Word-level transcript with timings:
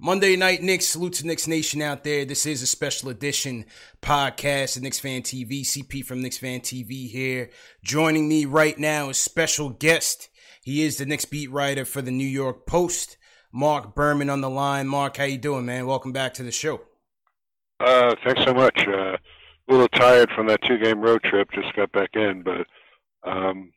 Monday 0.00 0.36
Night 0.36 0.62
Knicks. 0.62 0.86
Salute 0.86 1.14
to 1.14 1.26
Knicks 1.26 1.48
Nation 1.48 1.82
out 1.82 2.04
there. 2.04 2.24
This 2.24 2.46
is 2.46 2.62
a 2.62 2.68
special 2.68 3.08
edition 3.08 3.64
podcast 4.00 4.76
of 4.76 4.84
Knicks 4.84 5.00
Fan 5.00 5.22
TV. 5.22 5.62
CP 5.62 6.04
from 6.04 6.22
Knicks 6.22 6.38
Fan 6.38 6.60
TV 6.60 7.10
here. 7.10 7.50
Joining 7.82 8.28
me 8.28 8.44
right 8.44 8.78
now 8.78 9.08
is 9.08 9.18
special 9.18 9.70
guest. 9.70 10.28
He 10.62 10.84
is 10.84 10.98
the 10.98 11.06
Knicks 11.06 11.24
beat 11.24 11.50
writer 11.50 11.84
for 11.84 12.00
the 12.00 12.12
New 12.12 12.26
York 12.26 12.64
Post. 12.64 13.16
Marc 13.52 13.96
Berman 13.96 14.30
on 14.30 14.40
the 14.40 14.48
line. 14.50 14.86
Marc, 14.86 15.16
how 15.16 15.24
you 15.24 15.36
doing, 15.36 15.66
man? 15.66 15.88
Welcome 15.88 16.12
back 16.12 16.32
to 16.34 16.44
the 16.44 16.52
show. 16.52 16.80
Uh, 17.80 18.14
thanks 18.24 18.44
so 18.44 18.54
much. 18.54 18.86
Uh, 18.86 19.16
a 19.16 19.18
little 19.68 19.88
tired 19.88 20.30
from 20.30 20.46
that 20.46 20.62
two-game 20.62 21.00
road 21.00 21.24
trip. 21.24 21.50
Just 21.50 21.74
got 21.74 21.90
back 21.90 22.10
in, 22.14 22.44
but 22.44 22.68
um, 23.28 23.72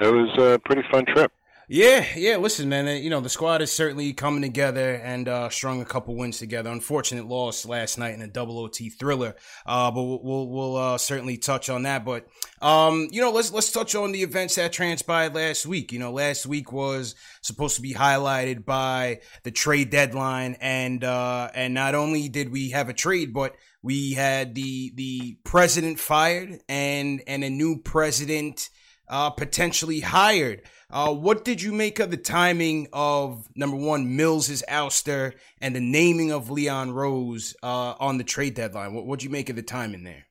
it 0.00 0.10
was 0.10 0.30
a 0.38 0.58
pretty 0.64 0.88
fun 0.90 1.04
trip. 1.04 1.32
Yeah, 1.72 2.04
yeah. 2.16 2.36
Listen, 2.38 2.68
man. 2.68 2.88
uh, 2.88 2.90
You 2.94 3.10
know 3.10 3.20
the 3.20 3.28
squad 3.28 3.62
is 3.62 3.70
certainly 3.70 4.12
coming 4.12 4.42
together 4.42 4.94
and 4.94 5.28
uh, 5.28 5.50
strung 5.50 5.80
a 5.80 5.84
couple 5.84 6.16
wins 6.16 6.38
together. 6.38 6.68
Unfortunate 6.68 7.26
loss 7.28 7.64
last 7.64 7.96
night 7.96 8.12
in 8.12 8.22
a 8.22 8.26
double 8.26 8.58
OT 8.58 8.90
thriller, 8.90 9.36
uh, 9.66 9.92
but 9.92 10.02
we'll 10.02 10.20
we'll, 10.20 10.48
we'll 10.48 10.76
uh, 10.76 10.98
certainly 10.98 11.38
touch 11.38 11.70
on 11.70 11.84
that. 11.84 12.04
But 12.04 12.26
um, 12.60 13.06
you 13.12 13.20
know, 13.20 13.30
let's 13.30 13.52
let's 13.52 13.70
touch 13.70 13.94
on 13.94 14.10
the 14.10 14.24
events 14.24 14.56
that 14.56 14.72
transpired 14.72 15.36
last 15.36 15.64
week. 15.64 15.92
You 15.92 16.00
know, 16.00 16.10
last 16.10 16.44
week 16.44 16.72
was 16.72 17.14
supposed 17.40 17.76
to 17.76 17.82
be 17.82 17.94
highlighted 17.94 18.64
by 18.64 19.20
the 19.44 19.52
trade 19.52 19.90
deadline, 19.90 20.56
and 20.60 21.04
uh, 21.04 21.50
and 21.54 21.72
not 21.72 21.94
only 21.94 22.28
did 22.28 22.50
we 22.50 22.70
have 22.70 22.88
a 22.88 22.94
trade, 22.94 23.32
but 23.32 23.54
we 23.80 24.14
had 24.14 24.56
the 24.56 24.90
the 24.96 25.38
president 25.44 26.00
fired 26.00 26.58
and 26.68 27.22
and 27.28 27.44
a 27.44 27.50
new 27.50 27.78
president 27.80 28.70
uh, 29.10 29.30
potentially 29.30 30.00
hired. 30.00 30.62
Uh, 30.92 31.12
what 31.14 31.44
did 31.44 31.62
you 31.62 31.72
make 31.72 32.00
of 32.00 32.10
the 32.10 32.16
timing 32.16 32.88
of 32.92 33.48
number 33.54 33.76
one 33.76 34.16
Mills's 34.16 34.64
ouster 34.68 35.34
and 35.60 35.74
the 35.74 35.80
naming 35.80 36.32
of 36.32 36.50
Leon 36.50 36.92
Rose 36.92 37.54
uh, 37.62 37.94
on 38.00 38.18
the 38.18 38.24
trade 38.24 38.54
deadline? 38.54 38.94
What 38.94 39.06
would 39.06 39.22
you 39.22 39.30
make 39.30 39.48
of 39.48 39.56
the 39.56 39.62
timing 39.62 40.04
there? 40.04 40.26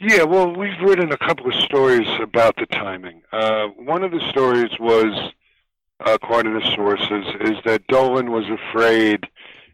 Yeah, 0.00 0.24
well, 0.24 0.54
we've 0.54 0.80
written 0.82 1.12
a 1.12 1.18
couple 1.18 1.46
of 1.46 1.54
stories 1.54 2.08
about 2.20 2.56
the 2.56 2.66
timing. 2.66 3.22
Uh, 3.32 3.68
one 3.76 4.02
of 4.02 4.10
the 4.10 4.26
stories 4.30 4.70
was, 4.80 5.32
according 6.00 6.58
to 6.58 6.74
sources, 6.74 7.26
is 7.40 7.58
that 7.64 7.86
Dolan 7.86 8.32
was 8.32 8.46
afraid 8.48 9.26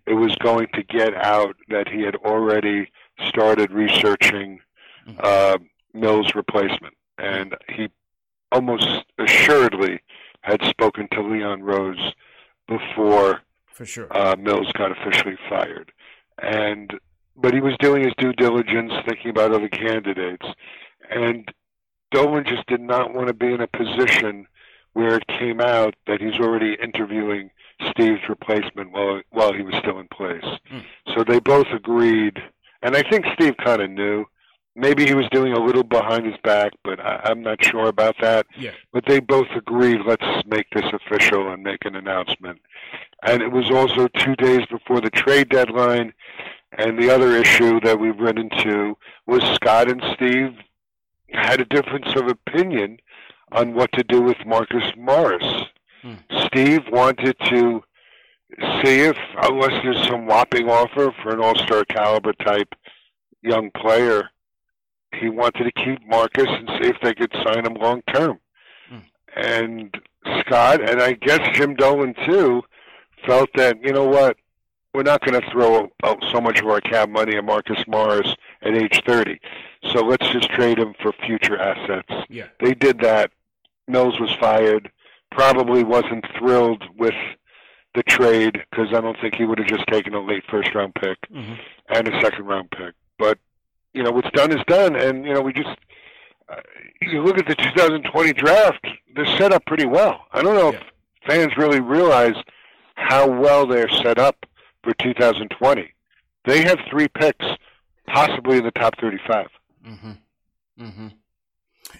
it 0.07 0.15
was 0.15 0.35
going 0.37 0.67
to 0.75 0.83
get 0.83 1.15
out 1.15 1.55
that 1.69 1.89
he 1.89 2.03
had 2.03 2.17
already 2.17 2.91
started 3.29 3.71
researching 3.71 4.61
uh, 5.21 5.59
Mills' 5.95 6.35
replacement, 6.35 6.95
and 7.19 7.57
he 7.69 7.89
almost 8.53 9.05
assuredly 9.19 10.01
had 10.43 10.63
spoken 10.65 11.09
to 11.13 11.23
Leon 11.23 11.63
Rose 11.63 12.15
before 12.67 13.43
For 13.67 13.85
sure. 13.85 14.07
uh, 14.17 14.37
Mills 14.39 14.71
got 14.73 14.93
officially 14.93 15.37
fired, 15.49 15.93
and 16.43 16.99
but 17.37 17.55
he 17.55 17.61
was 17.61 17.75
doing 17.79 18.03
his 18.03 18.15
due 18.19 18.33
diligence, 18.33 18.93
thinking 19.07 19.31
about 19.31 19.53
other 19.53 19.69
candidates, 19.69 20.47
and 21.11 21.51
Dolan 22.11 22.45
just 22.45 22.67
did 22.67 22.81
not 22.81 23.15
want 23.15 23.29
to 23.29 23.35
be 23.35 23.53
in 23.53 23.61
a 23.61 23.67
position 23.67 24.47
where 24.95 25.17
it 25.17 25.27
came 25.27 25.61
out 25.61 25.95
that 26.07 26.21
he's 26.21 26.41
already 26.41 26.77
interviewing 26.83 27.51
Steve's 27.91 28.29
replacement 28.29 28.93
while 28.93 29.21
while 29.31 29.53
he 29.53 29.63
was 29.63 29.75
still 29.77 29.99
in 30.01 30.09
place. 30.09 30.45
Mm. 30.73 30.85
So 31.15 31.25
they 31.25 31.39
both 31.39 31.69
agreed, 31.73 32.43
and 32.83 32.97
I 32.97 33.03
think 33.03 33.27
Steve 33.35 33.57
kind 33.59 33.83
of 33.83 33.91
knew. 33.91 34.25
Maybe 34.79 35.05
he 35.05 35.15
was 35.15 35.27
doing 35.31 35.53
a 35.53 35.59
little 35.59 35.83
behind 35.83 36.25
his 36.25 36.37
back, 36.45 36.73
but 36.85 37.01
I, 37.01 37.21
I'm 37.25 37.43
not 37.43 37.65
sure 37.65 37.89
about 37.89 38.15
that. 38.21 38.47
Yeah. 38.57 38.71
But 38.93 39.05
they 39.07 39.19
both 39.19 39.49
agreed, 39.57 40.01
let's 40.07 40.25
make 40.47 40.67
this 40.71 40.85
official 40.93 41.51
and 41.53 41.63
make 41.63 41.85
an 41.85 41.97
announcement. 41.97 42.61
And 43.25 43.43
it 43.43 43.51
was 43.51 43.71
also 43.71 44.07
two 44.07 44.37
days 44.37 44.65
before 44.71 45.01
the 45.01 45.11
trade 45.11 45.49
deadline. 45.49 46.13
And 46.73 47.03
the 47.03 47.11
other 47.11 47.37
issue 47.37 47.81
that 47.81 47.99
we've 47.99 48.19
run 48.19 48.39
into 48.39 48.97
was 49.27 49.43
Scott 49.55 49.91
and 49.91 50.03
Steve 50.15 50.55
had 51.31 51.61
a 51.61 51.65
difference 51.65 52.15
of 52.15 52.29
opinion 52.29 52.99
on 53.51 53.75
what 53.75 53.91
to 53.93 54.05
do 54.05 54.23
with 54.23 54.37
Marcus 54.47 54.85
Morris. 54.97 55.65
Hmm. 56.03 56.15
Steve 56.47 56.83
wanted 56.93 57.37
to 57.47 57.83
see 58.83 59.01
if, 59.01 59.17
unless 59.43 59.83
there's 59.83 60.07
some 60.07 60.27
whopping 60.27 60.69
offer 60.69 61.13
for 61.23 61.31
an 61.31 61.41
all 61.41 61.57
star 61.57 61.85
caliber 61.85 62.33
type 62.33 62.75
young 63.43 63.71
player, 63.73 64.31
he 65.15 65.29
wanted 65.29 65.65
to 65.65 65.73
keep 65.73 66.07
Marcus 66.07 66.47
and 66.49 66.69
see 66.81 66.89
if 66.89 66.97
they 67.03 67.15
could 67.15 67.33
sign 67.45 67.65
him 67.67 67.75
long 67.75 68.03
term. 68.13 68.39
Hmm. 68.89 68.99
And 69.37 70.01
Scott, 70.41 70.81
and 70.89 71.01
I 71.01 71.13
guess 71.15 71.41
Jim 71.57 71.75
Dolan 71.75 72.15
too, 72.27 72.63
felt 73.27 73.51
that, 73.57 73.83
you 73.83 73.93
know 73.93 74.05
what, 74.07 74.37
we're 74.95 75.03
not 75.03 75.25
going 75.25 75.41
to 75.41 75.51
throw 75.51 75.91
out 76.03 76.25
so 76.33 76.41
much 76.41 76.61
of 76.61 76.67
our 76.67 76.81
cap 76.81 77.09
money 77.09 77.37
at 77.37 77.45
Marcus 77.45 77.83
Morris 77.87 78.35
at 78.63 78.75
age 78.75 79.03
30. 79.07 79.39
So 79.93 80.01
let's 80.01 80.29
just 80.31 80.49
trade 80.51 80.79
him 80.79 80.95
for 81.01 81.13
future 81.25 81.59
assets. 81.59 82.09
Yeah. 82.29 82.47
They 82.61 82.75
did 82.75 83.01
that. 83.01 83.31
Mills 83.87 84.19
was 84.19 84.33
fired. 84.41 84.91
Probably 85.31 85.85
wasn't 85.85 86.25
thrilled 86.39 86.85
with 86.97 87.15
the 87.95 88.03
trade 88.03 88.65
because 88.71 88.89
I 88.95 89.01
don't 89.01 89.19
think 89.21 89.35
he 89.35 89.45
would 89.45 89.59
have 89.59 89.69
just 89.69 89.87
taken 89.89 90.15
a 90.15 90.21
late 90.21 90.45
first 90.51 90.75
round 90.75 90.95
pick 90.95 91.19
Mhm. 91.31 91.59
and 91.89 92.09
a 92.09 92.21
second 92.21 92.45
round 92.47 92.71
pick. 92.71 92.95
But 93.19 93.39
you 93.95 94.03
know 94.03 94.11
what's 94.11 94.31
done 94.31 94.53
is 94.53 94.63
done, 94.67 94.97
and 94.97 95.25
you 95.25 95.33
know 95.35 95.41
we 95.41 95.53
just 95.53 95.69
uh, 96.49 96.57
you 97.03 97.23
look 97.23 97.39
at 97.39 97.47
the 97.47 97.55
2020 97.55 98.33
draft. 98.33 98.87
They're 99.15 99.27
set 99.39 99.53
up 99.53 99.65
pretty 99.67 99.87
well. 99.87 100.27
I 100.33 100.43
don't 100.43 100.55
know 100.55 100.73
Yeah. 100.73 100.79
if 100.79 100.85
fans 101.27 101.57
really 101.57 101.81
realize 101.81 102.37
how 102.95 103.29
well 103.29 103.67
they're 103.67 103.89
set 103.89 104.19
up 104.19 104.47
for 104.83 104.93
2020. 104.95 105.93
They 106.45 106.63
have 106.63 106.79
three 106.91 107.09
picks, 107.09 107.45
possibly 108.07 108.59
in 108.59 108.65
the 108.65 108.71
top 108.71 108.99
35. 109.01 109.47
Mm-hmm. 109.87 110.11
Mm-hmm. 110.81 111.09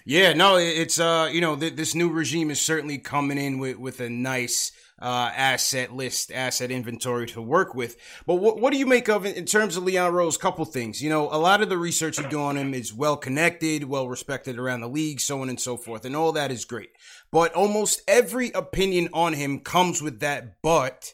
Yeah, 0.05 0.33
no, 0.33 0.57
it's 0.57 0.99
uh, 0.99 1.29
you 1.31 1.41
know, 1.41 1.55
th- 1.55 1.75
this 1.75 1.95
new 1.95 2.09
regime 2.09 2.51
is 2.51 2.61
certainly 2.61 2.97
coming 2.99 3.37
in 3.37 3.59
with 3.59 3.77
with 3.77 3.99
a 3.99 4.09
nice 4.09 4.71
uh, 5.01 5.31
asset 5.35 5.93
list, 5.93 6.31
asset 6.31 6.71
inventory 6.71 7.27
to 7.27 7.41
work 7.41 7.73
with. 7.73 7.97
But 8.25 8.35
what, 8.35 8.59
what 8.59 8.71
do 8.71 8.79
you 8.79 8.85
make 8.85 9.09
of 9.09 9.25
in, 9.25 9.33
in 9.33 9.45
terms 9.45 9.77
of 9.77 9.83
Leon 9.83 10.13
Rose? 10.13 10.37
Couple 10.37 10.65
things. 10.65 11.01
You 11.01 11.09
know, 11.09 11.29
a 11.31 11.37
lot 11.37 11.61
of 11.61 11.69
the 11.69 11.77
research 11.77 12.17
you 12.17 12.27
do 12.27 12.41
on 12.41 12.57
him 12.57 12.73
is 12.73 12.93
well 12.93 13.17
connected, 13.17 13.83
well 13.83 14.07
respected 14.07 14.57
around 14.57 14.81
the 14.81 14.89
league, 14.89 15.19
so 15.19 15.41
on 15.41 15.49
and 15.49 15.59
so 15.59 15.77
forth, 15.77 16.05
and 16.05 16.15
all 16.15 16.31
that 16.33 16.51
is 16.51 16.65
great. 16.65 16.89
But 17.31 17.53
almost 17.53 18.01
every 18.07 18.51
opinion 18.51 19.09
on 19.13 19.33
him 19.33 19.59
comes 19.59 20.01
with 20.01 20.19
that 20.19 20.61
but 20.61 21.13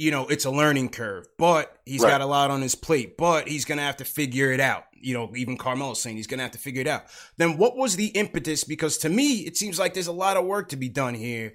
you 0.00 0.10
know, 0.10 0.26
it's 0.28 0.46
a 0.46 0.50
learning 0.50 0.88
curve, 0.88 1.28
but 1.36 1.78
he's 1.84 2.02
right. 2.02 2.08
got 2.08 2.20
a 2.22 2.26
lot 2.26 2.50
on 2.50 2.62
his 2.62 2.74
plate, 2.74 3.18
but 3.18 3.46
he's 3.46 3.66
going 3.66 3.76
to 3.76 3.84
have 3.84 3.98
to 3.98 4.04
figure 4.06 4.50
it 4.50 4.58
out. 4.58 4.84
You 4.98 5.12
know, 5.12 5.30
even 5.36 5.58
Carmelo 5.58 5.92
saying 5.92 6.16
he's 6.16 6.26
going 6.26 6.38
to 6.38 6.42
have 6.42 6.52
to 6.52 6.58
figure 6.58 6.80
it 6.80 6.86
out. 6.86 7.04
Then 7.36 7.58
what 7.58 7.76
was 7.76 7.96
the 7.96 8.06
impetus? 8.06 8.64
Because 8.64 8.96
to 8.98 9.10
me, 9.10 9.40
it 9.40 9.58
seems 9.58 9.78
like 9.78 9.92
there's 9.92 10.06
a 10.06 10.12
lot 10.12 10.38
of 10.38 10.46
work 10.46 10.70
to 10.70 10.76
be 10.76 10.88
done 10.88 11.12
here. 11.12 11.52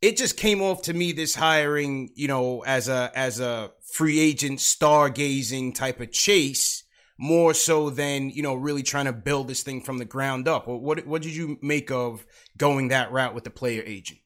It 0.00 0.16
just 0.16 0.36
came 0.36 0.62
off 0.62 0.82
to 0.82 0.94
me 0.94 1.12
this 1.12 1.34
hiring, 1.34 2.10
you 2.14 2.28
know, 2.28 2.60
as 2.60 2.88
a 2.88 3.10
as 3.14 3.40
a 3.40 3.72
free 3.82 4.20
agent 4.20 4.60
stargazing 4.60 5.74
type 5.74 6.00
of 6.00 6.12
chase, 6.12 6.84
more 7.18 7.52
so 7.52 7.90
than 7.90 8.30
you 8.30 8.42
know 8.42 8.54
really 8.54 8.82
trying 8.82 9.06
to 9.06 9.12
build 9.12 9.48
this 9.48 9.62
thing 9.62 9.82
from 9.82 9.98
the 9.98 10.04
ground 10.04 10.46
up. 10.46 10.68
What 10.68 11.06
what 11.06 11.22
did 11.22 11.34
you 11.34 11.58
make 11.62 11.90
of 11.90 12.24
going 12.56 12.88
that 12.88 13.10
route 13.10 13.34
with 13.34 13.44
the 13.44 13.50
player 13.50 13.82
agent? 13.84 14.20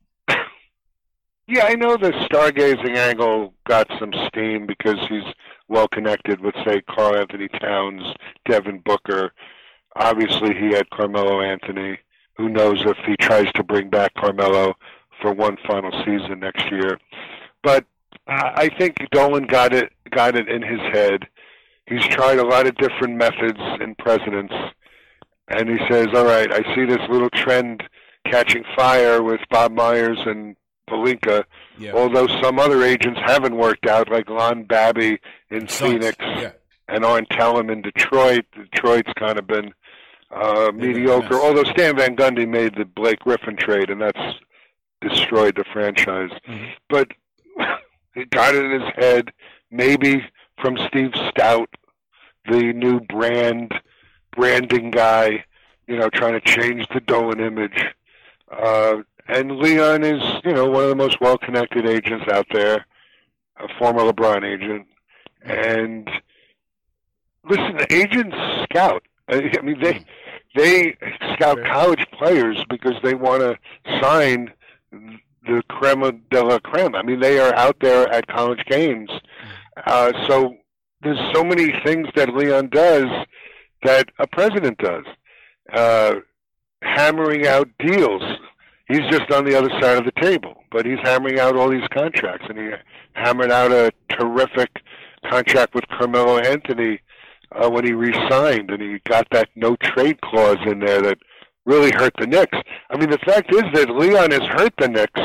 Yeah, 1.48 1.64
I 1.64 1.74
know 1.74 1.96
the 1.96 2.12
stargazing 2.30 2.96
angle 2.96 3.52
got 3.66 3.86
some 3.98 4.12
steam 4.28 4.66
because 4.66 4.98
he's 5.08 5.24
well 5.68 5.88
connected 5.88 6.40
with, 6.40 6.54
say, 6.64 6.80
Karl-Anthony 6.82 7.48
Towns, 7.48 8.02
Devin 8.48 8.80
Booker. 8.84 9.32
Obviously, 9.96 10.54
he 10.54 10.72
had 10.72 10.88
Carmelo 10.90 11.40
Anthony. 11.40 11.98
Who 12.36 12.48
knows 12.48 12.82
if 12.86 12.96
he 13.04 13.16
tries 13.16 13.50
to 13.52 13.64
bring 13.64 13.90
back 13.90 14.14
Carmelo 14.14 14.74
for 15.22 15.32
one 15.32 15.56
final 15.66 15.90
season 16.04 16.40
next 16.40 16.70
year? 16.70 16.98
But 17.62 17.86
I 18.26 18.68
think 18.78 18.96
Dolan 19.10 19.46
got 19.46 19.72
it 19.72 19.92
got 20.10 20.36
it 20.36 20.48
in 20.48 20.62
his 20.62 20.80
head. 20.92 21.26
He's 21.86 22.06
tried 22.06 22.38
a 22.38 22.46
lot 22.46 22.66
of 22.66 22.76
different 22.76 23.16
methods 23.16 23.58
and 23.58 23.96
presidents, 23.98 24.54
and 25.48 25.68
he 25.68 25.78
says, 25.88 26.08
"All 26.14 26.24
right, 26.24 26.52
I 26.52 26.74
see 26.74 26.84
this 26.84 27.00
little 27.08 27.30
trend 27.30 27.82
catching 28.26 28.64
fire 28.76 29.22
with 29.22 29.40
Bob 29.50 29.72
Myers 29.72 30.18
and 30.26 30.56
Pelinka, 30.88 31.44
yeah. 31.78 31.92
although 31.92 32.26
some 32.40 32.58
other 32.58 32.82
agents 32.82 33.20
haven't 33.24 33.56
worked 33.56 33.86
out, 33.86 34.10
like 34.10 34.28
Lon 34.28 34.64
Babby 34.64 35.18
in 35.50 35.66
Phoenix 35.66 36.16
yeah. 36.20 36.52
and 36.88 37.04
Arn 37.04 37.26
Tellem 37.30 37.70
in 37.70 37.82
Detroit. 37.82 38.44
Detroit's 38.54 39.12
kind 39.18 39.38
of 39.38 39.46
been 39.46 39.72
uh, 40.30 40.70
mediocre, 40.74 41.34
although 41.34 41.64
Stan 41.64 41.96
Van 41.96 42.16
Gundy 42.16 42.48
made 42.48 42.76
the 42.76 42.84
Blake 42.84 43.20
Griffin 43.20 43.56
trade, 43.56 43.90
and 43.90 44.00
that's 44.00 44.20
destroyed 45.02 45.56
the 45.56 45.64
franchise. 45.72 46.30
Mm-hmm. 46.48 46.66
But 46.88 47.08
it 48.14 48.30
got 48.30 48.54
it 48.54 48.64
in 48.64 48.80
his 48.80 48.92
head, 48.96 49.32
maybe 49.70 50.24
from 50.60 50.76
Steve 50.88 51.12
Stoute, 51.12 51.74
the 52.50 52.72
new 52.72 53.00
brand 53.00 53.74
branding 54.34 54.90
guy, 54.90 55.44
you 55.86 55.96
know, 55.96 56.08
trying 56.08 56.32
to 56.32 56.40
change 56.40 56.86
the 56.88 57.00
Dolan 57.00 57.40
image. 57.40 57.84
Uh, 58.50 58.98
and 59.28 59.58
Leon 59.58 60.04
is, 60.04 60.22
you 60.44 60.52
know, 60.52 60.68
one 60.68 60.84
of 60.84 60.88
the 60.88 60.96
most 60.96 61.20
well-connected 61.20 61.86
agents 61.86 62.26
out 62.30 62.46
there, 62.52 62.86
a 63.58 63.68
former 63.78 64.00
LeBron 64.00 64.44
agent. 64.44 64.86
And 65.42 66.10
listen, 67.48 67.76
the 67.76 67.92
agents 67.92 68.36
scout. 68.64 69.02
I 69.28 69.60
mean, 69.62 69.80
they 69.80 70.04
they 70.54 70.96
scout 71.34 71.58
college 71.64 72.06
players 72.12 72.62
because 72.68 72.94
they 73.02 73.14
want 73.14 73.40
to 73.40 73.58
sign 74.00 74.52
the 74.92 75.62
creme 75.68 76.22
de 76.30 76.44
la 76.44 76.58
creme. 76.58 76.94
I 76.94 77.02
mean, 77.02 77.20
they 77.20 77.38
are 77.38 77.54
out 77.54 77.76
there 77.80 78.08
at 78.12 78.26
college 78.28 78.64
games. 78.68 79.10
Uh, 79.86 80.12
so 80.28 80.56
there's 81.02 81.18
so 81.34 81.42
many 81.42 81.72
things 81.84 82.08
that 82.14 82.34
Leon 82.34 82.68
does 82.68 83.06
that 83.82 84.08
a 84.18 84.26
president 84.26 84.78
does. 84.78 85.04
Uh, 85.72 86.14
hammering 86.82 87.46
out 87.46 87.68
deals 87.78 88.22
he's 88.92 89.08
just 89.10 89.30
on 89.32 89.44
the 89.44 89.56
other 89.56 89.70
side 89.80 89.98
of 89.98 90.04
the 90.04 90.20
table. 90.20 90.62
But 90.70 90.86
he's 90.86 90.98
hammering 91.02 91.38
out 91.38 91.56
all 91.56 91.68
these 91.68 91.86
contracts, 91.92 92.46
and 92.48 92.58
he 92.58 92.70
hammered 93.14 93.50
out 93.50 93.72
a 93.72 93.92
terrific 94.10 94.70
contract 95.28 95.74
with 95.74 95.86
Carmelo 95.88 96.38
Anthony 96.38 97.00
uh, 97.52 97.68
when 97.70 97.84
he 97.84 97.92
re-signed, 97.92 98.70
and 98.70 98.82
he 98.82 98.98
got 99.08 99.26
that 99.30 99.50
no 99.54 99.76
trade 99.76 100.20
clause 100.20 100.58
in 100.66 100.80
there 100.80 101.02
that 101.02 101.18
really 101.64 101.90
hurt 101.90 102.12
the 102.18 102.26
Knicks. 102.26 102.58
I 102.90 102.96
mean, 102.96 103.10
the 103.10 103.18
fact 103.18 103.52
is 103.54 103.62
that 103.74 103.90
Leon 103.90 104.30
has 104.32 104.42
hurt 104.42 104.72
the 104.78 104.88
Knicks 104.88 105.20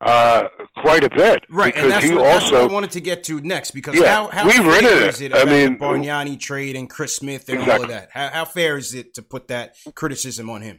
uh, 0.00 0.48
quite 0.78 1.04
a 1.04 1.10
bit. 1.10 1.44
Right, 1.48 1.74
because 1.74 1.84
and 1.84 1.92
that's, 1.92 2.04
he 2.04 2.14
what, 2.14 2.26
also, 2.26 2.38
that's 2.38 2.52
what 2.52 2.70
I 2.70 2.74
wanted 2.74 2.90
to 2.92 3.00
get 3.00 3.24
to 3.24 3.40
next. 3.40 3.70
Because 3.70 3.94
yeah, 3.98 4.14
how, 4.14 4.28
how 4.28 4.46
we've 4.46 4.56
fair 4.56 5.04
it. 5.04 5.08
is 5.08 5.20
it 5.20 5.34
I 5.34 5.44
mean, 5.44 5.74
the 5.74 5.78
Bargnani 5.78 6.38
trade 6.38 6.76
and 6.76 6.88
Chris 6.88 7.16
Smith 7.16 7.48
and 7.48 7.60
exactly. 7.60 7.74
all 7.76 7.82
of 7.84 7.88
that? 7.90 8.10
How, 8.12 8.28
how 8.28 8.44
fair 8.44 8.76
is 8.76 8.94
it 8.94 9.14
to 9.14 9.22
put 9.22 9.48
that 9.48 9.76
criticism 9.94 10.50
on 10.50 10.62
him? 10.62 10.78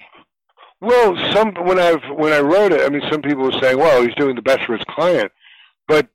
Well, 0.79 1.15
some 1.33 1.55
when 1.65 1.79
I 1.79 1.93
when 2.13 2.31
I 2.31 2.39
wrote 2.39 2.71
it, 2.71 2.85
I 2.85 2.89
mean, 2.89 3.01
some 3.11 3.23
people 3.23 3.43
were 3.43 3.59
saying, 3.59 3.79
"Well, 3.79 4.03
he's 4.03 4.13
doing 4.13 4.35
the 4.35 4.43
best 4.43 4.65
for 4.65 4.73
his 4.73 4.85
client," 4.87 5.31
but 5.87 6.07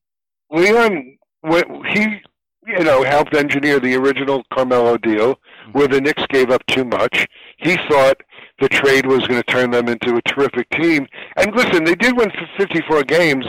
Leon, 0.52 1.18
when 1.40 1.84
he, 1.86 2.20
you 2.68 2.84
know, 2.84 3.02
helped 3.02 3.34
engineer 3.34 3.80
the 3.80 3.96
original 3.96 4.44
Carmelo 4.54 4.96
deal, 4.98 5.40
where 5.72 5.88
the 5.88 6.00
Knicks 6.00 6.24
gave 6.28 6.50
up 6.50 6.64
too 6.66 6.84
much. 6.84 7.26
He 7.56 7.76
thought 7.88 8.22
the 8.62 8.68
trade 8.68 9.06
was 9.06 9.26
going 9.26 9.42
to 9.42 9.42
turn 9.42 9.72
them 9.72 9.88
into 9.88 10.16
a 10.16 10.22
terrific 10.22 10.70
team. 10.70 11.08
And 11.36 11.52
listen, 11.54 11.82
they 11.82 11.96
did 11.96 12.16
win 12.16 12.30
54 12.56 13.02
games 13.02 13.44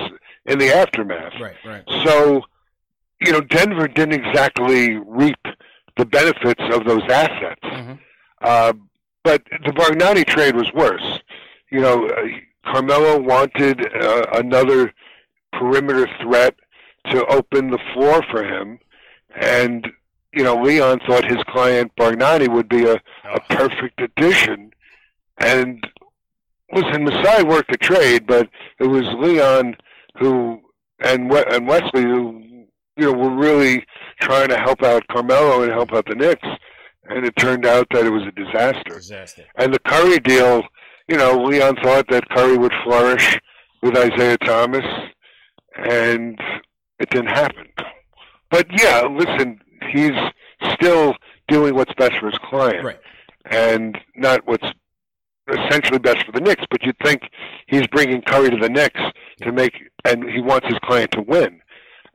in 0.47 0.57
the 0.57 0.73
aftermath. 0.73 1.33
Right, 1.39 1.55
right. 1.63 1.83
So, 2.03 2.41
you 3.21 3.31
know, 3.31 3.41
Denver 3.41 3.87
didn't 3.87 4.13
exactly 4.25 4.97
reap 5.05 5.37
the 5.97 6.05
benefits 6.05 6.63
of 6.71 6.85
those 6.85 7.03
assets. 7.03 7.61
Mm-hmm. 7.63 7.93
Uh, 8.41 8.73
but 9.23 9.43
the 9.63 9.71
Bargnani 9.71 10.25
trade 10.25 10.55
was 10.55 10.73
worse. 10.73 11.19
You 11.69 11.81
know, 11.81 12.07
uh, 12.07 12.27
Carmelo 12.65 13.19
wanted 13.19 13.85
uh, 13.95 14.25
another 14.33 14.93
perimeter 15.53 16.09
threat 16.23 16.55
to 17.11 17.23
open 17.27 17.69
the 17.69 17.79
floor 17.93 18.23
for 18.31 18.43
him, 18.43 18.79
and 19.35 19.87
you 20.33 20.43
know 20.43 20.55
Leon 20.55 21.01
thought 21.05 21.25
his 21.25 21.43
client 21.43 21.91
Bargnani 21.97 22.47
would 22.47 22.69
be 22.69 22.85
a, 22.85 22.95
a 22.95 23.01
oh. 23.25 23.39
perfect 23.49 24.01
addition. 24.01 24.73
And 25.37 25.83
listen, 26.71 27.03
Masai 27.03 27.43
worked 27.43 27.71
the 27.71 27.77
trade, 27.77 28.27
but 28.27 28.49
it 28.79 28.87
was 28.87 29.05
Leon 29.19 29.75
who 30.19 30.61
and 31.03 31.31
and 31.31 31.67
Wesley 31.67 32.03
who 32.03 32.65
you 32.97 33.05
know 33.05 33.13
were 33.13 33.35
really 33.35 33.85
trying 34.21 34.49
to 34.49 34.57
help 34.57 34.83
out 34.83 35.07
Carmelo 35.07 35.63
and 35.63 35.71
help 35.71 35.93
out 35.93 36.05
the 36.05 36.15
Knicks 36.15 36.47
and 37.09 37.25
it 37.25 37.35
turned 37.35 37.65
out 37.65 37.87
that 37.91 38.05
it 38.05 38.09
was 38.09 38.23
a 38.23 38.31
disaster. 38.31 38.95
Disaster. 38.95 39.43
And 39.55 39.73
the 39.73 39.79
Curry 39.79 40.19
deal, 40.19 40.63
you 41.07 41.17
know, 41.17 41.41
Leon 41.43 41.77
thought 41.83 42.07
that 42.09 42.29
Curry 42.29 42.57
would 42.57 42.73
flourish 42.83 43.39
with 43.81 43.97
Isaiah 43.97 44.37
Thomas, 44.37 44.85
and 45.75 46.39
it 46.99 47.09
didn't 47.09 47.27
happen. 47.27 47.67
But 48.49 48.67
yeah, 48.79 49.01
listen, 49.01 49.59
he's 49.91 50.13
still 50.73 51.15
doing 51.47 51.75
what's 51.75 51.93
best 51.95 52.17
for 52.19 52.29
his 52.29 52.39
client, 52.39 52.85
right. 52.85 52.99
and 53.45 53.97
not 54.15 54.47
what's 54.47 54.67
essentially 55.47 55.99
best 55.99 56.25
for 56.25 56.31
the 56.31 56.41
Knicks. 56.41 56.63
But 56.69 56.83
you'd 56.83 56.97
think 57.03 57.21
he's 57.67 57.87
bringing 57.87 58.21
Curry 58.21 58.49
to 58.49 58.57
the 58.57 58.69
Knicks 58.69 59.01
to 59.41 59.51
make, 59.51 59.73
and 60.05 60.29
he 60.29 60.41
wants 60.41 60.67
his 60.67 60.77
client 60.83 61.11
to 61.11 61.21
win, 61.21 61.59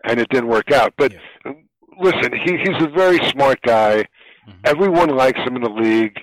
and 0.05 0.21
it 0.21 0.29
didn't 0.31 0.49
work 0.49 0.71
out. 0.71 0.95
But 0.97 1.13
yeah. 1.13 1.53
listen, 1.99 2.33
he, 2.33 2.57
he's 2.59 2.83
a 2.83 2.89
very 2.89 3.19
smart 3.31 3.61
guy 3.63 4.05
Mm-hmm. 4.49 4.61
Everyone 4.65 5.09
likes 5.11 5.41
him 5.41 5.57
in 5.57 5.63
the 5.63 5.71
league. 5.71 6.17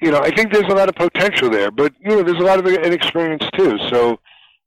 You 0.00 0.10
know, 0.10 0.18
I 0.18 0.30
think 0.30 0.52
there's 0.52 0.70
a 0.70 0.74
lot 0.74 0.88
of 0.88 0.94
potential 0.94 1.48
there, 1.48 1.70
but 1.70 1.92
you 2.00 2.10
know, 2.10 2.22
there's 2.22 2.40
a 2.40 2.44
lot 2.44 2.58
of 2.58 2.66
inexperience 2.66 3.44
too. 3.56 3.78
So, 3.90 4.18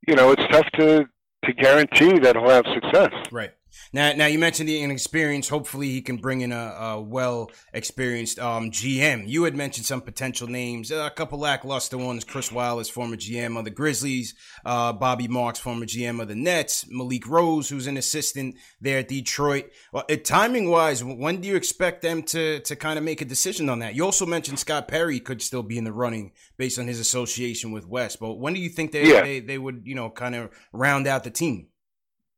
you 0.07 0.15
know, 0.15 0.31
it's 0.31 0.43
tough 0.47 0.67
to 0.75 1.07
to 1.45 1.53
guarantee 1.53 2.17
that 2.19 2.35
he'll 2.35 2.49
have 2.49 2.65
success. 2.73 3.13
Right. 3.31 3.51
Now, 3.93 4.13
now 4.13 4.25
you 4.25 4.39
mentioned 4.39 4.67
the 4.67 4.81
inexperience. 4.81 5.49
Hopefully, 5.49 5.89
he 5.89 6.01
can 6.01 6.17
bring 6.17 6.41
in 6.41 6.51
a, 6.51 6.55
a 6.55 7.01
well 7.01 7.51
experienced 7.73 8.39
um, 8.39 8.71
GM. 8.71 9.27
You 9.27 9.43
had 9.43 9.55
mentioned 9.55 9.85
some 9.85 10.01
potential 10.01 10.47
names, 10.47 10.91
a 10.91 11.09
couple 11.09 11.39
lackluster 11.39 11.97
ones. 11.97 12.23
Chris 12.23 12.51
Wallace, 12.51 12.89
former 12.89 13.15
GM 13.15 13.57
of 13.57 13.65
the 13.65 13.71
Grizzlies, 13.71 14.35
uh, 14.65 14.93
Bobby 14.93 15.27
Marks, 15.27 15.59
former 15.59 15.85
GM 15.85 16.21
of 16.21 16.27
the 16.27 16.35
Nets, 16.35 16.85
Malik 16.89 17.27
Rose, 17.27 17.69
who's 17.69 17.87
an 17.87 17.97
assistant 17.97 18.55
there 18.81 18.99
at 18.99 19.07
Detroit. 19.07 19.71
Well, 19.91 20.05
uh, 20.09 20.15
timing 20.23 20.69
wise, 20.69 21.03
when 21.03 21.41
do 21.41 21.47
you 21.47 21.55
expect 21.55 22.01
them 22.01 22.23
to 22.23 22.59
to 22.61 22.75
kind 22.75 22.97
of 22.97 23.05
make 23.05 23.21
a 23.21 23.25
decision 23.25 23.69
on 23.69 23.79
that? 23.79 23.95
You 23.95 24.03
also 24.03 24.25
mentioned 24.25 24.59
Scott 24.59 24.87
Perry 24.87 25.19
could 25.19 25.41
still 25.41 25.63
be 25.63 25.77
in 25.77 25.83
the 25.83 25.93
running 25.93 26.31
based 26.57 26.79
on 26.79 26.87
his 26.87 26.99
association 26.99 27.71
with 27.71 27.87
West, 27.87 28.19
but 28.19 28.35
when 28.35 28.53
do 28.53 28.59
you 28.59 28.69
think 28.69 28.91
they 28.91 29.11
yeah. 29.11 29.21
they, 29.21 29.39
they 29.39 29.57
would 29.57 29.83
you 29.85 29.95
know 29.95 30.09
kind 30.09 30.35
of 30.35 30.51
round 30.73 31.07
out 31.07 31.23
the 31.23 31.31
team? 31.31 31.67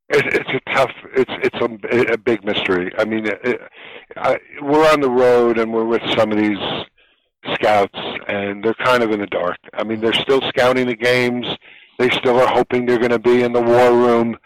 It's 0.10 0.50
a 0.50 0.72
tough. 0.72 0.92
It's 1.16 1.32
it's 1.44 1.58
a, 1.58 2.14
a 2.14 2.18
big 2.18 2.44
mystery. 2.44 2.92
I 2.98 3.06
mean, 3.06 3.28
it, 3.28 3.62
I, 4.16 4.40
we're 4.62 4.92
on 4.92 5.02
the 5.02 5.10
road 5.10 5.58
and 5.58 5.72
we're 5.72 5.86
with 5.86 6.02
some 6.18 6.32
of 6.32 6.38
these 6.38 6.58
scouts, 7.54 7.98
and 8.28 8.64
they're 8.64 8.74
kind 8.74 9.04
of 9.04 9.12
in 9.12 9.20
the 9.20 9.28
dark. 9.28 9.58
I 9.74 9.84
mean, 9.84 10.02
they're 10.02 10.14
still 10.14 10.42
scouting 10.50 10.88
the 10.88 10.96
games. 10.96 11.48
They 11.98 12.10
still 12.10 12.40
are 12.40 12.48
hoping 12.48 12.86
they're 12.86 12.98
going 12.98 13.12
to 13.12 13.20
be 13.20 13.44
in 13.44 13.54
the 13.54 13.62
war 13.62 13.92
room 13.92 14.38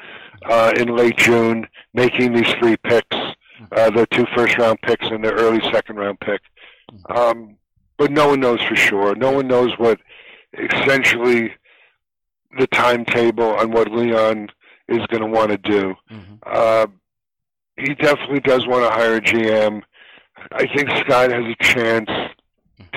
uh, 0.46 0.74
in 0.76 0.96
late 0.96 1.18
June, 1.18 1.68
making 1.94 2.34
these 2.34 2.52
three 2.60 2.78
picks, 2.78 3.16
uh, 3.72 3.90
the 3.92 4.08
two 4.12 4.26
first 4.36 4.58
round 4.58 4.82
picks 4.82 5.08
and 5.08 5.24
the 5.24 5.32
early 5.32 5.62
second 5.72 5.98
round 5.98 6.20
pick. 6.20 6.42
Um, 7.10 7.58
but 7.98 8.12
no 8.12 8.30
one 8.30 8.40
knows 8.40 8.62
for 8.64 8.76
sure. 8.76 9.16
No 9.16 9.32
one 9.32 9.48
knows 9.48 9.72
what 9.78 10.00
essentially 10.58 11.54
the 12.58 12.68
timetable 12.68 13.56
on 13.56 13.72
what 13.72 13.92
Leon 13.92 14.50
is 14.90 15.06
going 15.08 15.22
to 15.22 15.28
want 15.28 15.52
to 15.52 15.58
do. 15.58 15.96
Mm-hmm. 16.12 16.36
Uh, 16.46 16.88
he 17.78 17.94
definitely 17.96 18.42
does 18.42 18.68
want 18.68 18.84
to 18.84 18.92
hire 18.92 19.16
a 19.16 19.22
GM. 19.22 19.82
I 20.52 20.68
think 20.76 20.90
Scott 20.90 21.32
has 21.32 21.46
a 21.46 21.56
chance 21.64 22.10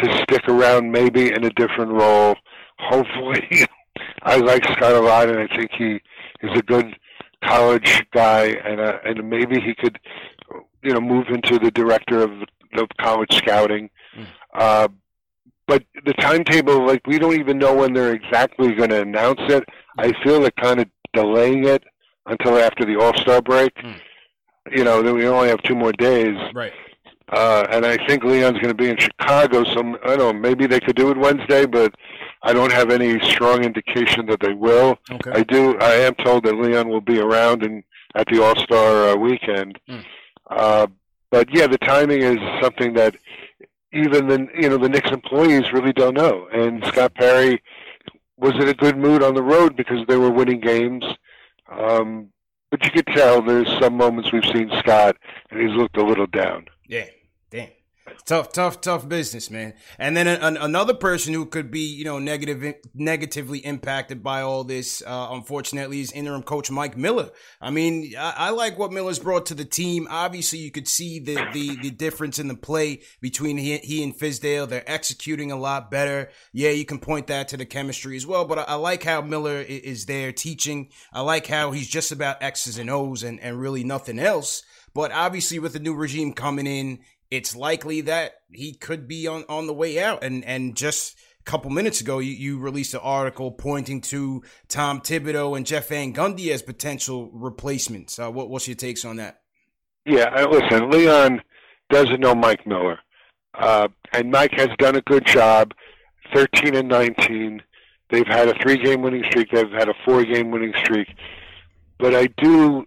to 0.02 0.22
stick 0.22 0.48
around, 0.48 0.90
maybe 0.90 1.32
in 1.32 1.44
a 1.44 1.50
different 1.50 1.92
role. 1.92 2.36
Hopefully, 2.78 3.66
I 4.22 4.36
like 4.36 4.64
Scott 4.64 4.94
a 4.94 5.00
lot, 5.00 5.28
and 5.28 5.38
I 5.38 5.46
think 5.56 5.70
he 5.72 6.00
is 6.42 6.58
a 6.58 6.62
good 6.62 6.94
college 7.42 8.04
guy, 8.12 8.46
and 8.64 8.80
uh, 8.80 8.98
and 9.04 9.28
maybe 9.28 9.60
he 9.60 9.74
could, 9.74 9.98
you 10.82 10.92
know, 10.92 11.00
move 11.00 11.28
into 11.28 11.58
the 11.58 11.70
director 11.70 12.22
of, 12.22 12.30
of 12.74 12.88
college 13.00 13.34
scouting. 13.34 13.88
Mm. 14.16 14.26
Uh, 14.54 14.88
but 15.66 15.84
the 16.04 16.12
timetable, 16.14 16.86
like 16.86 17.06
we 17.06 17.18
don't 17.18 17.38
even 17.38 17.58
know 17.58 17.74
when 17.74 17.92
they're 17.92 18.14
exactly 18.14 18.72
going 18.74 18.90
to 18.90 19.02
announce 19.02 19.40
it. 19.48 19.64
I 19.98 20.12
feel 20.22 20.40
they're 20.40 20.50
kind 20.52 20.80
of 20.80 20.86
delaying 21.16 21.64
it 21.64 21.82
until 22.26 22.58
after 22.58 22.84
the 22.84 22.96
All 22.96 23.14
Star 23.16 23.42
break. 23.42 23.74
Mm. 23.76 24.00
You 24.72 24.84
know, 24.84 25.02
then 25.02 25.14
we 25.14 25.26
only 25.26 25.48
have 25.48 25.62
two 25.62 25.76
more 25.76 25.92
days. 25.92 26.36
Right. 26.54 26.72
Uh, 27.28 27.66
and 27.70 27.84
I 27.84 27.96
think 28.06 28.22
Leon's 28.22 28.58
going 28.58 28.68
to 28.68 28.74
be 28.74 28.88
in 28.88 28.96
Chicago. 28.96 29.64
So 29.64 29.80
I 30.04 30.16
don't 30.16 30.18
know. 30.18 30.32
Maybe 30.32 30.66
they 30.66 30.80
could 30.80 30.96
do 30.96 31.10
it 31.10 31.16
Wednesday, 31.16 31.66
but 31.66 31.94
I 32.42 32.52
don't 32.52 32.72
have 32.72 32.90
any 32.90 33.18
strong 33.20 33.64
indication 33.64 34.26
that 34.26 34.40
they 34.40 34.52
will. 34.52 34.98
Okay. 35.10 35.32
I 35.32 35.42
do. 35.42 35.76
I 35.78 35.94
am 35.94 36.14
told 36.14 36.44
that 36.44 36.56
Leon 36.56 36.88
will 36.88 37.00
be 37.00 37.18
around 37.18 37.64
and 37.64 37.82
at 38.14 38.26
the 38.28 38.42
All 38.42 38.56
Star 38.56 39.10
uh, 39.10 39.16
weekend. 39.16 39.78
Mm. 39.88 40.04
Uh, 40.50 40.86
but 41.30 41.52
yeah, 41.52 41.66
the 41.66 41.78
timing 41.78 42.22
is 42.22 42.38
something 42.62 42.94
that 42.94 43.16
even 43.92 44.28
the 44.28 44.46
you 44.56 44.68
know 44.68 44.78
the 44.78 44.88
Knicks 44.88 45.10
employees 45.10 45.72
really 45.72 45.92
don't 45.92 46.14
know. 46.14 46.48
And 46.52 46.84
Scott 46.86 47.14
Perry 47.14 47.60
was 48.36 48.54
in 48.54 48.68
a 48.68 48.74
good 48.74 48.96
mood 48.96 49.22
on 49.22 49.34
the 49.34 49.42
road 49.42 49.76
because 49.76 50.06
they 50.06 50.16
were 50.16 50.30
winning 50.30 50.60
games. 50.60 51.04
Um, 51.70 52.28
but 52.70 52.84
you 52.84 52.90
could 52.90 53.06
tell 53.06 53.42
there's 53.42 53.68
some 53.80 53.96
moments 53.96 54.32
we've 54.32 54.44
seen 54.44 54.70
Scott, 54.78 55.16
and 55.50 55.60
he's 55.60 55.76
looked 55.76 55.96
a 55.96 56.04
little 56.04 56.26
down. 56.26 56.66
Yeah. 56.86 57.06
Tough, 58.24 58.52
tough, 58.52 58.80
tough 58.80 59.08
business, 59.08 59.50
man. 59.50 59.74
And 59.98 60.16
then 60.16 60.26
an, 60.26 60.56
another 60.56 60.94
person 60.94 61.32
who 61.32 61.46
could 61.46 61.70
be, 61.70 61.80
you 61.80 62.04
know, 62.04 62.18
negative, 62.18 62.74
negatively 62.94 63.58
impacted 63.60 64.22
by 64.22 64.42
all 64.42 64.64
this, 64.64 65.02
uh, 65.06 65.28
unfortunately, 65.30 66.00
is 66.00 66.12
interim 66.12 66.42
coach 66.42 66.70
Mike 66.70 66.96
Miller. 66.96 67.30
I 67.60 67.70
mean, 67.70 68.14
I, 68.18 68.34
I, 68.36 68.50
like 68.50 68.78
what 68.78 68.92
Miller's 68.92 69.18
brought 69.18 69.46
to 69.46 69.54
the 69.54 69.64
team. 69.64 70.06
Obviously, 70.10 70.58
you 70.58 70.70
could 70.70 70.88
see 70.88 71.18
the 71.18 71.34
the, 71.52 71.76
the 71.76 71.90
difference 71.90 72.38
in 72.38 72.48
the 72.48 72.56
play 72.56 73.02
between 73.20 73.58
he, 73.58 73.78
he 73.78 74.02
and 74.02 74.16
Fizdale. 74.16 74.68
They're 74.68 74.90
executing 74.90 75.52
a 75.52 75.56
lot 75.56 75.90
better. 75.90 76.30
Yeah, 76.52 76.70
you 76.70 76.84
can 76.84 76.98
point 76.98 77.26
that 77.28 77.48
to 77.48 77.56
the 77.56 77.66
chemistry 77.66 78.16
as 78.16 78.26
well. 78.26 78.44
But 78.44 78.60
I, 78.60 78.62
I 78.62 78.74
like 78.74 79.04
how 79.04 79.20
Miller 79.20 79.60
is 79.60 80.06
there 80.06 80.32
teaching. 80.32 80.90
I 81.12 81.20
like 81.22 81.46
how 81.46 81.72
he's 81.72 81.88
just 81.88 82.12
about 82.12 82.42
X's 82.42 82.78
and 82.78 82.90
O's 82.90 83.22
and, 83.22 83.40
and 83.40 83.60
really 83.60 83.84
nothing 83.84 84.18
else. 84.18 84.62
But 84.96 85.12
obviously, 85.12 85.58
with 85.58 85.74
the 85.74 85.78
new 85.78 85.94
regime 85.94 86.32
coming 86.32 86.66
in, 86.66 87.00
it's 87.30 87.56
likely 87.56 88.00
that 88.02 88.34
he 88.50 88.72
could 88.74 89.08
be 89.08 89.26
on, 89.26 89.44
on 89.48 89.66
the 89.66 89.74
way 89.74 90.02
out. 90.02 90.22
And 90.22 90.44
and 90.44 90.76
just 90.76 91.16
a 91.40 91.44
couple 91.44 91.70
minutes 91.70 92.00
ago, 92.00 92.18
you, 92.18 92.32
you 92.32 92.58
released 92.58 92.94
an 92.94 93.00
article 93.02 93.50
pointing 93.50 94.00
to 94.02 94.42
Tom 94.68 95.00
Thibodeau 95.00 95.56
and 95.56 95.66
Jeff 95.66 95.88
Van 95.88 96.12
Gundy 96.12 96.50
as 96.50 96.62
potential 96.62 97.30
replacements. 97.32 98.18
Uh, 98.18 98.30
what, 98.30 98.48
what's 98.48 98.68
your 98.68 98.76
takes 98.76 99.04
on 99.04 99.16
that? 99.16 99.40
Yeah, 100.04 100.46
listen, 100.46 100.90
Leon 100.90 101.42
doesn't 101.90 102.20
know 102.20 102.34
Mike 102.34 102.66
Miller. 102.66 103.00
Uh, 103.54 103.88
and 104.12 104.30
Mike 104.30 104.52
has 104.52 104.68
done 104.78 104.94
a 104.96 105.00
good 105.00 105.26
job, 105.26 105.72
13 106.34 106.76
and 106.76 106.88
19. 106.88 107.62
They've 108.10 108.26
had 108.26 108.48
a 108.48 108.54
three 108.62 108.76
game 108.76 109.02
winning 109.02 109.24
streak, 109.24 109.50
they've 109.50 109.70
had 109.70 109.88
a 109.88 109.94
four 110.04 110.24
game 110.24 110.52
winning 110.52 110.74
streak. 110.78 111.08
But 111.98 112.14
I 112.14 112.26
do 112.26 112.84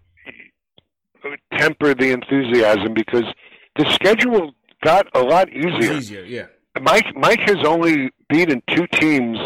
temper 1.57 1.93
the 1.93 2.11
enthusiasm 2.11 2.93
because– 2.93 3.25
the 3.79 3.91
schedule 3.93 4.53
got 4.83 5.07
a 5.15 5.21
lot 5.21 5.49
easier. 5.49 5.93
Easier, 5.93 6.23
yeah. 6.23 6.45
Mike 6.81 7.15
Mike 7.15 7.39
has 7.41 7.65
only 7.65 8.11
beaten 8.29 8.61
two 8.75 8.85
teams 8.87 9.37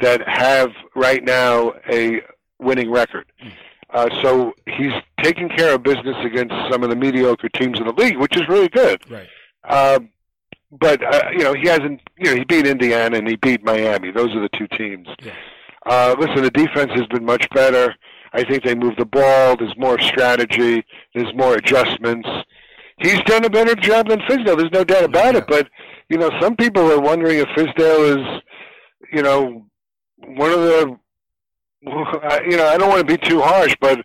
that 0.00 0.26
have 0.28 0.70
right 0.94 1.24
now 1.24 1.72
a 1.90 2.20
winning 2.58 2.90
record. 2.90 3.26
Hmm. 3.40 3.48
Uh, 3.92 4.08
so 4.22 4.52
he's 4.66 4.92
taking 5.22 5.48
care 5.48 5.74
of 5.74 5.82
business 5.82 6.16
against 6.22 6.54
some 6.70 6.84
of 6.84 6.90
the 6.90 6.96
mediocre 6.96 7.48
teams 7.48 7.78
in 7.78 7.86
the 7.86 7.92
league, 7.92 8.18
which 8.18 8.36
is 8.36 8.42
really 8.48 8.68
good. 8.68 9.02
Right. 9.10 9.28
Um, 9.64 10.10
but 10.70 11.02
uh, 11.02 11.30
you 11.32 11.42
know 11.42 11.54
he 11.54 11.66
hasn't. 11.66 12.00
You 12.16 12.30
know 12.30 12.36
he 12.36 12.44
beat 12.44 12.66
Indiana 12.66 13.18
and 13.18 13.28
he 13.28 13.36
beat 13.36 13.64
Miami. 13.64 14.10
Those 14.12 14.34
are 14.36 14.40
the 14.40 14.50
two 14.56 14.68
teams. 14.68 15.08
Yeah. 15.22 15.32
Uh, 15.86 16.14
listen, 16.18 16.42
the 16.42 16.50
defense 16.50 16.92
has 16.92 17.06
been 17.06 17.24
much 17.24 17.48
better. 17.50 17.94
I 18.32 18.44
think 18.44 18.62
they 18.62 18.74
move 18.74 18.94
the 18.96 19.06
ball. 19.06 19.56
There's 19.56 19.76
more 19.76 19.98
strategy. 19.98 20.84
There's 21.14 21.34
more 21.34 21.54
adjustments 21.54 22.28
he's 23.00 23.20
done 23.22 23.44
a 23.44 23.50
better 23.50 23.74
job 23.74 24.08
than 24.08 24.20
Fizdale. 24.20 24.56
There's 24.56 24.72
no 24.72 24.84
doubt 24.84 25.04
about 25.04 25.34
yeah. 25.34 25.40
it. 25.40 25.46
But 25.48 25.68
you 26.08 26.18
know, 26.18 26.30
some 26.40 26.56
people 26.56 26.90
are 26.90 27.00
wondering 27.00 27.38
if 27.38 27.48
Fizdale 27.48 28.18
is, 28.18 28.42
you 29.12 29.22
know, 29.22 29.66
one 30.18 30.50
of 30.52 30.60
the. 30.60 30.96
You 31.82 32.58
know, 32.58 32.66
I 32.66 32.76
don't 32.76 32.90
want 32.90 33.08
to 33.08 33.16
be 33.16 33.16
too 33.16 33.40
harsh, 33.40 33.74
but 33.80 34.04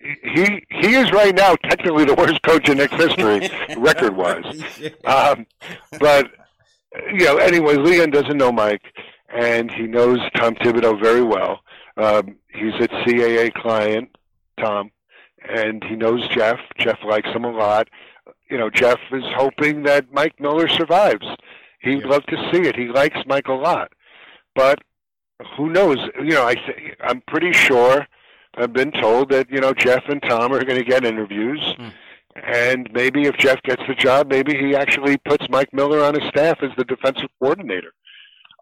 he 0.00 0.62
he 0.68 0.94
is 0.94 1.10
right 1.10 1.34
now 1.34 1.54
technically 1.54 2.04
the 2.04 2.14
worst 2.14 2.42
coach 2.42 2.68
in 2.68 2.76
Knicks 2.76 2.94
history, 2.94 3.48
record 3.78 4.14
wise. 4.14 4.62
Um, 5.06 5.46
but 5.98 6.30
you 7.12 7.24
know, 7.24 7.38
anyway, 7.38 7.76
Leon 7.76 8.10
doesn't 8.10 8.36
know 8.36 8.52
Mike, 8.52 8.82
and 9.34 9.70
he 9.70 9.86
knows 9.86 10.18
Tom 10.36 10.54
Thibodeau 10.56 11.00
very 11.00 11.22
well. 11.22 11.60
Um, 11.96 12.36
he's 12.52 12.74
a 12.74 12.88
CAA 12.88 13.54
client, 13.54 14.14
Tom, 14.60 14.90
and 15.48 15.82
he 15.82 15.96
knows 15.96 16.28
Jeff. 16.28 16.58
Jeff 16.78 16.98
likes 17.04 17.30
him 17.30 17.44
a 17.44 17.50
lot 17.50 17.88
you 18.50 18.58
know, 18.58 18.70
Jeff 18.70 18.98
is 19.12 19.24
hoping 19.36 19.82
that 19.84 20.12
Mike 20.12 20.40
Miller 20.40 20.68
survives. 20.68 21.26
He'd 21.80 22.00
yeah. 22.00 22.06
love 22.06 22.24
to 22.26 22.36
see 22.52 22.62
it. 22.62 22.76
He 22.76 22.88
likes 22.88 23.18
Mike 23.26 23.48
a 23.48 23.52
lot, 23.52 23.92
but 24.54 24.80
who 25.56 25.70
knows? 25.70 25.98
You 26.16 26.30
know, 26.30 26.46
I 26.46 26.54
th- 26.54 26.96
I'm 27.00 27.22
pretty 27.26 27.52
sure. 27.52 28.06
I've 28.56 28.72
been 28.72 28.90
told 28.90 29.30
that 29.30 29.50
you 29.50 29.60
know 29.60 29.72
Jeff 29.72 30.02
and 30.08 30.20
Tom 30.22 30.52
are 30.52 30.64
going 30.64 30.78
to 30.78 30.84
get 30.84 31.04
interviews, 31.04 31.60
mm. 31.78 31.92
and 32.42 32.90
maybe 32.92 33.24
if 33.24 33.36
Jeff 33.36 33.62
gets 33.62 33.82
the 33.86 33.94
job, 33.94 34.28
maybe 34.28 34.56
he 34.56 34.74
actually 34.74 35.16
puts 35.18 35.48
Mike 35.48 35.72
Miller 35.72 36.02
on 36.02 36.18
his 36.18 36.28
staff 36.28 36.58
as 36.62 36.70
the 36.76 36.84
defensive 36.84 37.28
coordinator. 37.38 37.92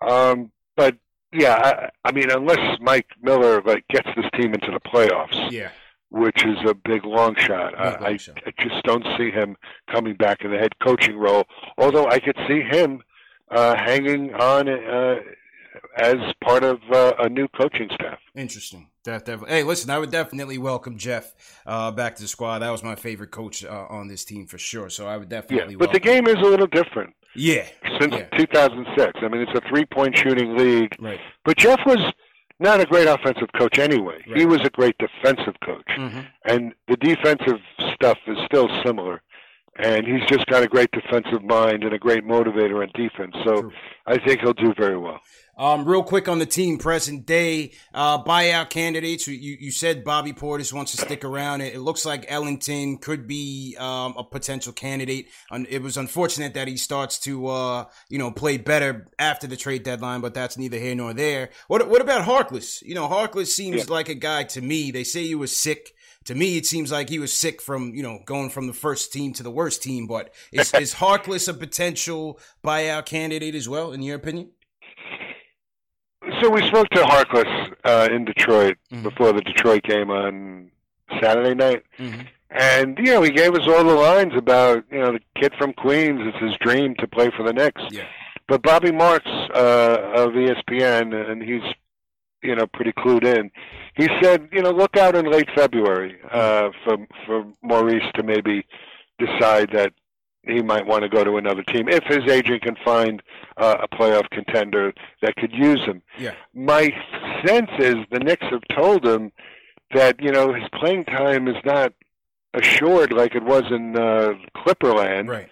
Um, 0.07 0.51
but 0.77 0.97
yeah, 1.33 1.55
I, 2.05 2.09
I 2.09 2.13
mean, 2.13 2.31
unless 2.31 2.79
Mike 2.81 3.09
Miller 3.23 3.63
like 3.63 3.87
gets 3.89 4.09
this 4.15 4.27
team 4.35 4.53
into 4.53 4.71
the 4.71 4.81
playoffs, 4.81 5.51
yeah 5.51 5.71
which 6.11 6.45
is 6.45 6.57
a 6.69 6.75
big 6.75 7.05
long 7.05 7.35
shot. 7.37 7.73
Big 7.73 8.01
long 8.01 8.05
I, 8.05 8.17
shot. 8.17 8.39
I 8.47 8.53
just 8.63 8.83
don't 8.85 9.07
see 9.19 9.31
him 9.31 9.57
coming 9.91 10.15
back 10.15 10.43
in 10.43 10.51
the 10.51 10.59
head 10.59 10.73
coaching 10.83 11.17
role. 11.17 11.45
Although 11.79 12.07
I 12.07 12.19
could 12.21 12.37
see 12.49 12.61
him 12.61 13.03
uh, 13.51 13.77
hanging 13.77 14.35
on 14.35 14.69
uh, 14.69 15.17
as 15.99 16.17
part 16.43 16.65
of 16.65 16.79
uh, 16.93 17.13
a 17.19 17.29
new 17.29 17.49
coaching 17.49 17.89
staff. 17.95 18.19
Interesting. 18.35 18.89
Hey, 19.05 19.63
listen, 19.63 19.89
I 19.91 19.99
would 19.99 20.11
definitely 20.11 20.59
welcome 20.59 20.99
Jeff 20.99 21.33
uh, 21.65 21.93
back 21.93 22.17
to 22.17 22.23
the 22.23 22.29
squad. 22.29 22.59
That 22.59 22.71
was 22.71 22.83
my 22.83 22.97
favorite 22.97 23.31
coach 23.31 23.65
uh, 23.65 23.87
on 23.89 24.09
this 24.09 24.25
team 24.25 24.47
for 24.47 24.59
sure. 24.59 24.91
So 24.91 25.07
I 25.07 25.17
would 25.17 25.29
definitely. 25.29 25.75
Yeah, 25.75 25.79
but 25.79 25.93
the 25.93 26.01
game 26.01 26.27
is 26.27 26.35
a 26.35 26.49
little 26.49 26.67
different. 26.67 27.15
Yeah. 27.37 27.67
Since 28.01 28.15
yeah. 28.15 28.29
2006, 28.37 29.21
I 29.23 29.29
mean, 29.29 29.43
it's 29.43 29.53
a 29.55 29.69
three-point 29.69 30.17
shooting 30.17 30.57
league. 30.57 30.97
Right. 30.99 31.21
But 31.45 31.57
Jeff 31.57 31.79
was 31.87 32.13
not 32.59 32.81
a 32.81 32.87
great 32.87 33.07
offensive 33.07 33.49
coach 33.57 33.79
anyway. 33.79 34.23
Right. 34.27 34.39
He 34.39 34.47
was 34.47 34.61
a 34.63 34.71
great 34.71 34.97
defensive 34.99 35.55
coach. 35.65 35.89
Mm-hmm. 35.89 36.21
And 36.47 36.75
the 36.89 36.97
defensive 36.97 37.61
stuff 37.95 38.19
is 38.27 38.39
still 38.47 38.69
similar. 38.85 39.23
And 39.79 40.07
he's 40.07 40.27
just 40.29 40.47
got 40.47 40.63
a 40.63 40.69
great 40.69 40.91
defensive 40.93 41.43
mind 41.45 41.85
and 41.85 41.93
a 41.93 41.99
great 41.99 42.25
motivator 42.25 42.83
on 42.83 42.91
defense. 42.95 43.35
So 43.45 43.63
True. 43.63 43.73
I 44.07 44.19
think 44.19 44.41
he'll 44.41 44.55
do 44.55 44.73
very 44.77 44.97
well. 44.97 45.21
Um, 45.59 45.87
real 45.87 46.03
quick 46.03 46.29
on 46.29 46.39
the 46.39 46.45
team 46.45 46.77
present 46.77 47.25
day 47.25 47.73
uh, 47.95 48.23
buyout 48.23 48.69
candidates. 48.69 49.27
You, 49.27 49.57
you 49.59 49.71
said 49.71 50.05
Bobby 50.05 50.35
Portis 50.35 50.71
wants 50.71 50.93
to 50.93 50.99
stick 50.99 51.25
around. 51.25 51.63
It, 51.63 51.75
it 51.75 51.81
looks 51.81 52.05
like 52.05 52.27
Ellington 52.29 52.99
could 52.99 53.27
be 53.27 53.75
um, 53.79 54.15
a 54.19 54.25
potential 54.25 54.75
candidate. 54.75 55.29
It 55.71 55.83
was 55.83 55.97
unfortunate 55.97 56.53
that 56.55 56.69
he 56.69 56.77
starts 56.77 57.19
to 57.21 57.47
uh, 57.47 57.85
you 58.11 58.19
know 58.19 58.31
play 58.31 58.59
better 58.59 59.09
after 59.19 59.47
the 59.47 59.57
trade 59.57 59.83
deadline, 59.83 60.21
but 60.21 60.35
that's 60.35 60.59
neither 60.59 60.79
here 60.79 60.95
nor 60.95 61.15
there. 61.15 61.49
What 61.69 61.89
what 61.89 62.03
about 62.03 62.27
Harkless? 62.27 62.83
You 62.83 62.95
know, 62.95 63.09
Harkless 63.09 63.47
seems 63.47 63.89
yeah. 63.89 63.95
like 63.95 64.11
a 64.11 64.15
guy 64.15 64.45
to 64.45 64.61
me. 64.61 64.91
They 64.91 65.05
say 65.05 65.23
he 65.23 65.35
was 65.35 65.57
sick 65.57 65.95
to 66.27 66.35
me, 66.35 66.57
it 66.57 66.67
seems 66.67 66.93
like 66.93 67.09
he 67.09 67.19
was 67.19 67.33
sick 67.33 67.63
from 67.63 67.95
you 67.95 68.03
know 68.03 68.21
going 68.25 68.51
from 68.51 68.67
the 68.67 68.73
first 68.73 69.13
team 69.13 69.33
to 69.35 69.43
the 69.43 69.51
worst 69.51 69.83
team. 69.83 70.07
But 70.07 70.33
is 70.53 70.73
is 70.75 70.95
Harkless 71.03 71.49
a 71.49 71.55
potential 71.55 72.39
buyout 72.65 73.07
candidate 73.07 73.55
as 73.55 73.69
well, 73.69 73.93
in 73.93 74.03
your 74.03 74.17
opinion? 74.17 74.51
So 76.41 76.51
we 76.51 76.67
spoke 76.67 76.89
to 76.91 77.01
Harkless 77.03 77.73
uh, 77.85 78.09
in 78.11 78.25
Detroit 78.25 78.77
mm-hmm. 78.93 79.05
before 79.05 79.33
the 79.33 79.41
Detroit 79.41 79.85
game 79.85 80.11
on 80.11 80.71
Saturday 81.21 81.55
night. 81.55 81.85
Mm-hmm. 81.99 82.23
And 82.51 82.99
you 82.99 83.13
know, 83.13 83.23
he 83.23 83.31
gave 83.31 83.55
us 83.55 83.67
all 83.67 83.85
the 83.85 83.95
lines 83.95 84.33
about 84.37 84.85
you 84.91 84.99
know 84.99 85.13
the 85.13 85.21
kid 85.41 85.53
from 85.59 85.73
Queens. 85.73 86.21
It's 86.23 86.39
his 86.39 86.57
dream 86.59 86.95
to 86.97 87.07
play 87.07 87.31
for 87.37 87.45
the 87.45 87.53
Knicks. 87.53 87.83
Yeah. 87.91 88.05
But 88.49 88.63
Bobby 88.63 88.93
Marks 88.93 89.31
uh, 89.55 90.13
of 90.15 90.31
ESPN, 90.31 91.31
and 91.31 91.43
he's 91.43 91.63
you 92.47 92.55
know 92.55 92.67
pretty 92.67 92.93
clued 92.93 93.25
in. 93.25 93.51
He 93.95 94.09
said, 94.23 94.49
you 94.53 94.63
know, 94.63 94.71
look 94.71 94.97
out 94.97 95.17
in 95.17 95.31
late 95.31 95.49
February 95.55 96.17
uh, 96.31 96.71
for 96.85 96.97
for 97.27 97.45
Maurice 97.63 98.05
to 98.15 98.23
maybe 98.23 98.65
decide 99.19 99.71
that 99.73 99.93
he 100.47 100.63
might 100.63 100.87
want 100.87 101.03
to 101.03 101.09
go 101.09 101.25
to 101.25 101.37
another 101.37 101.63
team 101.65 101.89
if 101.89 102.05
his 102.05 102.31
agent 102.31 102.63
can 102.63 102.77
find 102.85 103.23
uh, 103.57 103.77
a 103.83 103.89
playoff 103.89 104.29
contender 104.31 104.93
that 105.21 105.35
could 105.37 105.53
use 105.53 105.85
him. 105.85 106.03
Yeah. 106.19 106.35
My 106.55 106.93
sense 107.45 107.71
is 107.79 107.97
the 108.11 108.21
Knicks 108.21 108.47
have 108.51 108.63
told 108.75 109.05
him 109.05 109.33
that 109.95 110.23
you 110.23 110.31
know 110.31 110.53
his 110.53 110.69
playing 110.79 111.05
time 111.05 111.49
is 111.49 111.57
not 111.65 111.93
assured 112.55 113.13
like 113.13 113.35
it 113.35 113.43
was 113.45 113.65
in 113.71 113.97
uh, 113.97 114.35
Clipperland. 114.57 115.29
Right. 115.29 115.49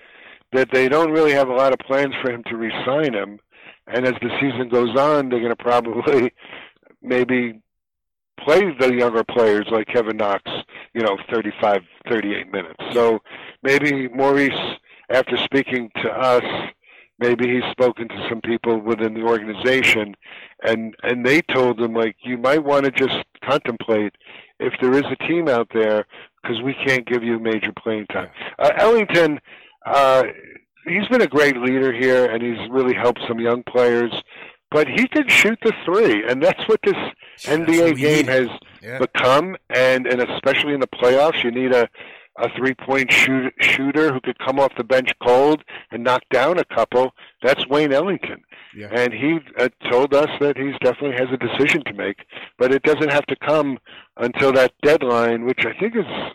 That 0.53 0.71
they 0.71 0.89
don't 0.89 1.11
really 1.11 1.33
have 1.33 1.49
a 1.49 1.53
lot 1.53 1.73
of 1.73 1.81
plans 1.81 2.15
for 2.23 2.31
him 2.31 2.45
to 2.45 2.57
re-sign 2.57 3.13
him, 3.13 3.41
and 3.89 4.07
as 4.07 4.15
the 4.23 4.31
season 4.41 4.69
goes 4.69 4.97
on, 4.97 5.29
they're 5.29 5.41
going 5.41 5.51
to 5.51 5.57
probably 5.57 6.33
maybe 7.05 7.61
play 8.41 8.75
the 8.79 8.95
younger 8.95 9.25
players 9.25 9.67
like 9.71 9.87
Kevin 9.87 10.17
Knox, 10.17 10.43
you 10.93 11.03
know, 11.03 11.17
35, 11.31 11.83
38 12.09 12.53
minutes. 12.53 12.83
So 12.93 13.21
maybe 13.63 14.09
Maurice, 14.09 14.79
after 15.11 15.37
speaking 15.37 15.91
to 16.03 16.11
us, 16.11 16.45
maybe 17.19 17.49
he's 17.49 17.71
spoken 17.71 18.09
to 18.09 18.27
some 18.29 18.41
people 18.41 18.79
within 18.79 19.15
the 19.15 19.23
organization, 19.23 20.15
and 20.63 20.95
and 21.03 21.25
they 21.25 21.43
told 21.43 21.81
him 21.81 21.95
like 21.95 22.17
you 22.25 22.39
might 22.39 22.65
want 22.65 22.85
to 22.85 22.91
just 22.91 23.19
contemplate 23.43 24.15
if 24.59 24.73
there 24.81 24.95
is 24.95 25.05
a 25.11 25.17
team 25.27 25.49
out 25.49 25.69
there 25.73 26.07
because 26.43 26.61
we 26.63 26.75
can't 26.75 27.07
give 27.07 27.23
you 27.23 27.39
major 27.39 27.73
playing 27.83 28.07
time. 28.07 28.31
Uh, 28.59 28.71
Ellington. 28.77 29.41
Uh, 29.87 30.25
he's 30.87 31.07
been 31.09 31.21
a 31.21 31.27
great 31.27 31.59
leader 31.59 31.93
here, 31.93 32.27
and 32.27 32.43
he's 32.43 32.71
really 32.71 32.95
helped 32.95 33.21
some 33.29 33.39
young 33.39 33.63
players 33.65 34.11
but 34.75 34.89
he 34.89 35.07
can 35.07 35.29
shoot 35.29 35.57
the 35.63 35.73
three, 35.85 36.29
and 36.29 36.43
that's 36.43 36.69
what 36.69 36.81
this 36.83 36.97
NBA 37.45 37.97
game 37.97 38.27
has 38.27 38.49
yeah. 38.83 38.99
become. 38.99 39.57
And 39.71 40.05
and 40.09 40.21
especially 40.21 40.75
in 40.75 40.81
the 40.81 40.89
playoffs, 40.89 41.45
you 41.45 41.53
need 41.53 41.73
a 41.73 41.89
a 42.39 42.49
three 42.57 42.75
point 42.75 43.13
shoot, 43.13 43.55
shooter 43.61 44.13
who 44.13 44.21
could 44.21 44.37
come 44.41 44.59
off 44.59 44.73
the 44.77 44.83
bench 44.83 45.13
cold 45.23 45.63
and 45.93 46.03
knock 46.03 46.23
down 46.33 46.59
a 46.59 46.65
couple. 46.65 47.13
That's 47.41 47.65
Wayne 47.69 47.93
Ellington, 47.93 48.43
yeah. 48.77 48.89
and 48.93 49.13
he 49.13 49.39
uh, 49.57 49.69
told 49.89 50.13
us 50.13 50.29
that 50.41 50.57
he 50.57 50.73
definitely 50.83 51.17
has 51.19 51.29
a 51.33 51.37
decision 51.37 51.85
to 51.85 51.93
make, 51.93 52.27
but 52.59 52.75
it 52.75 52.83
doesn't 52.83 53.13
have 53.13 53.27
to 53.27 53.37
come 53.37 53.79
until 54.17 54.53
that 54.55 54.73
deadline, 54.83 55.47
which 55.47 55.65
I 55.65 55.79
think 55.79 55.95
is 55.95 56.33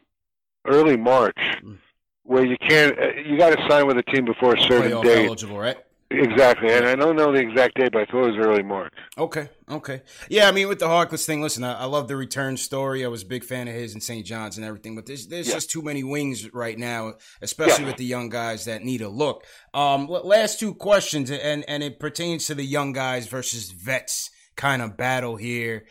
early 0.66 0.96
March. 0.96 1.42
Mm. 1.62 1.78
Where 2.24 2.46
you 2.46 2.58
can't, 2.60 2.98
uh, 3.00 3.08
you 3.26 3.40
got 3.40 3.58
to 3.58 3.68
sign 3.68 3.88
with 3.88 3.98
a 3.98 4.04
team 4.04 4.24
before 4.24 4.54
a 4.54 4.62
certain 4.62 4.92
Playoff 4.92 5.04
date. 5.04 5.26
eligible, 5.26 5.58
right? 5.58 5.78
Exactly, 6.12 6.74
and 6.74 6.88
I 6.88 6.96
don't 6.96 7.16
know 7.16 7.32
the 7.32 7.40
exact 7.40 7.78
date, 7.78 7.92
but 7.92 8.02
I 8.02 8.06
thought 8.06 8.30
it 8.30 8.38
was 8.38 8.46
early 8.48 8.64
March. 8.64 8.94
Okay, 9.16 9.48
okay, 9.70 10.02
yeah. 10.28 10.48
I 10.48 10.52
mean, 10.52 10.68
with 10.68 10.80
the 10.80 10.88
Harkless 10.88 11.24
thing, 11.24 11.40
listen, 11.40 11.64
I, 11.64 11.82
I 11.82 11.86
love 11.86 12.08
the 12.08 12.16
return 12.16 12.58
story. 12.58 13.06
I 13.06 13.10
was 13.10 13.22
a 13.22 13.28
big 13.28 13.44
fan 13.44 13.68
of 13.68 13.76
his 13.76 13.94
and 13.94 14.02
St. 14.02 14.26
John's 14.26 14.58
and 14.58 14.66
everything, 14.66 14.96
but 14.96 15.06
there's 15.06 15.28
there's 15.28 15.48
yeah. 15.48 15.54
just 15.54 15.70
too 15.70 15.84
many 15.84 16.04
wings 16.04 16.52
right 16.52 16.80
now, 16.80 17.14
especially 17.44 17.84
yeah. 17.84 17.90
with 17.90 17.98
the 17.98 18.06
young 18.06 18.30
guys 18.30 18.66
that 18.66 18.84
need 18.84 19.02
a 19.02 19.10
look. 19.10 19.46
Um, 19.76 20.08
last 20.08 20.60
two 20.60 20.74
questions, 20.74 21.30
and 21.30 21.64
and 21.68 21.84
it 21.84 22.00
pertains 22.00 22.48
to 22.48 22.56
the 22.56 22.66
young 22.66 22.92
guys 22.92 23.28
versus 23.28 23.70
vets 23.70 24.32
kind 24.56 24.82
of 24.82 24.98
battle 24.98 25.36
here. 25.36 25.86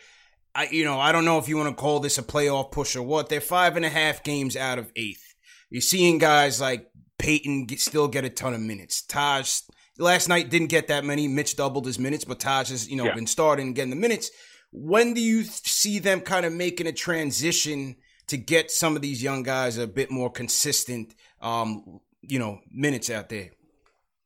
I, 0.53 0.67
you 0.69 0.83
know, 0.83 0.99
I 0.99 1.13
don't 1.13 1.23
know 1.23 1.37
if 1.37 1.47
you 1.47 1.55
want 1.55 1.69
to 1.69 1.81
call 1.81 2.01
this 2.01 2.17
a 2.17 2.23
playoff 2.23 2.73
push 2.73 2.97
or 2.97 3.03
what. 3.03 3.29
They're 3.29 3.39
five 3.39 3.77
and 3.77 3.85
a 3.85 3.89
half 3.89 4.21
games 4.23 4.57
out 4.57 4.79
of 4.79 4.91
eighth. 4.97 5.33
You're 5.69 5.79
seeing 5.79 6.17
guys 6.17 6.59
like 6.59 6.91
Peyton 7.17 7.67
get, 7.67 7.79
still 7.79 8.09
get 8.09 8.25
a 8.25 8.29
ton 8.29 8.53
of 8.53 8.59
minutes. 8.59 9.01
Taj 9.01 9.61
Last 9.99 10.29
night 10.29 10.49
didn't 10.49 10.67
get 10.67 10.87
that 10.87 11.03
many. 11.03 11.27
Mitch 11.27 11.55
doubled 11.55 11.85
his 11.85 11.99
minutes, 11.99 12.25
but 12.25 12.39
Taj 12.39 12.69
has, 12.69 12.89
you 12.89 12.95
know, 12.95 13.05
yeah. 13.05 13.15
been 13.15 13.27
starting 13.27 13.67
and 13.67 13.75
getting 13.75 13.89
the 13.89 13.95
minutes. 13.95 14.31
When 14.71 15.13
do 15.13 15.21
you 15.21 15.43
see 15.43 15.99
them 15.99 16.21
kind 16.21 16.45
of 16.45 16.53
making 16.53 16.87
a 16.87 16.91
transition 16.91 17.97
to 18.27 18.37
get 18.37 18.71
some 18.71 18.95
of 18.95 19.01
these 19.01 19.21
young 19.21 19.43
guys 19.43 19.77
a 19.77 19.87
bit 19.87 20.09
more 20.09 20.31
consistent, 20.31 21.15
um, 21.41 21.99
you 22.21 22.39
know, 22.39 22.59
minutes 22.71 23.09
out 23.09 23.29
there? 23.29 23.49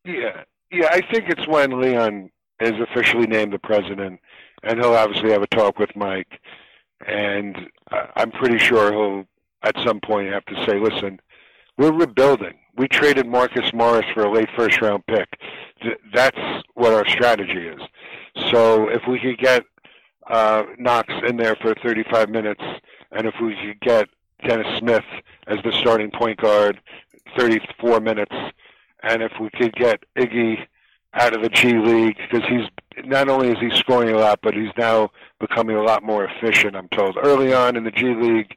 Yeah, 0.06 0.44
yeah. 0.72 0.90
I 0.92 1.02
think 1.12 1.30
it's 1.30 1.48
when 1.48 1.80
Leon 1.80 2.30
is 2.60 2.74
officially 2.80 3.26
named 3.26 3.54
the 3.54 3.60
president, 3.60 4.20
and 4.64 4.80
he'll 4.80 4.94
obviously 4.94 5.32
have 5.32 5.42
a 5.42 5.48
talk 5.48 5.80
with 5.80 5.96
Mike, 5.96 6.40
and 7.08 7.58
I'm 8.16 8.32
pretty 8.32 8.58
sure 8.58 8.92
he'll 8.92 9.26
at 9.64 9.76
some 9.84 10.02
point 10.02 10.34
have 10.34 10.46
to 10.46 10.66
say, 10.66 10.78
"Listen, 10.78 11.20
we're 11.78 11.94
rebuilding 11.94 12.60
we 12.76 12.88
traded 12.88 13.28
Marcus 13.28 13.72
Morris 13.74 14.06
for 14.14 14.24
a 14.24 14.32
late 14.32 14.50
first 14.56 14.82
round 14.82 15.06
pick. 15.08 15.28
That's 16.14 16.38
what 16.74 16.94
our 16.94 17.08
strategy 17.08 17.68
is. 17.68 17.82
So 18.52 18.90
if 18.90 19.02
we 19.08 19.20
could 19.20 19.38
get 19.38 19.66
uh, 20.28 20.64
Knox 20.78 21.14
in 21.28 21.38
there 21.38 21.56
for 21.56 21.76
35 21.76 22.30
minutes, 22.30 22.64
and 23.12 23.28
if 23.28 23.36
we 23.42 23.56
could 23.56 23.80
get 23.82 24.10
Dennis 24.48 24.80
Smith 24.80 25.04
as 25.48 25.60
the 25.64 25.72
starting 25.72 26.12
point 26.12 26.40
guard, 26.40 26.80
34 27.38 28.00
minutes, 28.00 28.36
and 29.04 29.22
if 29.22 29.34
we 29.40 29.50
could 29.52 29.74
get 29.74 30.04
Iggy 30.18 30.66
out 31.14 31.36
of 31.36 31.42
the 31.42 31.50
G 31.50 31.74
League 31.74 32.18
because 32.18 32.48
he's 32.48 32.68
not 33.06 33.30
only 33.30 33.50
is 33.50 33.60
he 33.60 33.70
scoring 33.78 34.16
a 34.16 34.18
lot, 34.18 34.40
but 34.42 34.54
he's 34.54 34.72
now 34.78 35.12
becoming 35.40 35.76
a 35.76 35.84
lot 35.84 36.04
more 36.04 36.26
efficient. 36.26 36.76
I'm 36.76 36.90
told 36.90 37.18
early 37.22 37.54
on 37.54 37.76
in 37.76 37.84
the 37.84 37.92
G 37.92 38.16
League, 38.16 38.56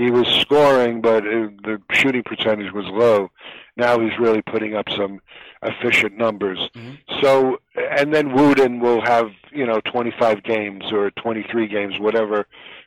he 0.00 0.10
was 0.10 0.26
scoring, 0.40 1.00
but 1.00 1.26
it, 1.26 1.62
the 1.62 1.80
shooting 1.92 2.22
percentage 2.22 2.72
was 2.72 2.86
low. 2.86 3.30
Now 3.76 3.98
he's 4.00 4.18
really 4.18 4.42
putting 4.42 4.74
up 4.74 4.88
some 4.90 5.20
efficient 5.62 6.16
numbers. 6.16 6.58
Mm-hmm. 6.74 7.20
So, 7.20 7.58
and 7.76 8.12
then 8.14 8.32
Wooden 8.32 8.80
will 8.80 9.02
have 9.02 9.30
you 9.52 9.66
know 9.66 9.80
25 9.80 10.42
games 10.42 10.84
or 10.90 11.10
23 11.12 11.68
games, 11.68 11.98
whatever. 11.98 12.46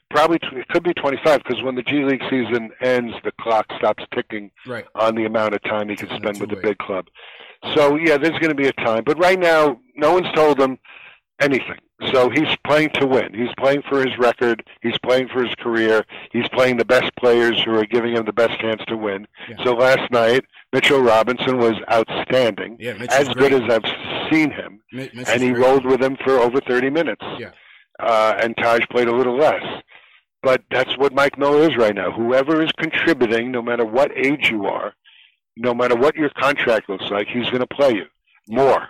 Probably 0.09 0.39
t- 0.39 0.47
it 0.53 0.67
could 0.69 0.83
be 0.83 0.93
25 0.93 1.43
because 1.43 1.63
when 1.63 1.75
the 1.75 1.83
G 1.83 2.03
League 2.03 2.23
season 2.29 2.71
ends, 2.81 3.13
the 3.23 3.31
clock 3.39 3.67
stops 3.77 4.03
ticking 4.13 4.51
right. 4.67 4.85
on 4.95 5.15
the 5.15 5.25
amount 5.25 5.55
of 5.55 5.63
time 5.63 5.89
he 5.89 5.95
can 5.95 6.09
spend 6.09 6.39
with 6.39 6.49
the 6.49 6.57
big 6.61 6.77
club. 6.77 7.07
So 7.75 7.95
yeah, 7.95 8.17
there's 8.17 8.37
going 8.39 8.49
to 8.49 8.55
be 8.55 8.67
a 8.67 8.73
time, 8.73 9.03
but 9.05 9.17
right 9.19 9.39
now, 9.39 9.79
no 9.95 10.13
one's 10.13 10.31
told 10.33 10.59
him 10.59 10.77
anything. 11.39 11.79
So 12.11 12.29
he's 12.29 12.55
playing 12.65 12.89
to 12.95 13.07
win. 13.07 13.33
He's 13.33 13.53
playing 13.57 13.83
for 13.87 14.05
his 14.05 14.17
record. 14.17 14.63
He's 14.81 14.97
playing 14.99 15.29
for 15.29 15.43
his 15.43 15.53
career. 15.55 16.05
He's 16.31 16.47
playing 16.49 16.77
the 16.77 16.85
best 16.85 17.15
players 17.15 17.61
who 17.63 17.75
are 17.75 17.85
giving 17.85 18.15
him 18.15 18.25
the 18.25 18.33
best 18.33 18.59
chance 18.59 18.81
to 18.87 18.97
win. 18.97 19.27
Yeah. 19.49 19.63
So 19.63 19.73
last 19.73 20.11
night, 20.11 20.45
Mitchell 20.71 21.01
Robinson 21.01 21.57
was 21.57 21.75
outstanding, 21.91 22.77
yeah, 22.79 22.93
as 23.09 23.29
good 23.29 23.53
as 23.53 23.61
I've 23.69 24.29
seen 24.31 24.51
him, 24.51 24.81
and 25.27 25.41
he 25.41 25.51
rolled 25.51 25.85
with 25.85 26.01
him 26.01 26.17
for 26.23 26.39
over 26.39 26.59
30 26.59 26.89
minutes. 26.89 27.23
Yeah. 27.37 27.51
Uh, 27.99 28.35
and 28.41 28.57
Taj 28.57 28.81
played 28.89 29.07
a 29.07 29.15
little 29.15 29.37
less. 29.37 29.63
But 30.41 30.63
that's 30.69 30.97
what 30.97 31.13
Mike 31.13 31.37
Miller 31.37 31.69
is 31.69 31.77
right 31.77 31.95
now. 31.95 32.11
Whoever 32.11 32.61
is 32.61 32.71
contributing, 32.77 33.51
no 33.51 33.61
matter 33.61 33.85
what 33.85 34.11
age 34.17 34.49
you 34.49 34.65
are, 34.65 34.93
no 35.55 35.73
matter 35.73 35.95
what 35.95 36.15
your 36.15 36.29
contract 36.31 36.89
looks 36.89 37.09
like, 37.09 37.27
he's 37.27 37.45
going 37.45 37.59
to 37.59 37.67
play 37.67 37.93
you 37.93 38.05
more 38.49 38.89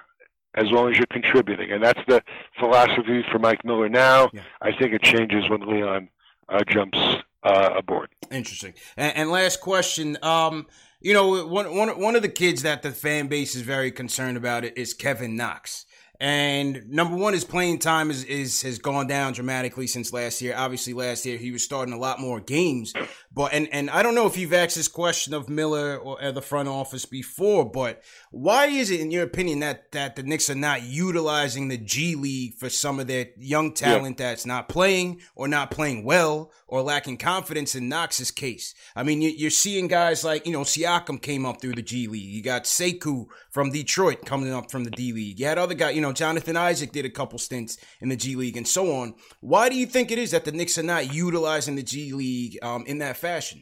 as 0.56 0.70
long 0.72 0.92
as 0.92 0.98
you're 0.98 1.06
contributing. 1.08 1.72
And 1.72 1.84
that's 1.84 2.02
the 2.08 2.22
philosophy 2.60 3.24
for 3.32 3.40
Mike 3.40 3.64
Miller 3.66 3.90
now. 3.90 4.30
Yeah. 4.34 4.42
I 4.62 4.72
think 4.72 4.94
it 4.94 5.02
changes 5.02 5.50
when 5.50 5.62
Leon 5.62 6.10
uh, 6.50 6.64
jumps 6.68 7.00
uh, 7.44 7.70
aboard. 7.78 8.10
Interesting. 8.32 8.74
And, 8.98 9.16
and 9.16 9.32
last 9.32 9.62
question. 9.62 10.18
Um, 10.22 10.68
you 11.02 11.14
know, 11.14 11.46
one, 11.46 11.76
one, 11.76 11.90
one 12.00 12.16
of 12.16 12.22
the 12.22 12.30
kids 12.30 12.64
that 12.64 12.82
the 12.82 12.92
fan 12.92 13.28
base 13.28 13.56
is 13.56 13.62
very 13.62 13.92
concerned 13.92 14.38
about 14.38 14.64
it 14.64 14.78
is 14.78 14.94
Kevin 14.94 15.36
Knox. 15.36 15.86
And 16.20 16.90
number 16.90 17.18
one, 17.18 17.34
his 17.34 17.44
playing 17.44 17.80
time 17.80 18.10
is, 18.10 18.24
is 18.24 18.62
has 18.62 18.78
gone 18.78 19.08
down 19.08 19.34
dramatically 19.34 19.88
since 19.88 20.14
last 20.14 20.42
year. 20.42 20.54
Obviously, 20.56 20.94
last 20.94 21.26
year 21.26 21.38
he 21.38 21.52
was 21.52 21.64
starting 21.64 21.94
a 21.94 21.98
lot 21.98 22.18
more 22.18 22.40
games. 22.40 22.94
But 23.34 23.52
and 23.52 23.68
and 23.74 23.90
I 23.90 24.04
don't 24.04 24.16
know 24.16 24.26
if 24.26 24.38
you've 24.38 24.54
asked 24.54 24.78
this 24.78 24.88
question 24.88 25.34
of 25.34 25.50
Miller 25.50 25.98
or 25.98 26.32
the 26.32 26.42
front 26.42 26.70
office 26.70 27.04
before, 27.04 27.70
but 27.70 28.02
why 28.34 28.66
is 28.66 28.90
it, 28.90 29.00
in 29.00 29.12
your 29.12 29.22
opinion, 29.22 29.60
that 29.60 29.92
that 29.92 30.16
the 30.16 30.24
Knicks 30.24 30.50
are 30.50 30.56
not 30.56 30.82
utilizing 30.82 31.68
the 31.68 31.78
G 31.78 32.16
League 32.16 32.56
for 32.56 32.68
some 32.68 33.00
of 33.00 33.06
their 33.06 33.28
young 33.38 33.72
talent 33.74 34.20
yeah. 34.20 34.30
that's 34.30 34.44
not 34.44 34.68
playing 34.68 35.22
or 35.36 35.48
not 35.48 35.70
playing 35.70 36.04
well 36.04 36.52
or 36.68 36.82
lacking 36.82 37.18
confidence 37.18 37.76
in 37.76 37.88
Knox's 37.88 38.32
case? 38.32 38.74
I 38.96 39.04
mean, 39.04 39.22
you're 39.22 39.52
seeing 39.52 39.88
guys 39.88 40.24
like 40.24 40.48
you 40.48 40.52
know 40.52 40.62
Siakam 40.62 41.22
came 41.22 41.46
up 41.46 41.62
through 41.62 41.74
the 41.76 41.84
G 41.84 42.08
League. 42.08 42.24
You 42.24 42.42
got 42.42 42.64
Sekou 42.64 43.28
from 43.52 43.70
Detroit 43.70 44.26
coming 44.26 44.52
up 44.52 44.72
from 44.72 44.84
the 44.84 44.90
D 44.90 45.14
League. 45.14 45.40
You 45.40 45.46
had 45.46 45.60
other 45.60 45.76
guys, 45.76 45.96
you 45.96 46.02
know, 46.02 46.12
Jonathan 46.12 46.58
Isaac 46.58 46.92
did 46.92 47.06
a 47.06 47.12
couple 47.12 47.38
stints 47.38 47.78
in 48.02 48.10
the 48.10 48.16
G 48.16 48.36
League 48.36 48.58
and 48.58 48.68
so 48.68 48.96
on. 48.96 49.14
Why 49.42 49.70
do 49.70 49.76
you 49.76 49.86
think 49.86 50.10
it 50.10 50.18
is 50.18 50.32
that 50.32 50.44
the 50.44 50.52
Knicks 50.52 50.80
are 50.80 50.84
not 50.84 51.14
utilizing 51.14 51.76
the 51.76 51.84
G 51.84 52.14
League 52.14 52.58
um, 52.64 52.84
in 52.88 52.98
that 52.98 53.16
fashion? 53.16 53.62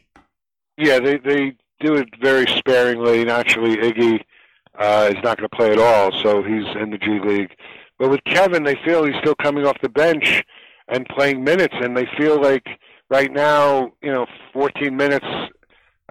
Yeah, 0.78 0.98
they 0.98 1.18
they 1.18 1.56
do 1.80 1.94
it 1.96 2.08
very 2.22 2.46
sparingly. 2.46 3.20
And 3.20 3.30
actually, 3.30 3.76
Iggy 3.76 4.22
uh, 4.78 5.08
is 5.10 5.22
not 5.22 5.38
going 5.38 5.48
to 5.48 5.56
play 5.56 5.72
at 5.72 5.78
all, 5.78 6.12
so 6.22 6.42
he's 6.42 6.64
in 6.80 6.90
the 6.90 6.98
G 6.98 7.18
League. 7.24 7.56
But 7.98 8.10
with 8.10 8.24
Kevin, 8.24 8.64
they 8.64 8.76
feel 8.84 9.04
he's 9.04 9.16
still 9.20 9.34
coming 9.34 9.66
off 9.66 9.76
the 9.82 9.88
bench 9.88 10.44
and 10.88 11.06
playing 11.08 11.44
minutes, 11.44 11.74
and 11.80 11.96
they 11.96 12.06
feel 12.16 12.40
like 12.40 12.66
right 13.10 13.32
now, 13.32 13.92
you 14.02 14.10
know, 14.10 14.26
14 14.52 14.96
minutes 14.96 15.26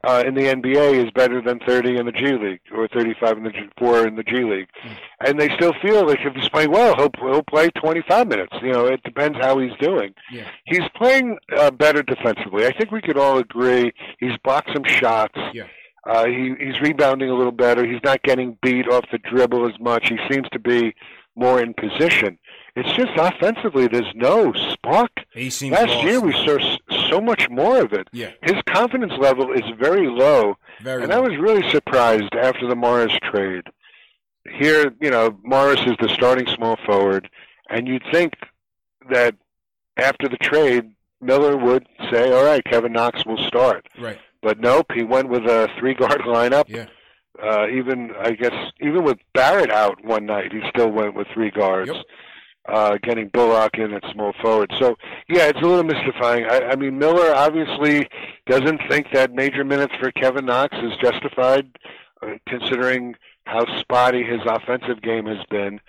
uh, 0.03 0.23
in 0.25 0.33
the 0.33 0.41
NBA 0.41 1.05
is 1.05 1.11
better 1.11 1.41
than 1.41 1.59
30 1.59 1.97
in 1.97 2.05
the 2.05 2.11
G 2.11 2.33
League 2.33 2.61
or 2.73 2.87
35 2.87 3.37
in 3.37 3.43
the 3.43 3.51
G, 3.51 3.59
four 3.77 4.07
in 4.07 4.15
the 4.15 4.23
G 4.23 4.43
League, 4.43 4.67
mm. 4.83 4.97
and 5.25 5.39
they 5.39 5.49
still 5.55 5.73
feel 5.81 6.07
like 6.07 6.19
if 6.21 6.33
he's 6.33 6.49
playing 6.49 6.71
well, 6.71 6.95
he'll 6.95 7.11
he'll 7.19 7.43
play 7.43 7.69
25 7.69 8.27
minutes. 8.27 8.53
You 8.61 8.71
know, 8.71 8.85
it 8.85 9.03
depends 9.03 9.37
how 9.39 9.59
he's 9.59 9.75
doing. 9.79 10.13
Yeah. 10.31 10.47
He's 10.65 10.87
playing 10.95 11.37
uh, 11.55 11.71
better 11.71 12.01
defensively. 12.01 12.65
I 12.65 12.71
think 12.75 12.91
we 12.91 13.01
could 13.01 13.17
all 13.17 13.37
agree. 13.37 13.93
He's 14.19 14.37
blocked 14.43 14.71
some 14.73 14.83
shots. 14.85 15.37
Yeah. 15.53 15.67
Uh, 16.05 16.25
he 16.25 16.55
he's 16.59 16.79
rebounding 16.81 17.29
a 17.29 17.35
little 17.35 17.51
better. 17.51 17.85
He's 17.85 18.03
not 18.03 18.23
getting 18.23 18.57
beat 18.61 18.87
off 18.87 19.05
the 19.11 19.19
dribble 19.19 19.67
as 19.67 19.79
much. 19.79 20.09
He 20.09 20.17
seems 20.31 20.47
to 20.49 20.59
be 20.59 20.95
more 21.35 21.61
in 21.61 21.73
position. 21.73 22.37
It's 22.75 22.91
just 22.93 23.11
offensively, 23.17 23.87
there's 23.87 24.13
no 24.15 24.53
spark. 24.53 25.11
He 25.33 25.49
seems 25.49 25.73
Last 25.73 25.89
lost, 25.89 26.03
year 26.03 26.21
we 26.21 26.31
saw 26.31 26.77
so 27.09 27.19
much 27.19 27.49
more 27.49 27.81
of 27.81 27.93
it. 27.93 28.07
Yeah. 28.13 28.31
His 28.41 28.55
confidence 28.65 29.13
level 29.19 29.51
is 29.51 29.63
very 29.77 30.07
low, 30.07 30.57
Very 30.81 31.03
and 31.03 31.11
low. 31.11 31.17
I 31.17 31.19
was 31.19 31.37
really 31.37 31.69
surprised 31.69 32.33
after 32.35 32.67
the 32.67 32.75
Morris 32.75 33.13
trade. 33.23 33.63
Here, 34.49 34.93
you 35.01 35.11
know, 35.11 35.37
Morris 35.43 35.81
is 35.81 35.95
the 35.99 36.09
starting 36.09 36.47
small 36.47 36.77
forward, 36.85 37.29
and 37.69 37.87
you'd 37.87 38.03
think 38.11 38.33
that 39.09 39.35
after 39.97 40.27
the 40.27 40.37
trade, 40.37 40.91
Miller 41.19 41.55
would 41.57 41.85
say, 42.09 42.31
"All 42.33 42.43
right, 42.43 42.63
Kevin 42.63 42.93
Knox 42.93 43.25
will 43.25 43.37
start." 43.45 43.87
right. 43.99 44.17
But 44.41 44.59
nope, 44.59 44.87
he 44.93 45.03
went 45.03 45.29
with 45.29 45.43
a 45.43 45.69
three-guard 45.79 46.21
lineup. 46.25 46.65
Yeah. 46.67 46.87
Uh, 47.41 47.67
even 47.69 48.11
I 48.19 48.31
guess 48.31 48.53
even 48.81 49.03
with 49.03 49.17
Barrett 49.33 49.71
out 49.71 50.03
one 50.03 50.25
night, 50.25 50.51
he 50.51 50.59
still 50.69 50.91
went 50.91 51.15
with 51.15 51.27
three 51.33 51.49
guards. 51.49 51.91
Yep. 51.93 52.05
Uh, 52.67 52.97
getting 53.01 53.27
Bullock 53.29 53.71
in 53.79 53.91
at 53.91 54.03
small 54.13 54.33
forward. 54.39 54.71
So 54.79 54.95
yeah, 55.27 55.47
it's 55.47 55.59
a 55.59 55.65
little 55.65 55.83
mystifying. 55.83 56.45
I, 56.45 56.71
I 56.71 56.75
mean, 56.75 56.99
Miller 56.99 57.33
obviously 57.33 58.07
doesn't 58.45 58.81
think 58.87 59.07
that 59.13 59.33
major 59.33 59.63
minutes 59.63 59.93
for 59.99 60.11
Kevin 60.11 60.45
Knox 60.45 60.77
is 60.77 60.91
justified, 61.01 61.75
uh, 62.21 62.33
considering 62.47 63.15
how 63.45 63.65
spotty 63.79 64.23
his 64.23 64.41
offensive 64.45 65.01
game 65.01 65.25
has 65.25 65.43
been. 65.49 65.79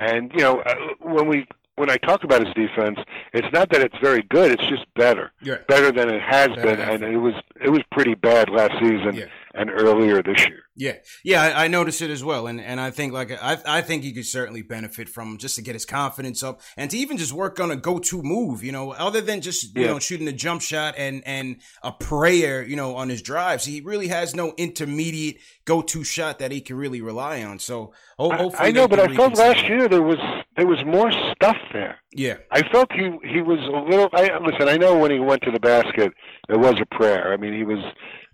And 0.00 0.32
you 0.34 0.40
know, 0.40 0.60
uh, 0.62 0.74
when 1.00 1.28
we 1.28 1.46
when 1.76 1.90
I 1.90 1.96
talk 1.98 2.24
about 2.24 2.44
his 2.44 2.52
defense, 2.54 2.98
it's 3.32 3.48
not 3.52 3.70
that 3.70 3.80
it's 3.82 3.96
very 4.02 4.22
good; 4.22 4.50
it's 4.50 4.66
just 4.68 4.84
better, 4.94 5.32
Yeah. 5.42 5.58
better 5.68 5.92
than 5.92 6.08
it 6.08 6.20
has 6.22 6.48
Better 6.48 6.62
been, 6.62 6.80
and 6.80 7.02
it 7.04 7.18
was 7.18 7.34
it 7.62 7.70
was 7.70 7.82
pretty 7.92 8.14
bad 8.14 8.50
last 8.50 8.72
season 8.80 9.14
Yeah. 9.14 9.24
and 9.54 9.70
earlier 9.70 10.22
this 10.22 10.46
year. 10.46 10.62
Yeah, 10.78 10.92
yeah, 11.24 11.42
I, 11.42 11.64
I 11.64 11.68
noticed 11.68 12.02
it 12.02 12.10
as 12.10 12.22
well, 12.22 12.46
and 12.46 12.60
and 12.60 12.78
I 12.80 12.90
think 12.90 13.12
like 13.14 13.30
I 13.30 13.58
I 13.66 13.80
think 13.80 14.02
he 14.02 14.12
could 14.12 14.26
certainly 14.26 14.60
benefit 14.62 15.08
from 15.08 15.38
just 15.38 15.56
to 15.56 15.62
get 15.62 15.74
his 15.74 15.86
confidence 15.86 16.42
up 16.42 16.60
and 16.76 16.90
to 16.90 16.96
even 16.98 17.16
just 17.16 17.32
work 17.32 17.58
on 17.60 17.70
a 17.70 17.76
go 17.76 17.98
to 17.98 18.22
move, 18.22 18.62
you 18.62 18.72
know, 18.72 18.92
other 18.92 19.20
than 19.22 19.40
just 19.40 19.74
you 19.76 19.82
Yeah. 19.84 19.88
know 19.92 19.98
shooting 19.98 20.28
a 20.28 20.32
jump 20.32 20.60
shot 20.62 20.94
and 20.98 21.22
and 21.26 21.56
a 21.82 21.92
prayer, 21.92 22.62
you 22.62 22.76
know, 22.76 22.96
on 22.96 23.08
his 23.08 23.22
drives. 23.22 23.64
He 23.64 23.80
really 23.80 24.08
has 24.08 24.34
no 24.34 24.52
intermediate 24.58 25.38
go 25.64 25.82
to 25.82 26.04
shot 26.04 26.38
that 26.38 26.52
he 26.52 26.60
can 26.60 26.76
really 26.76 27.00
rely 27.00 27.42
on. 27.42 27.58
So 27.58 27.92
ho- 28.18 28.30
I- 28.30 28.36
hopefully 28.36 28.68
I 28.68 28.72
know, 28.72 28.86
but 28.86 29.00
I 29.00 29.14
felt 29.14 29.36
last 29.36 29.66
year 29.68 29.88
there 29.88 30.02
was 30.02 30.18
there 30.56 30.66
was 30.66 30.84
more 30.84 31.10
stuff 31.32 31.56
there. 31.72 31.98
Yeah, 32.12 32.36
I 32.50 32.62
felt 32.70 32.90
he 32.92 33.10
he 33.24 33.42
was 33.42 33.58
a 33.60 33.88
little. 33.90 34.08
I 34.12 34.38
listen. 34.38 34.68
I 34.68 34.76
know 34.76 34.96
when 34.98 35.10
he 35.10 35.18
went 35.18 35.42
to 35.42 35.50
the 35.50 35.60
basket, 35.60 36.12
there 36.48 36.58
was 36.58 36.80
a 36.80 36.86
prayer. 36.94 37.32
I 37.32 37.36
mean, 37.36 37.52
he 37.54 37.64
was, 37.64 37.78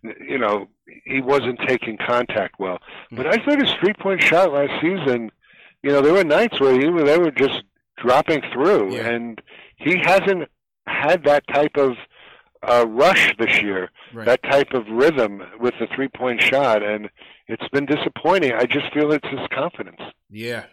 you 0.02 0.38
know, 0.38 0.68
he 1.04 1.20
wasn't 1.20 1.58
taking 1.66 1.96
contact 1.98 2.56
well. 2.58 2.78
But 3.10 3.26
I 3.26 3.36
thought 3.44 3.60
his 3.60 3.72
three 3.80 3.94
point 3.94 4.22
shot 4.22 4.52
last 4.52 4.72
season, 4.80 5.30
you 5.82 5.90
know, 5.90 6.00
there 6.00 6.12
were 6.12 6.24
nights 6.24 6.60
where 6.60 6.72
he 6.74 6.80
they 7.04 7.18
were 7.18 7.30
just 7.32 7.62
dropping 7.98 8.42
through, 8.52 8.94
Yeah. 8.94 9.08
and 9.08 9.40
he 9.76 9.98
hasn't 9.98 10.48
had 10.86 11.24
that 11.24 11.46
type 11.48 11.76
of 11.76 11.92
uh, 12.62 12.84
rush 12.88 13.34
this 13.38 13.60
year, 13.62 13.90
Right. 14.14 14.26
that 14.26 14.42
type 14.44 14.72
of 14.72 14.86
rhythm 14.88 15.42
with 15.60 15.74
the 15.80 15.88
three 15.94 16.08
point 16.08 16.40
shot, 16.40 16.82
and 16.82 17.10
it's 17.48 17.66
been 17.72 17.86
disappointing. 17.86 18.52
I 18.52 18.66
just 18.66 18.92
feel 18.94 19.10
it's 19.12 19.26
his 19.28 19.40
confidence. 19.52 20.00
Yeah. 20.30 20.64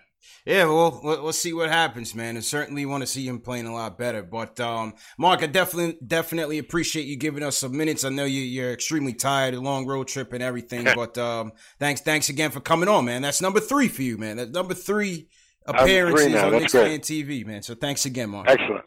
Yeah, 0.45 0.65
well, 0.65 0.99
let- 1.03 1.23
let's 1.23 1.37
see 1.37 1.53
what 1.53 1.69
happens, 1.69 2.15
man. 2.15 2.35
And 2.35 2.43
certainly 2.45 2.85
want 2.85 3.01
to 3.01 3.07
see 3.07 3.27
him 3.27 3.39
playing 3.39 3.65
a 3.67 3.73
lot 3.73 3.97
better. 3.97 4.23
But 4.23 4.59
um, 4.59 4.93
Marc, 5.17 5.43
I 5.43 5.47
definitely 5.47 5.97
definitely 6.05 6.57
appreciate 6.57 7.05
you 7.05 7.17
giving 7.17 7.43
us 7.43 7.57
some 7.57 7.75
minutes. 7.75 8.03
I 8.03 8.09
know 8.09 8.25
you, 8.25 8.41
you're 8.41 8.71
extremely 8.71 9.13
tired, 9.13 9.53
a 9.53 9.59
long 9.61 9.85
road 9.85 10.07
trip 10.07 10.33
and 10.33 10.41
everything. 10.43 10.87
but 10.95 11.17
um, 11.17 11.51
thanks, 11.79 12.01
thanks 12.01 12.29
again 12.29 12.51
for 12.51 12.59
coming 12.61 12.89
on, 12.89 13.05
man. 13.05 13.21
That's 13.21 13.41
number 13.41 13.59
three 13.59 13.87
for 13.87 14.01
you, 14.01 14.17
man. 14.17 14.37
That's 14.37 14.51
number 14.51 14.73
three 14.73 15.27
appearances 15.65 16.33
on 16.35 16.51
Knicks. 16.53 16.71
Fan 16.73 16.99
TV, 16.99 17.45
man. 17.45 17.61
So 17.61 17.75
thanks 17.75 18.05
again, 18.05 18.29
Marc. 18.29 18.49
Excellent. 18.49 18.85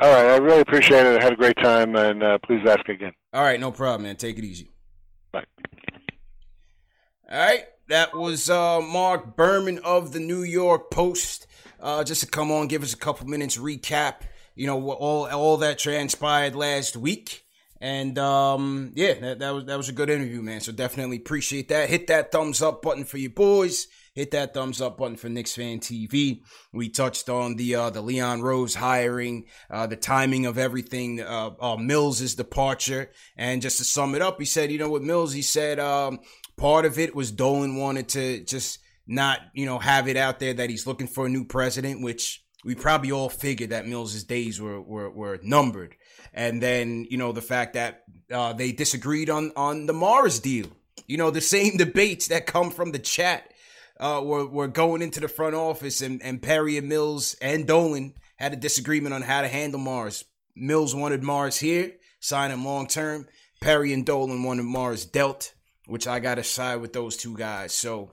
All 0.00 0.10
right, 0.12 0.26
I 0.32 0.36
really 0.38 0.60
appreciate 0.60 1.06
it. 1.06 1.20
I 1.20 1.22
had 1.24 1.32
a 1.34 1.36
great 1.36 1.56
time, 1.62 1.94
and 1.94 2.22
uh, 2.22 2.38
please 2.44 2.60
ask 2.66 2.88
again. 2.88 3.12
All 3.32 3.42
right, 3.42 3.60
no 3.60 3.70
problem, 3.70 4.02
man. 4.02 4.16
Take 4.16 4.38
it 4.38 4.44
easy. 4.44 4.72
Bye. 5.30 5.44
All 7.30 7.38
right, 7.38 7.64
that 7.88 8.14
was 8.14 8.48
uh, 8.48 8.80
Marc 8.80 9.36
Berman 9.36 9.78
of 9.78 10.12
the 10.12 10.20
New 10.20 10.42
York 10.42 10.90
Post. 10.90 11.46
Uh, 11.80 12.02
just 12.02 12.22
to 12.22 12.26
come 12.26 12.50
on, 12.50 12.66
give 12.66 12.82
us 12.82 12.94
a 12.94 12.96
couple 12.96 13.26
minutes 13.26 13.58
recap. 13.58 14.16
You 14.54 14.66
know 14.66 14.92
all 14.92 15.26
all 15.26 15.56
that 15.58 15.78
transpired 15.78 16.54
last 16.54 16.96
week, 16.96 17.44
and 17.80 18.18
um, 18.18 18.92
yeah, 18.94 19.14
that, 19.14 19.38
that 19.40 19.50
was 19.50 19.64
that 19.66 19.76
was 19.76 19.88
a 19.88 19.92
good 19.92 20.08
interview, 20.08 20.40
man. 20.40 20.60
So 20.60 20.72
definitely 20.72 21.16
appreciate 21.18 21.68
that. 21.68 21.90
Hit 21.90 22.06
that 22.06 22.32
thumbs 22.32 22.62
up 22.62 22.80
button 22.80 23.04
for 23.04 23.18
your 23.18 23.30
boys. 23.32 23.88
Hit 24.14 24.30
that 24.30 24.54
thumbs 24.54 24.80
up 24.80 24.96
button 24.96 25.16
for 25.16 25.28
Knicks 25.28 25.54
Fan 25.54 25.80
TV. 25.80 26.42
We 26.72 26.88
touched 26.88 27.28
on 27.28 27.56
the 27.56 27.74
uh, 27.74 27.90
the 27.90 28.00
Leon 28.00 28.42
Rose 28.42 28.76
hiring, 28.76 29.46
uh, 29.68 29.88
the 29.88 29.96
timing 29.96 30.46
of 30.46 30.56
everything, 30.56 31.20
uh, 31.20 31.50
uh, 31.60 31.76
Mills' 31.76 32.36
departure, 32.36 33.10
and 33.36 33.60
just 33.60 33.78
to 33.78 33.84
sum 33.84 34.14
it 34.14 34.22
up, 34.22 34.38
he 34.38 34.44
said, 34.44 34.70
you 34.70 34.78
know, 34.78 34.88
with 34.88 35.02
Mills, 35.02 35.32
he 35.32 35.42
said 35.42 35.80
um, 35.80 36.20
part 36.56 36.84
of 36.84 36.98
it 36.98 37.14
was 37.14 37.30
Dolan 37.30 37.76
wanted 37.76 38.08
to 38.10 38.44
just 38.44 38.78
not, 39.06 39.40
you 39.52 39.66
know, 39.66 39.78
have 39.78 40.08
it 40.08 40.16
out 40.16 40.38
there 40.38 40.54
that 40.54 40.70
he's 40.70 40.86
looking 40.86 41.06
for 41.06 41.26
a 41.26 41.28
new 41.28 41.44
president, 41.44 42.02
which 42.02 42.42
we 42.64 42.74
probably 42.74 43.12
all 43.12 43.28
figured 43.28 43.70
that 43.70 43.86
Mills' 43.86 44.24
days 44.24 44.60
were, 44.60 44.80
were 44.80 45.10
were 45.10 45.38
numbered. 45.42 45.94
And 46.32 46.62
then, 46.62 47.06
you 47.10 47.18
know, 47.18 47.32
the 47.32 47.42
fact 47.42 47.74
that 47.74 48.04
uh, 48.32 48.52
they 48.52 48.72
disagreed 48.72 49.30
on 49.30 49.52
on 49.56 49.86
the 49.86 49.92
Mars 49.92 50.40
deal. 50.40 50.66
You 51.06 51.18
know, 51.18 51.30
the 51.30 51.40
same 51.40 51.76
debates 51.76 52.28
that 52.28 52.46
come 52.46 52.70
from 52.70 52.92
the 52.92 52.98
chat 52.98 53.52
uh, 54.00 54.20
were, 54.24 54.46
were 54.46 54.68
going 54.68 55.02
into 55.02 55.20
the 55.20 55.28
front 55.28 55.54
office, 55.54 56.00
and, 56.00 56.22
and 56.22 56.42
Perry 56.42 56.76
and 56.76 56.88
Mills 56.88 57.36
and 57.40 57.66
Dolan 57.66 58.14
had 58.36 58.52
a 58.52 58.56
disagreement 58.56 59.14
on 59.14 59.22
how 59.22 59.42
to 59.42 59.48
handle 59.48 59.80
Mars. 59.80 60.24
Mills 60.56 60.94
wanted 60.94 61.22
Mars 61.22 61.58
here, 61.58 61.92
sign 62.20 62.50
him 62.50 62.64
long 62.64 62.86
term. 62.86 63.26
Perry 63.60 63.92
and 63.92 64.04
Dolan 64.04 64.42
wanted 64.42 64.64
Mars 64.64 65.04
dealt, 65.04 65.54
which 65.86 66.06
I 66.06 66.20
got 66.20 66.36
to 66.36 66.44
side 66.44 66.76
with 66.76 66.92
those 66.92 67.16
two 67.16 67.36
guys. 67.36 67.72
So 67.72 68.10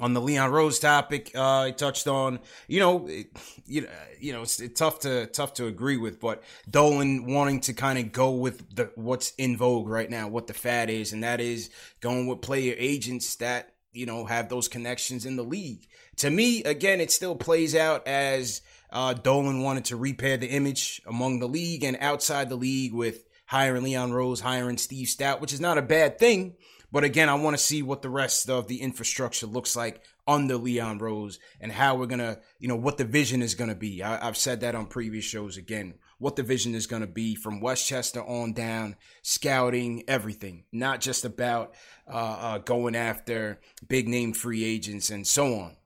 on 0.00 0.14
the 0.14 0.20
Leon 0.20 0.50
Rose 0.50 0.78
topic, 0.78 1.30
uh, 1.34 1.64
I 1.64 1.70
touched 1.72 2.06
on, 2.06 2.40
you 2.66 2.80
know, 2.80 3.06
it, 3.06 3.28
you 3.66 3.82
know, 3.82 3.88
you 4.18 4.32
know, 4.32 4.42
it's, 4.42 4.58
it's 4.58 4.78
tough 4.78 5.00
to 5.00 5.26
tough 5.26 5.54
to 5.54 5.66
agree 5.66 5.98
with, 5.98 6.20
but 6.20 6.42
Dolan 6.68 7.26
wanting 7.26 7.60
to 7.62 7.74
kind 7.74 7.98
of 7.98 8.10
go 8.10 8.30
with 8.30 8.74
the 8.74 8.90
what's 8.94 9.32
in 9.36 9.56
vogue 9.56 9.88
right 9.88 10.08
now, 10.08 10.28
what 10.28 10.46
the 10.46 10.54
fad 10.54 10.88
is, 10.88 11.12
and 11.12 11.22
that 11.22 11.40
is 11.40 11.70
going 12.00 12.26
with 12.26 12.40
player 12.40 12.74
agents 12.78 13.36
that 13.36 13.74
you 13.92 14.06
know 14.06 14.24
have 14.24 14.48
those 14.48 14.68
connections 14.68 15.26
in 15.26 15.36
the 15.36 15.44
league. 15.44 15.86
To 16.16 16.30
me, 16.30 16.64
again, 16.64 17.00
it 17.00 17.10
still 17.10 17.36
plays 17.36 17.74
out 17.74 18.06
as 18.06 18.62
uh, 18.90 19.12
Dolan 19.12 19.62
wanted 19.62 19.84
to 19.86 19.96
repair 19.96 20.36
the 20.36 20.48
image 20.48 21.02
among 21.06 21.40
the 21.40 21.48
league 21.48 21.84
and 21.84 21.96
outside 22.00 22.48
the 22.48 22.56
league 22.56 22.94
with 22.94 23.24
hiring 23.50 23.82
Leon 23.82 24.12
Rose, 24.12 24.40
hiring 24.40 24.78
Steve 24.78 25.08
Stoute, 25.08 25.40
which 25.40 25.52
is 25.52 25.60
not 25.60 25.76
a 25.76 25.82
bad 25.82 26.20
thing. 26.20 26.54
But 26.92 27.02
again, 27.02 27.28
I 27.28 27.34
want 27.34 27.56
to 27.56 27.62
see 27.62 27.82
what 27.82 28.00
the 28.00 28.08
rest 28.08 28.48
of 28.48 28.68
the 28.68 28.80
infrastructure 28.80 29.46
looks 29.46 29.74
like 29.74 30.04
under 30.26 30.56
Leon 30.56 30.98
Rose 30.98 31.40
and 31.60 31.72
how 31.72 31.96
we're 31.96 32.06
gonna, 32.06 32.38
you 32.60 32.68
know, 32.68 32.76
what 32.76 32.96
the 32.96 33.04
vision 33.04 33.42
is 33.42 33.56
gonna 33.56 33.74
be. 33.74 34.04
I, 34.04 34.24
I've 34.26 34.36
said 34.36 34.60
that 34.60 34.76
on 34.76 34.86
previous 34.86 35.24
shows 35.24 35.56
again. 35.56 35.94
What 36.18 36.36
the 36.36 36.44
vision 36.44 36.76
is 36.76 36.86
gonna 36.86 37.08
be 37.08 37.34
from 37.34 37.60
Westchester 37.60 38.22
on 38.22 38.52
down, 38.52 38.94
scouting, 39.22 40.04
everything. 40.06 40.64
Not 40.70 41.00
just 41.00 41.24
about 41.24 41.74
uh, 42.06 42.38
uh, 42.40 42.58
going 42.58 42.94
after 42.94 43.60
big 43.88 44.06
name 44.06 44.32
free 44.32 44.62
agents 44.62 45.10
and 45.10 45.26
so 45.26 45.54
on. 45.54 45.76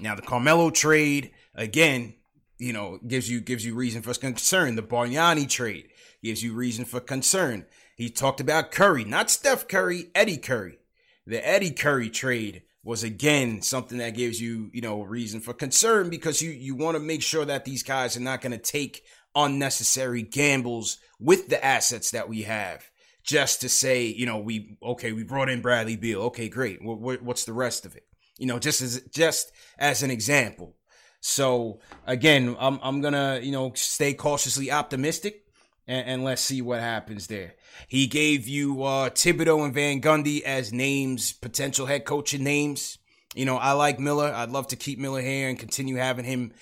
Now 0.00 0.14
the 0.14 0.22
Carmelo 0.22 0.70
trade 0.70 1.32
again, 1.56 2.14
you 2.58 2.72
know, 2.72 3.00
gives 3.04 3.28
you 3.28 3.40
gives 3.40 3.66
you 3.66 3.74
reason 3.74 4.02
for 4.02 4.14
concern. 4.14 4.76
The 4.76 4.82
Bargnani 4.82 5.48
trade 5.48 5.88
gives 6.22 6.42
you 6.42 6.54
reason 6.54 6.84
for 6.84 7.00
concern. 7.00 7.66
He 7.96 8.10
talked 8.10 8.40
about 8.40 8.70
Curry, 8.70 9.04
not 9.04 9.30
Steph 9.30 9.68
Curry, 9.68 10.10
Eddie 10.14 10.38
Curry. 10.38 10.78
The 11.26 11.46
Eddie 11.46 11.72
Curry 11.72 12.10
trade 12.10 12.62
was 12.84 13.02
again 13.02 13.60
something 13.60 13.98
that 13.98 14.14
gives 14.14 14.40
you, 14.40 14.70
you 14.72 14.80
know, 14.80 15.02
reason 15.02 15.40
for 15.40 15.52
concern 15.52 16.08
because 16.08 16.40
you 16.40 16.50
you 16.50 16.74
want 16.74 16.96
to 16.96 17.02
make 17.02 17.22
sure 17.22 17.44
that 17.44 17.64
these 17.64 17.82
guys 17.82 18.16
are 18.16 18.20
not 18.20 18.40
going 18.40 18.52
to 18.52 18.58
take 18.58 19.04
unnecessary 19.34 20.22
gambles 20.22 20.98
with 21.20 21.48
the 21.48 21.62
assets 21.64 22.12
that 22.12 22.28
we 22.28 22.42
have 22.42 22.90
just 23.28 23.60
to 23.60 23.68
say, 23.68 24.06
you 24.06 24.24
know, 24.24 24.38
we 24.38 24.78
okay, 24.82 25.12
we 25.12 25.22
brought 25.22 25.50
in 25.50 25.60
Bradley 25.60 25.96
Beal. 25.96 26.22
Okay, 26.22 26.48
great. 26.48 26.82
What, 26.82 26.98
what, 26.98 27.22
what's 27.22 27.44
the 27.44 27.52
rest 27.52 27.84
of 27.84 27.94
it? 27.94 28.04
You 28.38 28.46
know, 28.46 28.58
just 28.58 28.80
as 28.80 29.02
just 29.12 29.52
as 29.78 30.02
an 30.02 30.10
example. 30.10 30.74
So 31.20 31.80
again, 32.06 32.56
I'm 32.58 32.78
I'm 32.82 33.00
gonna 33.02 33.40
you 33.42 33.52
know 33.52 33.72
stay 33.74 34.14
cautiously 34.14 34.70
optimistic, 34.70 35.42
and, 35.88 36.06
and 36.06 36.24
let's 36.24 36.42
see 36.42 36.62
what 36.62 36.80
happens 36.80 37.26
there. 37.26 37.54
He 37.88 38.06
gave 38.06 38.46
you 38.46 38.84
uh, 38.84 39.10
Thibodeau 39.10 39.64
and 39.64 39.74
Van 39.74 40.00
Gundy 40.00 40.42
as 40.42 40.72
names, 40.72 41.32
potential 41.32 41.86
head 41.86 42.04
coaching 42.04 42.44
names. 42.44 42.98
You 43.34 43.44
know, 43.44 43.56
I 43.56 43.72
like 43.72 43.98
Miller. 43.98 44.32
I'd 44.34 44.50
love 44.50 44.68
to 44.68 44.76
keep 44.76 44.98
Miller 44.98 45.20
here 45.20 45.48
and 45.48 45.58
continue 45.58 45.96
having 45.96 46.24
him 46.24 46.52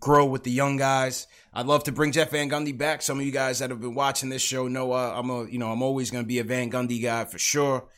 grow 0.00 0.24
with 0.24 0.44
the 0.44 0.50
young 0.50 0.76
guys. 0.76 1.26
I'd 1.52 1.66
love 1.66 1.84
to 1.84 1.92
bring 1.92 2.12
Jeff 2.12 2.30
Van 2.30 2.50
Gundy 2.50 2.76
back. 2.76 3.02
Some 3.02 3.18
of 3.18 3.26
you 3.26 3.32
guys 3.32 3.58
that 3.58 3.70
have 3.70 3.80
been 3.80 3.94
watching 3.94 4.28
this 4.28 4.42
show 4.42 4.68
know 4.68 4.92
uh, 4.92 5.14
I'm 5.16 5.30
a, 5.30 5.44
you 5.46 5.58
know, 5.58 5.70
I'm 5.70 5.82
always 5.82 6.10
going 6.10 6.24
to 6.24 6.28
be 6.28 6.38
a 6.38 6.44
Van 6.44 6.70
Gundy 6.70 7.02
guy 7.02 7.24
for 7.24 7.38
sure. 7.38 7.88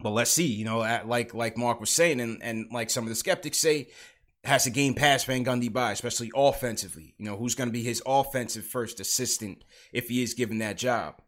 But 0.00 0.10
let's 0.10 0.32
see, 0.32 0.46
you 0.46 0.64
know, 0.64 0.78
like 1.06 1.34
like 1.34 1.56
Marc 1.56 1.80
was 1.80 1.88
saying, 1.88 2.20
and 2.20 2.42
and 2.42 2.66
like 2.72 2.90
some 2.90 3.04
of 3.04 3.10
the 3.10 3.14
skeptics 3.14 3.58
say, 3.58 3.88
has 4.44 4.64
to 4.64 4.70
game 4.70 4.94
past 4.94 5.26
Van 5.26 5.44
Gundy 5.44 5.72
by, 5.72 5.92
especially 5.92 6.30
offensively. 6.34 7.14
You 7.18 7.26
know, 7.26 7.36
who's 7.36 7.54
going 7.54 7.68
to 7.68 7.72
be 7.72 7.82
his 7.82 8.02
offensive 8.06 8.66
first 8.66 9.00
assistant 9.00 9.64
if 9.92 10.08
he 10.08 10.22
is 10.22 10.34
given 10.34 10.58
that 10.58 10.76
job. 10.76 11.20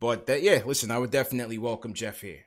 But 0.00 0.26
that, 0.26 0.42
yeah, 0.42 0.62
listen, 0.64 0.90
I 0.90 0.98
would 0.98 1.10
definitely 1.10 1.58
welcome 1.58 1.94
Jeff 1.94 2.20
here. 2.20 2.44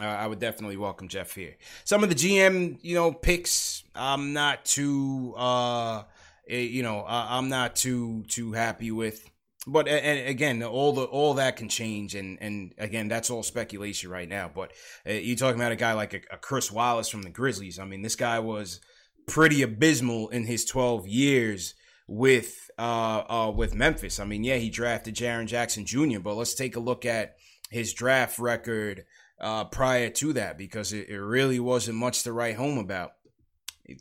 Uh, 0.00 0.04
I 0.04 0.26
would 0.26 0.38
definitely 0.38 0.76
welcome 0.76 1.08
Jeff 1.08 1.34
here. 1.34 1.56
Some 1.84 2.02
of 2.02 2.08
the 2.08 2.14
GM, 2.14 2.78
you 2.82 2.94
know, 2.94 3.12
picks, 3.12 3.82
I'm 3.94 4.32
not 4.32 4.64
too, 4.64 5.34
uh, 5.36 6.04
eh, 6.48 6.60
you 6.60 6.82
know, 6.82 7.04
I'm 7.06 7.48
not 7.48 7.76
too 7.76 8.24
too 8.28 8.52
happy 8.52 8.90
with. 8.90 9.28
But 9.66 9.88
and 9.88 10.26
again, 10.26 10.62
all 10.62 10.92
the 10.92 11.04
all 11.04 11.34
that 11.34 11.56
can 11.56 11.68
change, 11.68 12.14
and 12.14 12.38
and 12.40 12.72
again, 12.78 13.08
that's 13.08 13.28
all 13.28 13.42
speculation 13.42 14.10
right 14.10 14.28
now. 14.28 14.50
But 14.52 14.72
uh, 15.06 15.12
you're 15.12 15.36
talking 15.36 15.60
about 15.60 15.72
a 15.72 15.76
guy 15.76 15.92
like 15.92 16.14
a, 16.14 16.20
a 16.32 16.38
Chris 16.38 16.72
Wallace 16.72 17.08
from 17.08 17.22
the 17.22 17.30
Grizzlies. 17.30 17.78
I 17.78 17.84
mean, 17.84 18.00
this 18.00 18.16
guy 18.16 18.38
was 18.38 18.80
pretty 19.26 19.62
abysmal 19.62 20.28
in 20.28 20.44
his 20.44 20.64
12 20.64 21.06
years 21.06 21.74
with 22.06 22.70
uh, 22.78 23.22
uh, 23.28 23.52
with 23.54 23.74
Memphis. 23.74 24.18
I 24.18 24.24
mean, 24.24 24.42
yeah, 24.42 24.56
he 24.56 24.70
drafted 24.70 25.14
Jaren 25.14 25.46
Jackson 25.46 25.84
Jr., 25.84 26.18
but 26.18 26.34
let's 26.34 26.54
take 26.54 26.76
a 26.76 26.80
look 26.80 27.04
at 27.04 27.36
his 27.70 27.92
draft 27.92 28.38
record 28.38 29.04
uh, 29.40 29.64
prior 29.64 30.10
to 30.10 30.32
that 30.34 30.58
because 30.58 30.92
it, 30.92 31.08
it, 31.08 31.20
really 31.20 31.60
wasn't 31.60 31.96
much 31.96 32.24
to 32.24 32.32
write 32.32 32.56
home 32.56 32.78
about. 32.78 33.12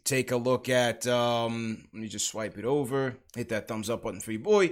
take 0.04 0.32
a 0.32 0.38
look 0.38 0.70
at, 0.70 1.08
um, 1.08 1.88
let 1.94 2.02
me 2.02 2.08
just 2.08 2.28
swipe 2.28 2.58
it 2.58 2.66
over, 2.66 3.16
hit 3.36 3.50
that 3.50 3.68
thumbs 3.68 3.90
up 3.90 4.04
button 4.04 4.20
for 4.20 4.32
your 4.32 4.42
boy. 4.42 4.72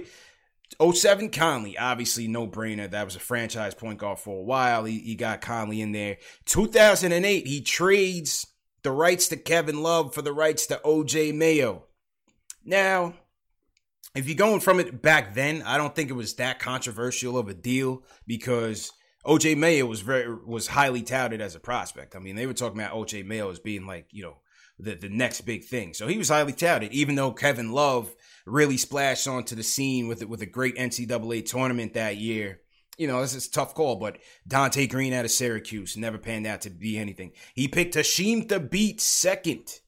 07 0.82 1.30
Conley, 1.30 1.78
obviously 1.78 2.28
no 2.28 2.46
brainer. 2.46 2.90
That 2.90 3.04
was 3.04 3.16
a 3.16 3.20
franchise 3.20 3.74
point 3.74 3.98
guard 3.98 4.18
for 4.18 4.38
a 4.38 4.42
while. 4.42 4.84
He, 4.84 4.98
he 4.98 5.14
got 5.14 5.40
Conley 5.40 5.80
in 5.80 5.92
there. 5.92 6.18
2008, 6.44 7.46
he 7.46 7.62
trades 7.62 8.46
the 8.88 8.92
rights 8.92 9.28
to 9.28 9.36
Kevin 9.36 9.82
Love 9.82 10.14
for 10.14 10.22
the 10.22 10.32
rights 10.32 10.64
to 10.64 10.80
OJ 10.82 11.34
Mayo. 11.34 11.84
Now, 12.64 13.12
if 14.14 14.26
you're 14.26 14.34
going 14.34 14.60
from 14.60 14.80
it 14.80 15.02
back 15.02 15.34
then, 15.34 15.60
I 15.60 15.76
don't 15.76 15.94
think 15.94 16.08
it 16.08 16.14
was 16.14 16.36
that 16.36 16.58
controversial 16.58 17.36
of 17.36 17.48
a 17.48 17.54
deal 17.54 18.02
because 18.26 18.90
OJ 19.26 19.58
Mayo 19.58 19.84
was 19.84 20.00
very 20.00 20.34
was 20.34 20.68
highly 20.68 21.02
touted 21.02 21.42
as 21.42 21.54
a 21.54 21.60
prospect. 21.60 22.16
I 22.16 22.18
mean, 22.18 22.34
they 22.34 22.46
were 22.46 22.54
talking 22.54 22.80
about 22.80 22.94
OJ 22.94 23.26
Mayo 23.26 23.50
as 23.50 23.58
being 23.58 23.86
like, 23.86 24.06
you 24.10 24.22
know, 24.22 24.38
the, 24.78 24.94
the 24.94 25.10
next 25.10 25.42
big 25.42 25.64
thing. 25.64 25.92
So 25.92 26.06
he 26.06 26.16
was 26.16 26.30
highly 26.30 26.54
touted, 26.54 26.90
even 26.90 27.14
though 27.14 27.32
Kevin 27.32 27.72
Love 27.72 28.16
really 28.46 28.78
splashed 28.78 29.28
onto 29.28 29.54
the 29.54 29.62
scene 29.62 30.08
with 30.08 30.22
it 30.22 30.30
with 30.30 30.40
a 30.40 30.46
great 30.46 30.76
NCAA 30.76 31.44
tournament 31.44 31.92
that 31.92 32.16
year 32.16 32.60
you 32.98 33.06
know, 33.06 33.22
this 33.22 33.34
is 33.34 33.48
tough 33.48 33.74
call, 33.74 33.96
but 33.96 34.18
Donté 34.46 34.90
Greene 34.90 35.12
out 35.12 35.24
of 35.24 35.30
Syracuse 35.30 35.96
never 35.96 36.18
panned 36.18 36.46
out 36.46 36.60
to 36.62 36.70
be 36.70 36.98
anything. 36.98 37.32
He 37.54 37.68
picked 37.68 37.94
Hasheem 37.94 38.48
Thabeet 38.48 39.00
second 39.00 39.80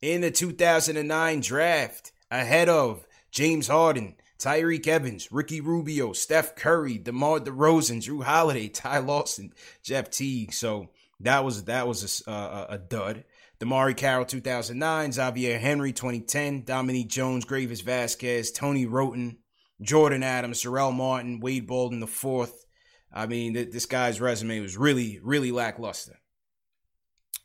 in 0.00 0.22
the 0.22 0.30
2009 0.30 1.40
draft 1.40 2.12
ahead 2.30 2.68
of 2.68 3.06
James 3.30 3.68
Harden, 3.68 4.16
Tyreke 4.38 4.88
Evans, 4.88 5.30
Ricky 5.30 5.60
Rubio, 5.60 6.12
Steph 6.12 6.56
Curry, 6.56 6.98
DeMar 6.98 7.40
DeRozan, 7.40 8.02
Jrue 8.02 8.24
Holiday, 8.24 8.68
Ty 8.70 8.98
Lawson, 8.98 9.52
Jeff 9.82 10.10
Teague. 10.10 10.52
So 10.52 10.88
that 11.20 11.44
was 11.44 11.64
that 11.64 11.86
was 11.86 12.24
a, 12.26 12.30
a, 12.30 12.34
uh, 12.34 12.38
uh, 12.38 12.66
a 12.70 12.78
dud. 12.78 13.24
DeMarre 13.60 13.96
Carroll 13.96 14.24
2009, 14.24 15.12
Xavier 15.12 15.58
Henry 15.58 15.92
2010, 15.92 16.64
Dominique 16.64 17.08
Jones, 17.08 17.44
Greivis 17.44 17.82
Vasquez, 17.82 18.50
Tony 18.50 18.84
Wroten, 18.84 19.38
Jordan 19.84 20.22
Adams, 20.22 20.62
Jarell 20.62 20.94
Martin, 20.94 21.40
Wade 21.40 21.66
Baldwin 21.66 22.00
the 22.00 22.06
fourth. 22.06 22.64
I 23.12 23.26
mean, 23.26 23.54
th- 23.54 23.70
this 23.70 23.86
guy's 23.86 24.20
resume 24.20 24.60
was 24.60 24.76
really, 24.76 25.20
really 25.22 25.52
lackluster. 25.52 26.18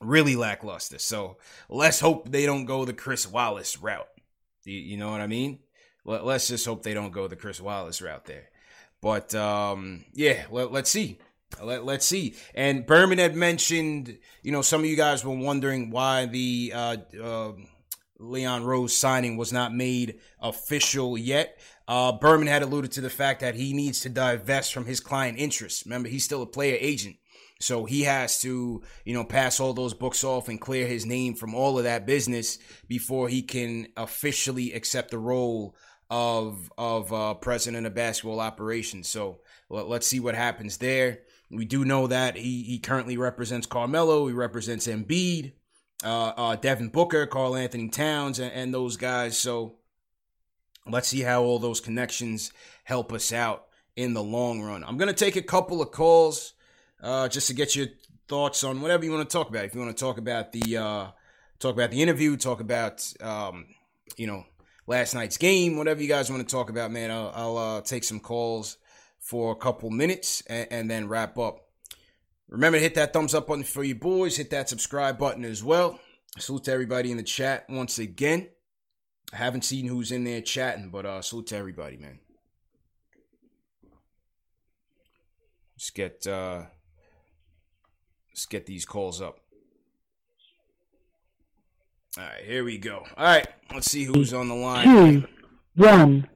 Really 0.01 0.35
lackluster. 0.35 0.97
So 0.97 1.37
let's 1.69 1.99
hope 1.99 2.31
they 2.31 2.45
don't 2.45 2.65
go 2.65 2.85
the 2.85 2.93
Chris 2.93 3.27
Wallace 3.27 3.77
route. 3.77 4.07
You, 4.63 4.77
you 4.77 4.97
know 4.97 5.11
what 5.11 5.21
I 5.21 5.27
mean? 5.27 5.59
Let, 6.05 6.23
us 6.23 6.47
just 6.47 6.65
hope 6.65 6.83
they 6.83 6.93
don't 6.93 7.11
go 7.11 7.27
the 7.27 7.35
Chris 7.35 7.61
Wallace 7.61 8.01
route 8.01 8.25
there. 8.25 8.49
But 9.01 9.35
um, 9.35 10.05
yeah, 10.13 10.45
let, 10.49 10.73
us 10.73 10.89
see. 10.89 11.19
Let, 11.61 11.85
let's 11.85 12.05
see. 12.05 12.35
And 12.55 12.85
Berman 12.85 13.17
had 13.17 13.35
mentioned, 13.35 14.17
you 14.41 14.51
know, 14.51 14.61
some 14.61 14.81
of 14.81 14.87
you 14.87 14.95
guys 14.95 15.23
were 15.23 15.35
wondering 15.35 15.91
why 15.91 16.25
the 16.25 16.71
uh, 16.73 16.97
uh, 17.21 17.51
Leon 18.19 18.65
Rose 18.65 18.95
signing 18.95 19.37
was 19.37 19.53
not 19.53 19.73
made 19.73 20.19
official 20.41 21.17
yet. 21.17 21.59
Uh, 21.89 22.11
Berman 22.11 22.47
had 22.47 22.61
alluded 22.61 22.91
to 22.91 23.01
the 23.01 23.09
fact 23.09 23.41
that 23.41 23.55
he 23.55 23.73
needs 23.73 24.01
to 24.01 24.09
divest 24.09 24.71
from 24.71 24.85
his 24.85 24.99
client 24.99 25.39
interests. 25.39 25.87
Remember, 25.87 26.07
he's 26.07 26.23
still 26.23 26.43
a 26.43 26.45
player 26.45 26.77
agent. 26.79 27.15
So 27.59 27.85
he 27.85 28.03
has 28.03 28.39
to, 28.41 28.83
you 29.05 29.13
know, 29.15 29.23
pass 29.23 29.59
all 29.59 29.73
those 29.73 29.95
books 29.95 30.23
off 30.23 30.49
and 30.49 30.61
clear 30.61 30.85
his 30.85 31.07
name 31.07 31.33
from 31.33 31.55
all 31.55 31.79
of 31.79 31.85
that 31.85 32.05
business 32.05 32.59
before 32.87 33.27
he 33.27 33.41
can 33.41 33.87
officially 33.97 34.71
accept 34.73 35.09
the 35.09 35.17
role 35.17 35.75
of 36.11 36.71
of 36.77 37.11
uh, 37.11 37.33
president 37.33 37.87
of 37.87 37.95
basketball 37.95 38.39
operations. 38.39 39.09
So 39.09 39.39
let, 39.67 39.87
us 39.87 40.05
see 40.05 40.19
what 40.19 40.35
happens 40.35 40.77
there. 40.77 41.21
We 41.49 41.65
do 41.65 41.85
know 41.85 42.05
that 42.05 42.35
he 42.37 42.61
he 42.61 42.77
currently 42.77 43.17
represents 43.17 43.65
Carmelo. 43.65 44.27
He 44.27 44.33
represents 44.33 44.85
Embiid, 44.85 45.53
uh, 46.03 46.33
uh, 46.37 46.55
Devin 46.55 46.89
Booker, 46.89 47.25
Karl-Anthony 47.25 47.89
Towns, 47.89 48.37
and, 48.37 48.53
and 48.53 48.73
those 48.73 48.95
guys. 48.95 49.39
So 49.39 49.78
let's 50.91 51.07
see 51.07 51.21
how 51.21 51.43
all 51.43 51.59
those 51.59 51.81
connections 51.81 52.51
help 52.83 53.13
us 53.13 53.31
out 53.31 53.65
in 53.95 54.13
the 54.13 54.23
long 54.23 54.61
run. 54.61 54.83
I'm 54.83 54.97
going 54.97 55.07
to 55.07 55.13
take 55.13 55.35
a 55.35 55.41
couple 55.41 55.81
of 55.81 55.91
calls 55.91 56.53
uh, 57.01 57.27
just 57.27 57.47
to 57.47 57.53
get 57.53 57.75
your 57.75 57.87
thoughts 58.27 58.63
on 58.63 58.81
whatever 58.81 59.03
you 59.03 59.11
want 59.11 59.29
to 59.29 59.33
talk 59.33 59.49
about. 59.49 59.65
If 59.65 59.75
you 59.75 59.81
want 59.81 59.95
to 59.95 60.03
talk 60.03 60.17
about 60.17 60.51
the 60.51 60.77
uh, 60.77 61.07
talk 61.59 61.73
about 61.73 61.91
the 61.91 62.01
interview, 62.01 62.37
talk 62.37 62.61
about 62.61 63.11
um, 63.21 63.65
you 64.17 64.27
know 64.27 64.45
last 64.87 65.13
night's 65.13 65.37
game, 65.37 65.77
whatever 65.77 66.01
you 66.01 66.07
guys 66.07 66.31
want 66.31 66.47
to 66.47 66.51
talk 66.51 66.69
about, 66.69 66.91
man, 66.91 67.11
I'll, 67.11 67.31
I'll 67.35 67.57
uh, 67.57 67.81
take 67.81 68.03
some 68.03 68.19
calls 68.19 68.77
for 69.19 69.51
a 69.51 69.55
couple 69.55 69.89
minutes 69.89 70.41
and, 70.47 70.67
and 70.71 70.91
then 70.91 71.07
wrap 71.07 71.37
up. 71.37 71.65
Remember 72.47 72.77
to 72.77 72.81
hit 72.81 72.95
that 72.95 73.13
thumbs 73.13 73.35
up 73.35 73.47
button 73.47 73.63
for 73.63 73.83
you 73.83 73.95
boys. 73.95 74.37
Hit 74.37 74.49
that 74.49 74.69
subscribe 74.69 75.19
button 75.19 75.45
as 75.45 75.63
well. 75.63 75.99
Salute 76.37 76.63
to 76.65 76.71
everybody 76.71 77.11
in 77.11 77.17
the 77.17 77.23
chat 77.23 77.65
once 77.69 77.99
again. 77.99 78.47
I 79.31 79.37
haven't 79.37 79.63
seen 79.63 79.87
who's 79.87 80.11
in 80.11 80.23
there 80.23 80.41
chatting, 80.41 80.89
but 80.89 81.05
uh, 81.05 81.21
salute 81.21 81.47
to 81.47 81.57
everybody, 81.57 81.97
man. 81.97 82.19
Let's 85.75 85.91
get 85.91 86.27
uh, 86.27 86.63
let's 88.31 88.45
get 88.47 88.65
these 88.65 88.85
calls 88.85 89.21
up. 89.21 89.39
All 92.17 92.23
right, 92.23 92.43
here 92.43 92.63
we 92.63 92.77
go. 92.77 93.05
All 93.15 93.25
right, 93.25 93.47
let's 93.73 93.89
see 93.89 94.03
who's 94.03 94.33
on 94.33 94.47
the 94.47 94.55
line. 94.55 94.85
Two, 94.85 95.27
one. 95.75 96.27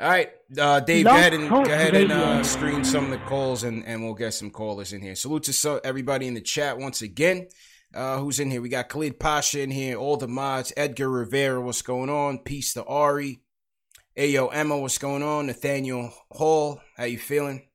All 0.00 0.08
right, 0.08 0.30
uh, 0.58 0.80
Dave, 0.80 1.04
go 1.04 1.10
ahead 1.10 1.32
and 1.32 1.48
go 1.48 1.62
ahead 1.62 1.94
and 1.94 2.10
uh, 2.10 2.42
screen 2.42 2.84
some 2.84 3.04
of 3.04 3.10
the 3.10 3.18
calls, 3.26 3.62
and, 3.62 3.84
and 3.86 4.02
we'll 4.02 4.14
get 4.14 4.34
some 4.34 4.50
callers 4.50 4.92
in 4.92 5.00
here. 5.00 5.14
Salute 5.14 5.44
to 5.44 5.52
so, 5.52 5.80
everybody 5.84 6.26
in 6.26 6.34
the 6.34 6.40
chat 6.40 6.76
once 6.76 7.02
again. 7.02 7.48
Uh, 7.92 8.18
who's 8.18 8.38
in 8.38 8.50
here? 8.50 8.62
We 8.62 8.68
got 8.68 8.88
Khalid 8.88 9.18
Pasha 9.18 9.60
in 9.60 9.70
here, 9.70 9.96
all 9.96 10.16
the 10.16 10.28
mods, 10.28 10.72
Edgar 10.76 11.10
Rivera, 11.10 11.60
what's 11.60 11.82
going 11.82 12.08
on? 12.08 12.38
Peace 12.38 12.72
to 12.74 12.84
Ari. 12.84 13.40
Ayo 14.16 14.48
Emma, 14.52 14.78
what's 14.78 14.98
going 14.98 15.22
on? 15.22 15.46
Nathaniel 15.46 16.12
Hall, 16.30 16.80
how 16.96 17.04
you 17.04 17.18
feeling? 17.18 17.66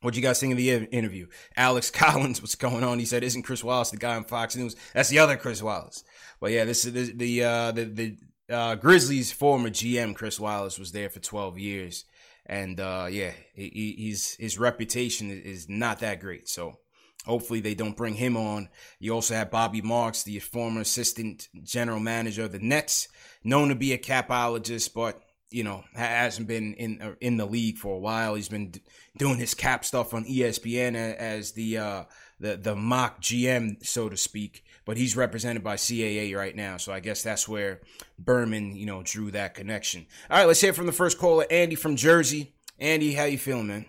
What'd 0.00 0.16
you 0.16 0.22
guys 0.22 0.40
think 0.40 0.52
of 0.52 0.58
the 0.58 0.70
interview? 0.70 1.26
Alex 1.56 1.90
Collins, 1.92 2.40
what's 2.40 2.54
going 2.54 2.82
on? 2.82 2.98
He 2.98 3.04
said, 3.04 3.22
"Isn't 3.22 3.42
Chris 3.42 3.62
Wallace 3.62 3.90
the 3.90 3.96
guy 3.96 4.16
on 4.16 4.24
Fox 4.24 4.56
News?" 4.56 4.74
That's 4.94 5.08
the 5.08 5.20
other 5.20 5.36
Chris 5.36 5.62
Wallace. 5.62 6.02
But 6.40 6.50
yeah, 6.50 6.64
this 6.64 6.84
is 6.84 6.92
the 6.92 7.12
the 7.12 7.44
uh, 7.44 7.72
the, 7.72 7.84
the 7.84 8.16
uh, 8.54 8.74
Grizzlies' 8.74 9.32
former 9.32 9.70
GM 9.70 10.14
Chris 10.14 10.40
Wallace 10.40 10.78
was 10.78 10.92
there 10.92 11.08
for 11.08 11.20
12 11.20 11.58
years, 11.58 12.04
and 12.46 12.80
uh, 12.80 13.06
yeah, 13.10 13.30
he, 13.54 13.94
he's 13.96 14.34
his 14.34 14.58
reputation 14.58 15.30
is 15.30 15.68
not 15.68 16.00
that 16.00 16.20
great. 16.20 16.48
So 16.48 16.78
Hopefully 17.24 17.60
they 17.60 17.74
don't 17.74 17.96
bring 17.96 18.14
him 18.14 18.36
on. 18.36 18.68
You 18.98 19.14
also 19.14 19.34
have 19.34 19.50
Bobby 19.50 19.80
Marks, 19.80 20.22
the 20.22 20.40
former 20.40 20.80
assistant 20.80 21.48
general 21.62 22.00
manager 22.00 22.44
of 22.44 22.52
the 22.52 22.58
Nets, 22.58 23.08
known 23.44 23.68
to 23.68 23.74
be 23.74 23.92
a 23.92 23.98
capologist, 23.98 24.92
but 24.92 25.22
you 25.52 25.62
know 25.62 25.84
hasn't 25.94 26.48
been 26.48 26.74
in 26.74 27.00
uh, 27.00 27.14
in 27.20 27.36
the 27.36 27.46
league 27.46 27.78
for 27.78 27.94
a 27.94 27.98
while. 27.98 28.34
He's 28.34 28.48
been 28.48 28.74
doing 29.16 29.38
his 29.38 29.54
cap 29.54 29.84
stuff 29.84 30.14
on 30.14 30.24
ESPN 30.24 30.96
as 30.96 31.52
the 31.52 31.78
uh, 31.78 32.04
the 32.40 32.56
the 32.56 32.74
mock 32.74 33.20
GM, 33.20 33.84
so 33.86 34.08
to 34.08 34.16
speak. 34.16 34.64
But 34.84 34.96
he's 34.96 35.16
represented 35.16 35.62
by 35.62 35.76
CAA 35.76 36.36
right 36.36 36.56
now, 36.56 36.76
so 36.76 36.92
I 36.92 36.98
guess 36.98 37.22
that's 37.22 37.46
where 37.46 37.82
Berman, 38.18 38.74
you 38.74 38.84
know, 38.84 39.02
drew 39.04 39.30
that 39.30 39.54
connection. 39.54 40.06
All 40.28 40.38
right, 40.38 40.46
let's 40.46 40.60
hear 40.60 40.72
from 40.72 40.86
the 40.86 40.92
first 40.92 41.18
caller, 41.18 41.46
Andy 41.50 41.76
from 41.76 41.94
Jersey. 41.94 42.54
Andy, 42.80 43.12
how 43.12 43.24
you 43.24 43.38
feeling, 43.38 43.68
man? 43.68 43.86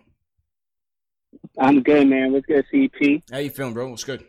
I'm 1.58 1.84
good, 1.84 2.08
man. 2.08 2.32
What's 2.32 2.46
good, 2.46 2.66
CP? 2.74 3.24
How 3.32 3.38
you 3.38 3.50
feeling, 3.50 3.74
bro? 3.74 3.90
What's 3.90 4.04
good? 4.04 4.26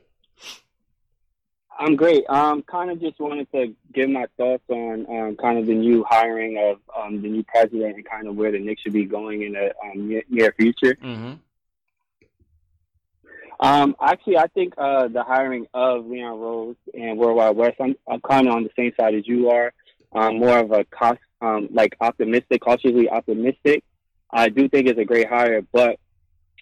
I'm 1.79 1.97
great. 1.97 2.25
Um, 2.29 2.63
kind 2.63 2.91
of 2.91 3.01
just 3.01 3.19
wanted 3.19 3.51
to 3.53 3.75
give 3.93 4.09
my 4.09 4.27
thoughts 4.37 4.63
on 4.69 5.07
um, 5.09 5.37
kind 5.37 5.59
of 5.59 5.67
the 5.67 5.75
new 5.75 6.05
hiring 6.09 6.57
of 6.59 6.79
um, 6.97 7.21
the 7.21 7.29
new 7.29 7.43
president 7.43 7.97
and 7.97 8.05
kind 8.05 8.29
of 8.29 8.37
where 8.37 8.53
the 8.53 8.61
Knicks 8.61 8.83
should 8.83 8.93
be 8.93 9.05
going 9.05 9.43
in 9.43 9.53
the 9.53 9.75
um, 9.83 10.09
near, 10.09 10.23
near 10.29 10.53
future. 10.53 10.97
Mm-hmm. 11.03 11.35
Um, 13.61 13.97
actually, 14.01 14.37
I 14.37 14.47
think 14.49 14.75
uh, 14.77 15.09
the 15.09 15.23
hiring 15.23 15.67
of 15.75 16.07
Leon 16.07 16.39
Rose 16.39 16.77
and 16.93 17.19
Worldwide 17.19 17.57
Wes, 17.57 17.75
I'm, 17.81 17.97
I'm 18.09 18.21
kind 18.21 18.47
of 18.47 18.55
on 18.55 18.65
the 18.65 18.71
same 18.77 18.93
side 18.99 19.15
as 19.15 19.27
you 19.27 19.51
are. 19.51 19.73
Um, 20.13 20.39
more 20.39 20.59
of 20.59 20.71
a 20.71 20.85
cost, 20.85 21.19
um, 21.41 21.69
like 21.73 21.97
optimistic, 22.01 22.61
cautiously 22.61 23.09
optimistic. 23.09 23.83
I 24.31 24.49
do 24.49 24.69
think 24.69 24.89
it's 24.89 24.99
a 24.99 25.05
great 25.05 25.29
hire, 25.29 25.63
but 25.73 25.99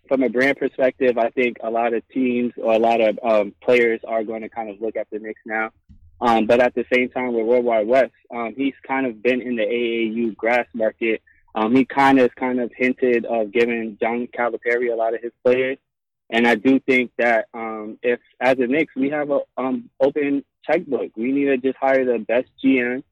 from 0.08 0.22
a 0.22 0.28
brand 0.28 0.56
perspective, 0.58 1.18
I 1.18 1.30
think 1.30 1.58
a 1.62 1.70
lot 1.70 1.94
of 1.94 2.06
teams 2.08 2.52
or 2.56 2.72
a 2.74 2.78
lot 2.78 3.00
of 3.00 3.18
um, 3.22 3.54
players 3.62 4.00
are 4.06 4.24
going 4.24 4.42
to 4.42 4.48
kind 4.48 4.70
of 4.70 4.80
look 4.80 4.96
at 4.96 5.08
the 5.10 5.18
Knicks 5.18 5.40
now. 5.46 5.70
Um, 6.20 6.46
but 6.46 6.60
at 6.60 6.74
the 6.74 6.84
same 6.92 7.08
time, 7.08 7.32
with 7.32 7.46
Worldwide 7.46 7.86
Wes, 7.86 8.10
um, 8.30 8.54
he's 8.56 8.74
kind 8.86 9.06
of 9.06 9.22
been 9.22 9.42
in 9.42 9.56
the 9.56 9.64
AAU 9.64 10.36
grass 10.36 10.66
market. 10.72 11.20
Um, 11.54 11.74
he 11.74 11.84
kind 11.84 12.20
of 12.20 12.34
kind 12.36 12.60
of 12.60 12.70
hinted 12.76 13.26
of 13.26 13.52
giving 13.52 13.98
John 14.00 14.28
Calipari 14.28 14.92
a 14.92 14.96
lot 14.96 15.14
of 15.14 15.20
his 15.20 15.32
players, 15.44 15.78
and 16.30 16.46
I 16.46 16.54
do 16.54 16.78
think 16.80 17.10
that 17.18 17.46
um, 17.52 17.98
if 18.02 18.20
as 18.40 18.56
a 18.58 18.66
Knicks 18.66 18.94
we 18.96 19.10
have 19.10 19.30
a 19.30 19.40
um, 19.58 19.90
open 20.00 20.44
checkbook, 20.64 21.10
we 21.16 21.32
need 21.32 21.46
to 21.46 21.58
just 21.58 21.76
hire 21.76 22.04
the 22.04 22.20
best 22.20 22.48
GM, 22.64 23.02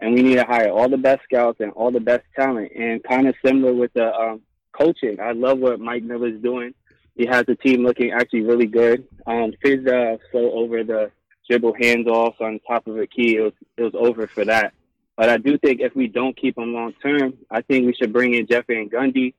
and 0.00 0.14
we 0.14 0.22
need 0.22 0.36
to 0.36 0.44
hire 0.44 0.70
all 0.70 0.88
the 0.88 0.96
best 0.96 1.22
scouts 1.24 1.60
and 1.60 1.72
all 1.72 1.90
the 1.90 2.00
best 2.00 2.24
talent, 2.34 2.70
and 2.74 3.02
kind 3.02 3.28
of 3.28 3.34
similar 3.44 3.74
with 3.74 3.92
the 3.92 4.38
coaching. 4.82 5.20
I 5.20 5.32
love 5.32 5.58
what 5.58 5.80
Mike 5.80 6.02
Miller's 6.02 6.40
doing. 6.42 6.74
He 7.14 7.26
has 7.26 7.44
the 7.46 7.56
team 7.56 7.84
looking 7.84 8.12
actually 8.12 8.42
really 8.42 8.66
good. 8.66 9.06
Um, 9.26 9.52
Fizz 9.62 9.86
uh, 9.86 10.16
slow 10.30 10.52
over 10.52 10.82
the 10.82 11.10
dribble 11.48 11.74
handoffs 11.74 12.40
on 12.40 12.60
top 12.66 12.86
of 12.86 12.98
a 12.98 13.06
key. 13.06 13.36
It 13.36 13.42
was 13.42 13.52
it 13.76 13.82
was 13.82 13.94
over 13.94 14.26
for 14.26 14.44
that. 14.44 14.72
But 15.16 15.28
I 15.28 15.36
do 15.36 15.58
think 15.58 15.80
if 15.80 15.94
we 15.94 16.08
don't 16.08 16.36
keep 16.36 16.56
him 16.56 16.72
long 16.72 16.94
term, 17.02 17.34
I 17.50 17.60
think 17.60 17.86
we 17.86 17.94
should 17.94 18.12
bring 18.12 18.34
in 18.34 18.46
Jeff 18.46 18.66
Van 18.66 18.88
Gundy, 18.88 19.34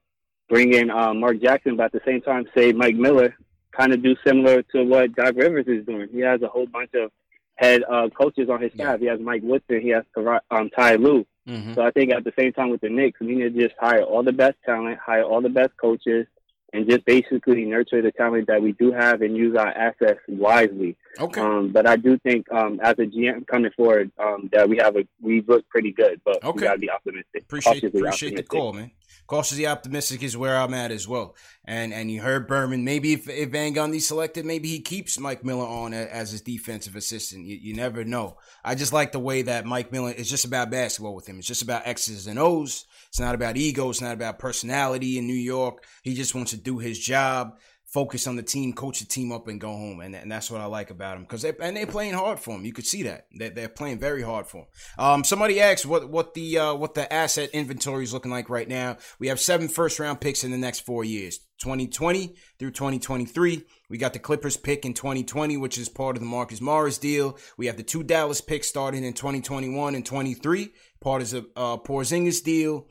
bring 0.48 0.74
in 0.74 0.92
uh, 0.92 1.14
Mark 1.14 1.42
Jackson, 1.42 1.76
but 1.78 1.86
at 1.86 1.92
the 1.94 2.02
same 2.06 2.22
time, 2.22 2.46
say 2.56 2.72
Mike 2.72 2.96
Miller, 2.96 3.36
kind 3.72 3.92
of 3.92 4.04
do 4.04 4.16
similar 4.26 4.62
to 4.62 4.84
what 4.84 5.16
Doc 5.16 5.34
Rivers 5.36 5.66
is 5.68 5.86
doing. 5.86 6.10
He 6.12 6.20
has 6.20 6.42
a 6.44 6.48
whole 6.48 6.68
bunch 6.68 6.92
of 6.94 7.12
head 7.56 7.84
uh, 7.90 8.10
coaches 8.10 8.50
on 8.50 8.62
his 8.62 8.74
staff. 8.74 9.00
He 9.00 9.06
has 9.08 9.20
Mike 9.20 9.42
Woodson, 9.44 9.82
he 9.82 9.90
has 9.90 10.04
um, 10.52 10.70
Ty 10.70 10.96
Lue. 10.96 11.26
Mm-hmm. 11.48 11.74
So 11.74 11.82
I 11.82 11.92
think 11.92 12.12
at 12.12 12.24
the 12.24 12.34
same 12.38 12.54
time 12.54 12.70
with 12.70 12.82
the 12.82 12.90
Knicks, 12.90 13.20
we 13.20 13.36
need 13.36 13.54
to 13.54 13.68
just 13.68 13.76
hire 13.80 14.04
all 14.04 14.24
the 14.24 14.32
best 14.32 14.56
talent, 14.66 14.98
hire 15.06 15.24
all 15.24 15.42
the 15.42 15.50
best 15.50 15.72
coaches, 15.78 16.26
and 16.74 16.90
just 16.90 17.06
basically 17.06 17.66
nurture 17.66 18.02
the 18.02 18.12
talent 18.12 18.48
that 18.48 18.62
we 18.62 18.72
do 18.74 18.92
have 18.92 19.22
and 19.22 19.38
use 19.38 19.56
our 19.56 19.68
assets 19.68 20.20
wisely. 20.28 20.98
Okay. 21.20 21.40
Um, 21.40 21.72
but 21.72 21.86
I 21.88 21.98
do 21.98 22.18
think 22.20 22.52
um, 22.52 22.80
as 22.82 22.94
a 22.94 23.04
GM 23.06 23.46
coming 23.46 23.72
forward 23.78 24.12
um, 24.18 24.50
that 24.52 24.68
we 24.68 24.78
have 24.78 24.96
a 24.96 25.06
we 25.22 25.42
look 25.42 25.68
pretty 25.70 25.92
good, 25.92 26.20
but 26.26 26.44
Okay. 26.44 26.52
we 26.52 26.62
gotta 26.62 26.80
be 26.80 26.90
optimistic. 26.90 27.44
Appreciate 27.44 27.84
appreciate 27.84 28.36
the 28.36 28.44
call, 28.44 28.74
man. 28.74 28.92
Cautiously 29.28 29.66
optimistic 29.66 30.22
is 30.22 30.36
where 30.36 30.58
I'm 30.58 30.74
at 30.74 30.92
as 30.92 31.08
well. 31.08 31.36
And 31.66 31.94
and 31.94 32.12
you 32.12 32.22
heard 32.22 32.48
Berman. 32.48 32.84
Maybe 32.84 33.14
if, 33.14 33.30
if 33.30 33.50
Van 33.52 33.74
Gundy's 33.74 34.08
selected, 34.08 34.46
maybe 34.46 34.68
he 34.68 34.82
keeps 34.82 35.18
Mike 35.18 35.46
Miller 35.46 35.66
on 35.66 35.94
as 35.94 36.32
his 36.32 36.42
defensive 36.42 36.96
assistant. 36.96 37.46
You, 37.46 37.56
you 37.56 37.74
never 37.74 38.04
know. 38.04 38.38
I 38.64 38.76
just 38.76 38.92
like 38.92 39.14
the 39.14 39.20
way 39.20 39.42
that 39.44 39.66
Mike 39.66 39.92
Miller 39.92 40.12
is 40.12 40.30
just 40.30 40.46
about 40.46 40.72
basketball 40.72 41.16
with 41.16 41.28
him. 41.28 41.40
It's 41.40 41.48
just 41.48 41.62
about 41.62 41.88
X's 41.88 42.28
and 42.28 42.38
O's. 42.38 42.86
It's 43.08 43.20
not 43.20 43.36
about 43.36 43.58
ego. 43.58 43.90
It's 43.90 44.02
not 44.02 44.14
about 44.14 44.40
personality 44.40 45.18
in 45.18 45.28
New 45.28 45.34
York. 45.34 45.86
He 46.02 46.16
just 46.16 46.36
wants 46.36 46.52
to 46.52 46.58
do 46.58 46.80
his 46.80 47.00
job, 47.00 47.60
focus 47.94 48.26
on 48.26 48.36
the 48.36 48.44
team, 48.44 48.74
coach 48.74 49.00
the 49.00 49.06
team 49.06 49.32
up, 49.32 49.48
and 49.48 49.62
go 49.62 49.70
home. 49.70 50.02
And, 50.02 50.16
and 50.16 50.32
that's 50.32 50.50
what 50.50 50.60
I 50.60 50.66
like 50.66 50.90
about 50.90 51.16
him 51.16 51.24
because 51.24 51.44
they 51.44 51.54
and 51.62 51.78
they're 51.78 51.86
playing 51.86 52.16
hard 52.16 52.40
for 52.40 52.56
him. 52.56 52.66
You 52.66 52.74
could 52.74 52.88
see 52.88 53.04
that 53.04 53.28
they're, 53.32 53.52
they're 53.52 53.70
playing 53.70 54.00
very 54.00 54.24
hard 54.24 54.48
for 54.48 54.62
him. 54.62 54.66
Um, 54.98 55.24
somebody 55.24 55.62
asked 55.62 55.86
what 55.86 56.10
what 56.10 56.34
the 56.34 56.58
uh, 56.58 56.74
what 56.74 56.96
the 56.96 57.12
asset 57.14 57.52
inventory 57.54 58.04
is 58.04 58.14
looking 58.14 58.32
like 58.32 58.50
right 58.50 58.68
now. 58.68 58.98
We 59.20 59.28
have 59.28 59.40
seven 59.40 59.68
first 59.68 60.00
round 60.00 60.20
picks 60.20 60.44
in 60.44 60.52
the 60.52 60.58
next 60.58 60.82
four 60.82 61.04
years. 61.04 61.40
2020 61.60 62.36
through 62.60 62.72
2023. 62.72 63.64
We 63.90 63.98
got 63.98 64.12
the 64.12 64.20
Clippers 64.20 64.58
pick 64.58 64.86
in 64.86 64.94
2020, 64.94 65.56
which 65.56 65.78
is 65.78 65.88
part 65.88 66.18
of 66.18 66.22
the 66.22 66.28
Marcus 66.28 66.60
Morris 66.60 66.98
deal. 66.98 67.38
We 67.58 67.68
have 67.68 67.78
the 67.78 67.84
two 67.84 68.04
Dallas 68.04 68.42
picks 68.42 68.68
starting 68.68 69.06
in 69.06 69.14
2021 69.14 69.96
and 69.96 70.06
23, 70.06 70.74
part 71.00 71.22
of 71.22 71.30
the 71.30 71.50
uh, 71.56 71.78
Porzingis 71.78 72.44
deal. 72.44 72.88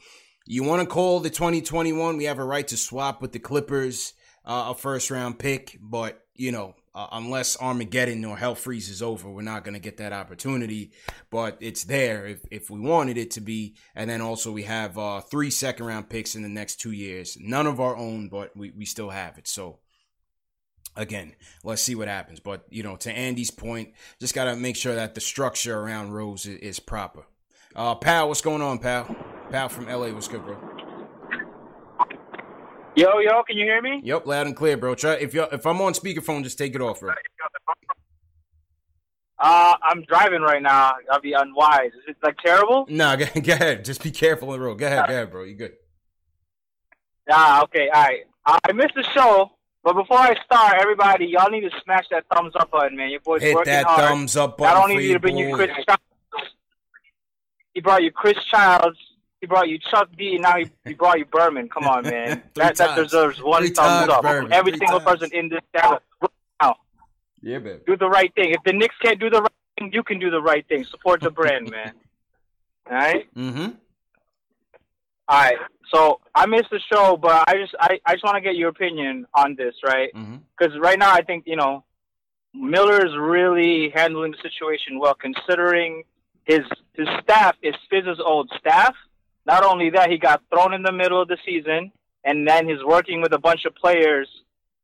You 0.46 0.62
want 0.64 0.80
to 0.80 0.86
call 0.86 1.20
the 1.20 1.28
2021? 1.28 2.16
We 2.16 2.24
have 2.24 2.38
a 2.38 2.44
right 2.44 2.66
to 2.68 2.76
swap 2.76 3.20
with 3.20 3.32
the 3.32 3.38
Clippers, 3.38 4.14
uh, 4.44 4.68
a 4.70 4.74
first 4.74 5.10
round 5.10 5.38
pick, 5.38 5.78
but 5.80 6.22
you 6.34 6.52
know, 6.52 6.74
uh, 6.94 7.08
unless 7.12 7.56
Armageddon 7.56 8.24
or 8.24 8.36
Hell 8.36 8.54
freezes 8.54 9.02
over, 9.02 9.30
we're 9.30 9.42
not 9.42 9.64
going 9.64 9.74
to 9.74 9.80
get 9.80 9.96
that 9.98 10.12
opportunity. 10.12 10.92
But 11.30 11.56
it's 11.60 11.84
there 11.84 12.26
if, 12.26 12.44
if 12.50 12.70
we 12.70 12.80
wanted 12.80 13.16
it 13.16 13.30
to 13.32 13.40
be. 13.40 13.76
And 13.94 14.08
then 14.10 14.20
also 14.20 14.52
we 14.52 14.64
have 14.64 14.98
uh, 14.98 15.20
three 15.20 15.50
second 15.50 15.86
round 15.86 16.10
picks 16.10 16.34
in 16.34 16.42
the 16.42 16.48
next 16.48 16.76
two 16.76 16.92
years. 16.92 17.38
None 17.40 17.66
of 17.66 17.80
our 17.80 17.96
own, 17.96 18.28
but 18.28 18.56
we, 18.56 18.70
we 18.70 18.84
still 18.84 19.10
have 19.10 19.38
it. 19.38 19.48
So 19.48 19.78
again, 20.96 21.34
let's 21.64 21.82
see 21.82 21.94
what 21.94 22.08
happens. 22.08 22.40
But 22.40 22.66
you 22.70 22.82
know, 22.82 22.96
to 22.96 23.12
Andy's 23.12 23.50
point, 23.50 23.92
just 24.20 24.34
got 24.34 24.44
to 24.44 24.56
make 24.56 24.76
sure 24.76 24.94
that 24.94 25.14
the 25.14 25.20
structure 25.20 25.78
around 25.78 26.12
Rose 26.12 26.46
is, 26.46 26.58
is 26.58 26.80
proper. 26.80 27.24
Uh, 27.74 27.94
pal, 27.94 28.28
what's 28.28 28.42
going 28.42 28.60
on, 28.60 28.78
pal? 28.78 29.16
Pal 29.50 29.70
from 29.70 29.86
LA, 29.86 30.08
what's 30.08 30.28
good, 30.28 30.44
bro? 30.44 30.71
Yo, 32.94 33.18
yo, 33.20 33.42
can 33.44 33.56
you 33.56 33.64
hear 33.64 33.80
me? 33.80 34.00
Yep, 34.04 34.26
loud 34.26 34.46
and 34.46 34.56
clear, 34.56 34.76
bro. 34.76 34.94
Try 34.94 35.14
if 35.14 35.32
you 35.32 35.44
if 35.50 35.66
I'm 35.66 35.80
on 35.80 35.94
speakerphone, 35.94 36.42
just 36.44 36.58
take 36.58 36.74
it 36.74 36.80
off, 36.80 37.00
bro. 37.00 37.12
Uh, 39.38 39.74
I'm 39.82 40.02
driving 40.02 40.42
right 40.42 40.62
now. 40.62 40.92
I'll 41.10 41.20
be 41.20 41.32
unwise. 41.32 41.90
Is 41.94 42.02
it 42.08 42.16
like 42.22 42.36
terrible? 42.38 42.86
Nah, 42.88 43.16
go, 43.16 43.24
go 43.42 43.52
ahead. 43.54 43.84
Just 43.84 44.02
be 44.02 44.10
careful 44.10 44.52
the 44.52 44.60
road. 44.60 44.78
Go 44.78 44.86
ahead, 44.86 45.06
go 45.06 45.12
ahead, 45.12 45.30
bro. 45.30 45.44
You 45.44 45.54
good? 45.54 45.72
Ah, 47.30 47.62
okay, 47.64 47.88
all 47.92 48.02
right. 48.02 48.20
I 48.44 48.72
missed 48.72 48.94
the 48.94 49.04
show, 49.14 49.50
but 49.82 49.94
before 49.94 50.18
I 50.18 50.34
start, 50.44 50.76
everybody, 50.80 51.26
y'all 51.26 51.50
need 51.50 51.62
to 51.62 51.70
smash 51.84 52.04
that 52.10 52.24
thumbs 52.32 52.52
up 52.56 52.70
button, 52.70 52.96
man. 52.96 53.10
Your 53.10 53.20
boy's 53.20 53.40
Hit 53.40 53.54
working 53.54 53.72
that 53.72 53.86
hard. 53.86 54.00
thumbs 54.00 54.36
up 54.36 54.58
button. 54.58 54.82
Only 54.82 54.96
for 54.96 55.00
did 55.00 55.06
your 55.08 55.14
he 55.14 55.18
bring 55.18 55.36
you 55.38 55.48
boy. 55.50 55.56
Chris 55.56 55.70
Childs, 55.86 56.52
he 57.74 57.80
brought 57.80 58.02
you 58.02 58.10
Chris 58.10 58.36
Childs. 58.50 58.98
He 59.42 59.46
brought 59.48 59.68
you 59.68 59.78
Chuck 59.78 60.08
D. 60.16 60.34
And 60.34 60.42
now 60.42 60.56
he, 60.56 60.70
he 60.86 60.94
brought 60.94 61.18
you 61.18 61.24
Berman. 61.26 61.68
Come 61.68 61.84
on, 61.84 62.04
man. 62.04 62.42
Three 62.54 62.62
that, 62.64 62.76
that 62.76 62.96
deserves 62.96 63.42
one 63.42 63.62
Three 63.62 63.70
thumbs 63.70 64.08
up. 64.08 64.22
Berman. 64.22 64.52
Every 64.52 64.70
Three 64.72 64.78
single 64.78 65.00
times. 65.00 65.20
person 65.20 65.36
in 65.36 65.48
this 65.50 65.60
channel. 65.76 65.98
Now, 66.62 66.76
Yeah, 67.42 67.58
baby. 67.58 67.80
do 67.86 67.96
the 67.96 68.08
right 68.08 68.32
thing. 68.34 68.52
If 68.52 68.62
the 68.64 68.72
Knicks 68.72 68.94
can't 69.02 69.18
do 69.18 69.28
the 69.28 69.42
right 69.42 69.52
thing, 69.78 69.90
you 69.92 70.04
can 70.04 70.20
do 70.20 70.30
the 70.30 70.40
right 70.40 70.66
thing. 70.68 70.84
Support 70.84 71.20
the 71.22 71.30
brand, 71.32 71.70
man. 71.70 71.92
All 72.90 72.96
right. 72.96 73.34
Mm-hmm. 73.34 73.68
All 75.28 75.38
right. 75.38 75.56
So 75.92 76.20
I 76.34 76.46
missed 76.46 76.70
the 76.70 76.80
show, 76.92 77.16
but 77.16 77.44
I 77.48 77.54
just 77.56 77.74
I, 77.78 78.00
I 78.06 78.12
just 78.14 78.24
want 78.24 78.36
to 78.36 78.40
get 78.40 78.54
your 78.56 78.68
opinion 78.70 79.26
on 79.34 79.56
this, 79.56 79.74
right? 79.84 80.10
Mm-hmm. 80.14 80.36
Because 80.56 80.78
right 80.78 80.98
now 80.98 81.12
I 81.12 81.22
think 81.22 81.44
you 81.46 81.56
know 81.56 81.84
Miller 82.54 83.04
is 83.04 83.12
really 83.18 83.90
handling 83.90 84.32
the 84.32 84.38
situation 84.40 84.98
well, 85.00 85.14
considering 85.14 86.04
his 86.44 86.60
his 86.94 87.08
staff 87.22 87.56
is 87.62 87.74
Fizz's 87.90 88.20
old 88.24 88.50
staff. 88.58 88.94
Not 89.46 89.64
only 89.64 89.90
that, 89.90 90.10
he 90.10 90.18
got 90.18 90.42
thrown 90.50 90.72
in 90.74 90.82
the 90.82 90.92
middle 90.92 91.20
of 91.20 91.28
the 91.28 91.38
season, 91.44 91.92
and 92.24 92.46
then 92.46 92.68
he's 92.68 92.82
working 92.84 93.20
with 93.22 93.32
a 93.32 93.38
bunch 93.38 93.64
of 93.64 93.74
players 93.74 94.28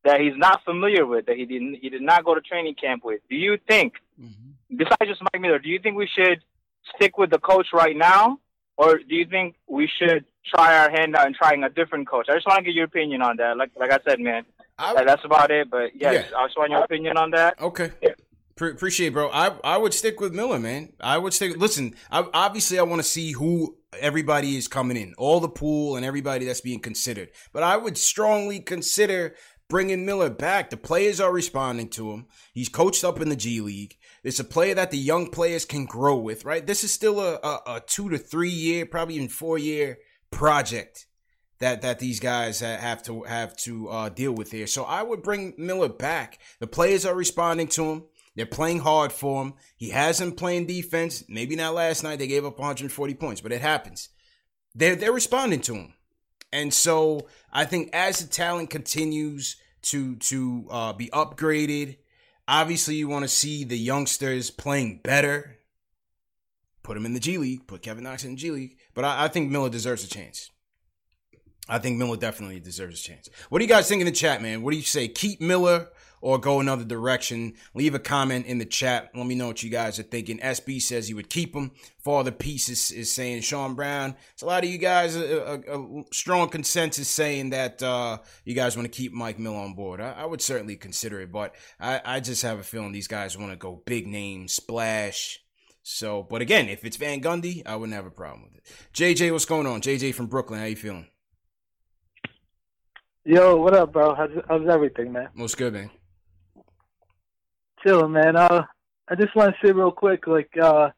that 0.05 0.21
he's 0.21 0.37
not 0.37 0.65
familiar 0.65 1.07
with, 1.07 1.27
that 1.27 1.37
he 1.37 1.45
didn't 1.45 1.75
he 1.81 1.89
did 1.91 2.03
not 2.03 2.25
go 2.25 2.35
to 2.35 2.41
training 2.41 2.75
camp 2.75 3.05
with. 3.05 3.21
Do 3.31 3.37
you 3.37 3.59
think, 3.69 3.95
Mm-hmm. 4.21 4.77
besides 4.77 5.07
just 5.07 5.23
Mike 5.23 5.41
Miller, 5.41 5.61
do 5.61 5.69
you 5.69 5.79
think 5.79 5.97
we 5.97 6.09
should 6.09 6.41
stick 6.97 7.17
with 7.19 7.31
the 7.31 7.39
coach 7.39 7.69
right 7.73 7.97
now, 7.97 8.41
or 8.77 8.99
do 8.99 9.15
you 9.15 9.27
think 9.27 9.55
we 9.69 9.89
should 9.99 10.25
try 10.53 10.77
our 10.77 10.91
hand 10.91 11.15
out 11.15 11.27
and 11.27 11.37
trying 11.37 11.63
a 11.63 11.69
different 11.71 12.09
coach? 12.09 12.27
I 12.29 12.35
just 12.35 12.47
want 12.47 12.59
to 12.59 12.65
get 12.65 12.75
your 12.75 12.87
opinion 12.87 13.23
on 13.23 13.37
that. 13.37 13.57
Like 13.57 13.71
like 13.79 13.93
I 13.93 13.99
said, 14.09 14.19
man, 14.19 14.45
I, 14.77 15.05
that's 15.05 15.25
about 15.25 15.53
it. 15.53 15.71
But 15.71 15.95
yes, 15.95 16.27
Yeah. 16.31 16.37
I 16.39 16.47
just 16.47 16.59
want 16.59 16.71
your 16.73 16.83
opinion 16.83 17.17
on 17.17 17.31
that. 17.31 17.61
Okay. 17.61 17.93
Pre- 18.59 18.73
appreciate, 18.73 19.09
it, 19.09 19.13
bro. 19.13 19.31
I 19.31 19.57
I 19.63 19.77
would 19.77 19.95
stick 19.95 20.21
with 20.21 20.35
Miller, 20.35 20.59
man. 20.59 20.93
I 21.01 21.17
would 21.17 21.33
stick. 21.33 21.57
Listen, 21.57 21.95
I, 22.11 22.27
obviously, 22.35 22.79
I 22.79 22.83
want 22.83 23.01
to 23.01 23.09
see 23.09 23.33
who 23.33 23.77
everybody 23.99 24.57
is 24.57 24.67
coming 24.67 24.97
in, 24.97 25.15
all 25.17 25.39
the 25.39 25.49
pool 25.49 25.97
and 25.97 26.05
everybody 26.05 26.45
that's 26.45 26.61
being 26.61 26.81
considered. 26.81 27.31
But 27.53 27.63
I 27.63 27.77
would 27.77 27.97
strongly 27.97 28.59
consider 28.59 29.37
bringing 29.69 30.05
Miller 30.05 30.29
back. 30.29 30.71
The 30.71 30.77
players 30.77 31.21
are 31.21 31.33
responding 31.33 31.89
to 31.91 32.11
him. 32.11 32.27
He's 32.53 32.69
coached 32.69 33.05
up 33.05 33.21
in 33.21 33.29
the 33.29 33.37
G 33.37 33.61
League. 33.61 33.97
It's 34.25 34.41
a 34.41 34.45
player 34.45 34.75
that 34.75 34.91
the 34.91 34.99
young 34.99 35.31
players 35.31 35.65
can 35.65 35.87
grow 35.87 36.17
with, 36.17 36.45
right? 36.45 36.67
This 36.67 36.83
is 36.83 36.93
still 36.93 37.21
a, 37.21 37.37
a, 37.37 37.61
a 37.77 37.83
two 37.87 38.11
to 38.11 38.19
three 38.19 38.51
year, 38.51 38.87
probably 38.87 39.15
even 39.15 39.29
four 39.29 39.57
year 39.57 39.99
project 40.33 41.07
that 41.61 41.83
that 41.83 42.01
these 42.01 42.19
guys 42.19 42.61
have 42.61 43.03
to 43.05 43.23
have 43.23 43.57
to 43.59 43.89
uh, 43.89 44.09
deal 44.09 44.33
with 44.33 44.51
here. 44.51 44.67
So 44.67 44.83
I 44.83 45.05
would 45.05 45.23
bring 45.23 45.55
Miller 45.57 45.89
back. 45.89 46.41
The 46.59 46.67
players 46.67 47.07
are 47.07 47.15
responding 47.15 47.69
to 47.69 47.85
him. 47.85 48.05
They're 48.39 48.47
playing 48.47 48.79
hard 48.79 49.11
for 49.11 49.43
him. 49.43 49.55
He 49.77 49.89
hasn't 49.89 50.37
playing 50.37 50.67
defense. 50.67 51.25
Maybe 51.29 51.57
not 51.57 51.75
last 51.75 52.05
night. 52.05 52.21
They 52.21 52.29
gave 52.29 52.45
up 52.45 52.57
140 52.57 53.15
points, 53.15 53.41
but 53.41 53.51
it 53.51 53.61
happens. 53.61 54.11
They're 54.77 54.95
they're 54.95 55.13
responding 55.13 55.61
to 55.63 55.75
him, 55.75 55.95
and 56.53 56.73
so 56.73 57.27
I 57.53 57.65
think 57.65 57.91
as 57.93 58.21
the 58.21 58.29
talent 58.29 58.71
continues 58.71 59.57
to 59.83 60.15
to 60.15 60.69
uh, 60.71 60.93
be 60.93 61.09
upgraded, 61.09 61.97
obviously 62.47 62.95
you 62.95 63.09
want 63.09 63.25
to 63.25 63.29
see 63.29 63.65
the 63.65 63.77
youngsters 63.77 64.51
playing 64.51 65.01
better. 65.03 65.57
Put 66.85 66.97
him 66.97 67.07
in 67.07 67.15
the 67.15 67.21
G 67.21 67.39
League. 67.39 67.67
Put 67.67 67.83
Kevin 67.83 68.05
Knox 68.05 68.23
in 68.23 68.31
the 68.31 68.37
G 68.37 68.53
League. 68.53 68.77
But 68.95 69.05
I, 69.05 69.25
I 69.25 69.29
think 69.29 69.51
Miller 69.51 69.69
deserves 69.69 70.05
a 70.05 70.09
chance. 70.09 70.49
I 71.69 71.81
think 71.81 71.99
Miller 71.99 72.17
definitely 72.17 72.61
deserves 72.61 73.01
a 73.01 73.03
chance. 73.03 73.29
What 73.49 73.59
do 73.59 73.65
you 73.65 73.69
guys 73.69 73.89
think 73.89 74.01
in 74.01 74.07
the 74.07 74.13
chat, 74.13 74.41
man? 74.41 74.63
What 74.63 74.71
do 74.71 74.77
you 74.77 74.85
say? 74.85 75.09
Keep 75.09 75.41
Miller 75.41 75.89
or 76.21 76.39
go 76.39 76.61
another 76.61 76.85
direction? 76.85 77.55
Leave 77.75 77.95
a 77.95 77.99
comment 77.99 78.47
in 78.47 78.59
the 78.59 78.65
chat. 78.65 79.11
Let 79.15 79.27
me 79.27 79.35
know 79.35 79.49
what 79.49 79.63
you 79.63 79.71
guys 79.71 79.99
are 79.99 80.05
thinking. 80.05 80.39
SB 80.39 80.81
says 80.83 81.09
he 81.09 81.15
would 81.15 81.31
keep 81.31 81.55
him. 81.55 81.73
Father 81.99 82.31
Peace 82.31 82.69
is, 82.69 82.91
is 82.91 83.13
saying 83.13 83.43
Sean 83.43 83.75
Brown. 83.75 84.17
It's 84.33 84.43
a 84.43 84.47
lot 84.47 84.65
of 84.65 84.71
you 84.71 84.79
guys, 84.79 85.17
a, 85.17 85.63
a, 85.69 86.01
a 86.01 86.05
strong 86.13 86.49
consensus 86.49 87.09
saying 87.09 87.51
that 87.51 87.83
uh, 87.83 88.19
you 88.45 88.55
guys 88.55 88.77
want 88.77 88.91
to 88.91 88.97
keep 88.97 89.13
Mike 89.13 89.39
Mill 89.39 89.57
on 89.57 89.75
board. 89.75 90.01
I, 90.01 90.13
I 90.13 90.25
would 90.27 90.41
certainly 90.41 90.77
consider 90.77 91.21
it, 91.21 91.33
but 91.33 91.55
I, 91.81 92.01
I 92.05 92.21
just 92.21 92.43
have 92.43 92.59
a 92.59 92.63
feeling 92.63 92.93
these 92.93 93.09
guys 93.09 93.37
want 93.37 93.51
to 93.53 93.57
go 93.57 93.83
big 93.85 94.07
name, 94.07 94.49
splash. 94.49 95.41
So, 95.83 96.23
but 96.23 96.43
again, 96.43 96.69
if 96.69 96.85
it's 96.85 96.99
Van 96.99 97.23
Gundy, 97.23 97.67
I 97.67 97.77
wouldn't 97.77 97.97
have 97.97 98.05
a 98.05 98.11
problem 98.11 98.45
with 98.45 98.57
it. 98.57 98.65
JJ, 98.93 99.33
what's 99.33 99.47
going 99.47 99.67
on? 99.67 99.81
JJ 99.81 100.15
from 100.15 100.27
Brooklyn, 100.27 100.61
how 100.61 100.67
you 100.67 100.77
feeling? 100.77 101.07
Yo, 103.25 103.57
what 103.57 103.75
up, 103.75 103.93
bro? 103.93 104.15
How's 104.15 104.31
how's 104.49 104.67
everything, 104.69 105.13
man? 105.13 105.29
What's 105.35 105.55
good, 105.55 105.75
man? 105.75 105.91
Chilling, 107.83 108.13
man. 108.13 108.37
Uh, 108.37 108.65
I 109.09 109.15
just 109.15 109.35
want 109.35 109.55
to 109.55 109.67
say 109.67 109.73
real 109.73 109.91
quick, 109.91 110.27
like, 110.27 110.51
uh, 110.61 110.91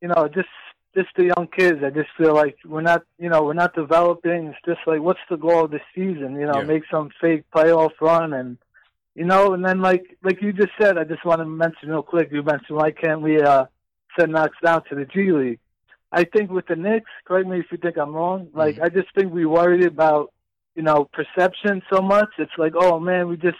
you 0.00 0.08
know, 0.08 0.28
just 0.28 0.48
just 0.94 1.08
the 1.16 1.32
young 1.36 1.46
kids. 1.46 1.82
I 1.84 1.90
just 1.90 2.08
feel 2.18 2.34
like 2.34 2.56
we're 2.64 2.80
not, 2.80 3.02
you 3.18 3.28
know, 3.28 3.44
we're 3.44 3.52
not 3.52 3.74
developing. 3.74 4.46
It's 4.46 4.58
just 4.66 4.80
like, 4.86 5.00
what's 5.00 5.20
the 5.30 5.36
goal 5.36 5.64
of 5.64 5.70
the 5.70 5.80
season? 5.94 6.34
You 6.34 6.46
know, 6.46 6.58
yeah. 6.58 6.64
make 6.64 6.82
some 6.90 7.10
fake 7.20 7.44
playoff 7.54 7.92
run, 8.00 8.32
and 8.32 8.58
you 9.14 9.24
know, 9.24 9.54
and 9.54 9.64
then 9.64 9.80
like 9.80 10.16
like 10.22 10.42
you 10.42 10.52
just 10.52 10.72
said, 10.80 10.98
I 10.98 11.04
just 11.04 11.24
want 11.24 11.40
to 11.40 11.46
mention 11.46 11.90
real 11.90 12.02
quick. 12.02 12.30
You 12.32 12.42
mentioned 12.42 12.76
why 12.76 12.90
can't 12.90 13.20
we 13.20 13.40
uh 13.40 13.66
send 14.18 14.32
Knox 14.32 14.56
down 14.62 14.82
to 14.88 14.94
the 14.94 15.04
G 15.04 15.32
League? 15.32 15.60
I 16.12 16.24
think 16.24 16.50
with 16.50 16.66
the 16.66 16.74
Knicks, 16.74 17.10
correct 17.24 17.46
me 17.46 17.60
if 17.60 17.66
you 17.70 17.78
think 17.78 17.96
I'm 17.96 18.12
wrong. 18.12 18.48
Like, 18.52 18.76
mm-hmm. 18.76 18.84
I 18.84 18.88
just 18.88 19.14
think 19.14 19.32
we 19.32 19.46
worried 19.46 19.86
about 19.86 20.32
you 20.74 20.82
know, 20.82 21.08
perception 21.12 21.82
so 21.92 22.00
much. 22.00 22.30
It's 22.38 22.56
like, 22.56 22.72
oh 22.76 22.98
man, 22.98 23.28
we 23.28 23.36
just 23.36 23.58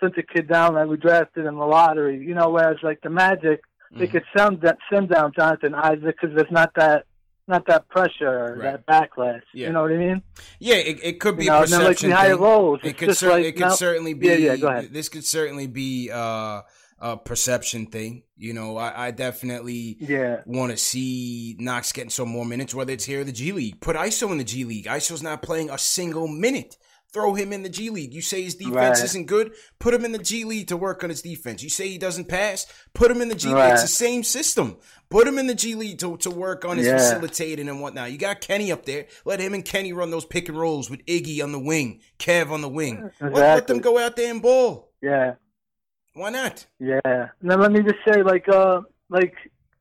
sent 0.00 0.16
a 0.18 0.22
kid 0.22 0.48
down 0.48 0.74
that 0.74 0.88
we 0.88 0.96
drafted 0.96 1.46
in 1.46 1.56
the 1.56 1.64
lottery. 1.64 2.18
You 2.18 2.34
know, 2.34 2.50
whereas 2.50 2.78
like 2.82 3.00
the 3.02 3.10
Magic, 3.10 3.60
mm-hmm. 3.60 3.98
they 3.98 4.06
could 4.06 4.24
send 4.36 4.62
that 4.62 4.78
send 4.92 5.10
down 5.10 5.32
Jonathan 5.36 5.74
Isaac 5.74 6.16
because 6.20 6.34
there's 6.34 6.50
not 6.50 6.72
that 6.76 7.06
not 7.46 7.66
that 7.66 7.88
pressure 7.88 8.56
right. 8.58 8.86
that 8.86 8.86
backlash. 8.86 9.42
Yeah. 9.52 9.68
You 9.68 9.72
know 9.72 9.82
what 9.82 9.92
I 9.92 9.96
mean? 9.96 10.22
Yeah, 10.58 10.76
it, 10.76 11.00
it 11.02 11.20
could 11.20 11.36
be 11.36 11.44
you 11.44 11.50
know, 11.50 11.60
perception. 11.62 12.10
Like 12.10 12.38
roles, 12.38 12.80
it 12.84 12.96
could, 12.96 13.16
cer- 13.16 13.30
like, 13.30 13.44
it 13.44 13.56
could 13.56 13.72
certainly 13.72 14.14
be. 14.14 14.28
Yeah, 14.28 14.34
yeah, 14.34 14.56
go 14.56 14.68
ahead. 14.68 14.92
This 14.92 15.08
could 15.08 15.24
certainly 15.24 15.66
be. 15.66 16.10
uh 16.10 16.62
a 17.00 17.16
perception 17.16 17.86
thing. 17.86 18.22
You 18.36 18.52
know, 18.52 18.76
I, 18.76 19.06
I 19.06 19.10
definitely 19.10 19.96
yeah. 20.00 20.42
want 20.44 20.70
to 20.70 20.76
see 20.76 21.56
Knox 21.58 21.92
getting 21.92 22.10
some 22.10 22.28
more 22.28 22.44
minutes, 22.44 22.74
whether 22.74 22.92
it's 22.92 23.04
here 23.04 23.20
in 23.20 23.26
the 23.26 23.32
G 23.32 23.52
League. 23.52 23.80
Put 23.80 23.96
ISO 23.96 24.30
in 24.30 24.38
the 24.38 24.44
G 24.44 24.64
League. 24.64 24.86
ISO's 24.86 25.22
not 25.22 25.42
playing 25.42 25.70
a 25.70 25.78
single 25.78 26.28
minute. 26.28 26.76
Throw 27.12 27.34
him 27.34 27.52
in 27.52 27.62
the 27.62 27.68
G 27.68 27.90
League. 27.90 28.14
You 28.14 28.22
say 28.22 28.42
his 28.42 28.54
defense 28.54 29.00
right. 29.00 29.04
isn't 29.04 29.26
good, 29.26 29.52
put 29.80 29.92
him 29.92 30.04
in 30.04 30.12
the 30.12 30.18
G 30.18 30.44
League 30.44 30.68
to 30.68 30.76
work 30.76 31.02
on 31.02 31.10
his 31.10 31.22
defense. 31.22 31.62
You 31.62 31.68
say 31.68 31.88
he 31.88 31.98
doesn't 31.98 32.28
pass, 32.28 32.66
put 32.94 33.10
him 33.10 33.20
in 33.20 33.28
the 33.28 33.34
G 33.34 33.52
right. 33.52 33.64
League. 33.64 33.72
It's 33.72 33.82
the 33.82 33.88
same 33.88 34.22
system. 34.22 34.76
Put 35.08 35.26
him 35.26 35.36
in 35.38 35.48
the 35.48 35.54
G 35.54 35.74
League 35.74 35.98
to, 35.98 36.16
to 36.18 36.30
work 36.30 36.64
on 36.64 36.78
his 36.78 36.86
yeah. 36.86 36.98
facilitating 36.98 37.68
and 37.68 37.80
whatnot. 37.80 38.12
You 38.12 38.18
got 38.18 38.40
Kenny 38.40 38.70
up 38.70 38.86
there. 38.86 39.06
Let 39.24 39.40
him 39.40 39.54
and 39.54 39.64
Kenny 39.64 39.92
run 39.92 40.10
those 40.10 40.24
pick 40.24 40.48
and 40.48 40.58
rolls 40.58 40.88
with 40.88 41.04
Iggy 41.06 41.42
on 41.42 41.50
the 41.50 41.58
wing, 41.58 42.00
Kev 42.20 42.50
on 42.50 42.60
the 42.60 42.68
wing. 42.68 42.98
Exactly. 42.98 43.30
Let, 43.30 43.54
let 43.54 43.66
them 43.66 43.80
go 43.80 43.98
out 43.98 44.14
there 44.14 44.30
and 44.30 44.40
ball. 44.40 44.92
Yeah. 45.02 45.34
Why 46.14 46.30
not? 46.30 46.66
Yeah. 46.78 47.28
Now 47.42 47.56
let 47.56 47.72
me 47.72 47.82
just 47.82 47.98
say, 48.06 48.22
like, 48.22 48.48
uh, 48.48 48.82
like 49.08 49.34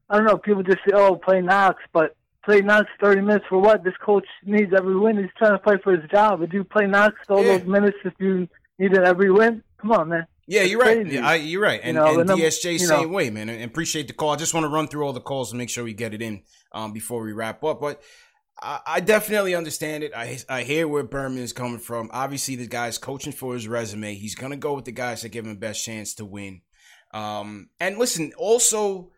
I 0.09 0.17
don't 0.17 0.25
know, 0.25 0.37
people 0.37 0.63
just 0.63 0.79
say, 0.79 0.93
"Oh, 0.93 1.15
play 1.15 1.41
Knox," 1.41 1.81
but 1.93 2.15
play 2.49 2.61
Knox 2.61 2.87
thirty 2.99 3.21
minutes 3.21 3.45
for 3.47 3.59
what? 3.59 3.83
This 3.83 3.93
coach 4.03 4.25
needs 4.43 4.73
every 4.75 4.97
win. 4.97 5.17
He's 5.17 5.29
trying 5.37 5.57
to 5.57 5.63
fight 5.63 5.83
for 5.83 5.95
his 5.95 6.09
job. 6.09 6.39
Would 6.39 6.53
you 6.53 6.63
play 6.63 6.87
Knox 6.87 7.15
all 7.29 7.43
yeah. 7.43 7.57
those 7.57 7.67
minutes 7.67 7.97
if 8.03 8.13
you 8.19 8.47
needed 8.79 9.03
every 9.03 9.31
win? 9.31 9.63
Come 9.79 9.91
on, 9.91 10.09
man. 10.09 10.25
Yeah, 10.47 10.63
you're 10.63 10.79
right. 10.79 11.05
Yeah, 11.05 11.27
I, 11.27 11.35
you're 11.35 11.61
right. 11.61 11.79
And, 11.83 11.95
you 11.95 12.01
know, 12.01 12.19
and, 12.19 12.27
and 12.27 12.39
DSJ 12.39 12.79
same 12.79 13.01
know. 13.03 13.07
way, 13.09 13.29
man. 13.29 13.49
And 13.49 13.63
appreciate 13.63 14.07
the 14.07 14.13
call. 14.13 14.31
I 14.31 14.35
just 14.35 14.55
want 14.55 14.63
to 14.63 14.69
run 14.69 14.87
through 14.87 15.05
all 15.05 15.13
the 15.13 15.21
calls 15.21 15.51
and 15.51 15.59
make 15.59 15.69
sure 15.69 15.83
we 15.83 15.93
get 15.93 16.15
it 16.15 16.23
in 16.23 16.41
um, 16.71 16.91
before 16.91 17.21
we 17.21 17.33
wrap 17.33 17.63
up. 17.63 17.79
But 17.79 18.01
I, 18.59 18.79
I 18.87 18.99
definitely 18.99 19.53
understand 19.53 20.03
it. 20.03 20.11
I 20.15 20.39
I 20.49 20.63
hear 20.63 20.87
where 20.87 21.03
Berman 21.03 21.43
is 21.43 21.53
coming 21.53 21.77
from. 21.77 22.09
Obviously, 22.11 22.55
the 22.55 22.65
guy's 22.65 22.97
coaching 22.97 23.31
for 23.31 23.53
his 23.53 23.67
resume. 23.67 24.15
He's 24.15 24.33
gonna 24.33 24.57
go 24.57 24.73
with 24.73 24.85
the 24.85 24.91
guys 24.91 25.21
that 25.21 25.29
give 25.29 25.45
him 25.45 25.53
the 25.53 25.59
best 25.59 25.85
chance 25.85 26.15
to 26.15 26.25
win. 26.25 26.61
Um, 27.13 27.69
and 27.79 27.99
listen, 27.99 28.33
also 28.35 29.11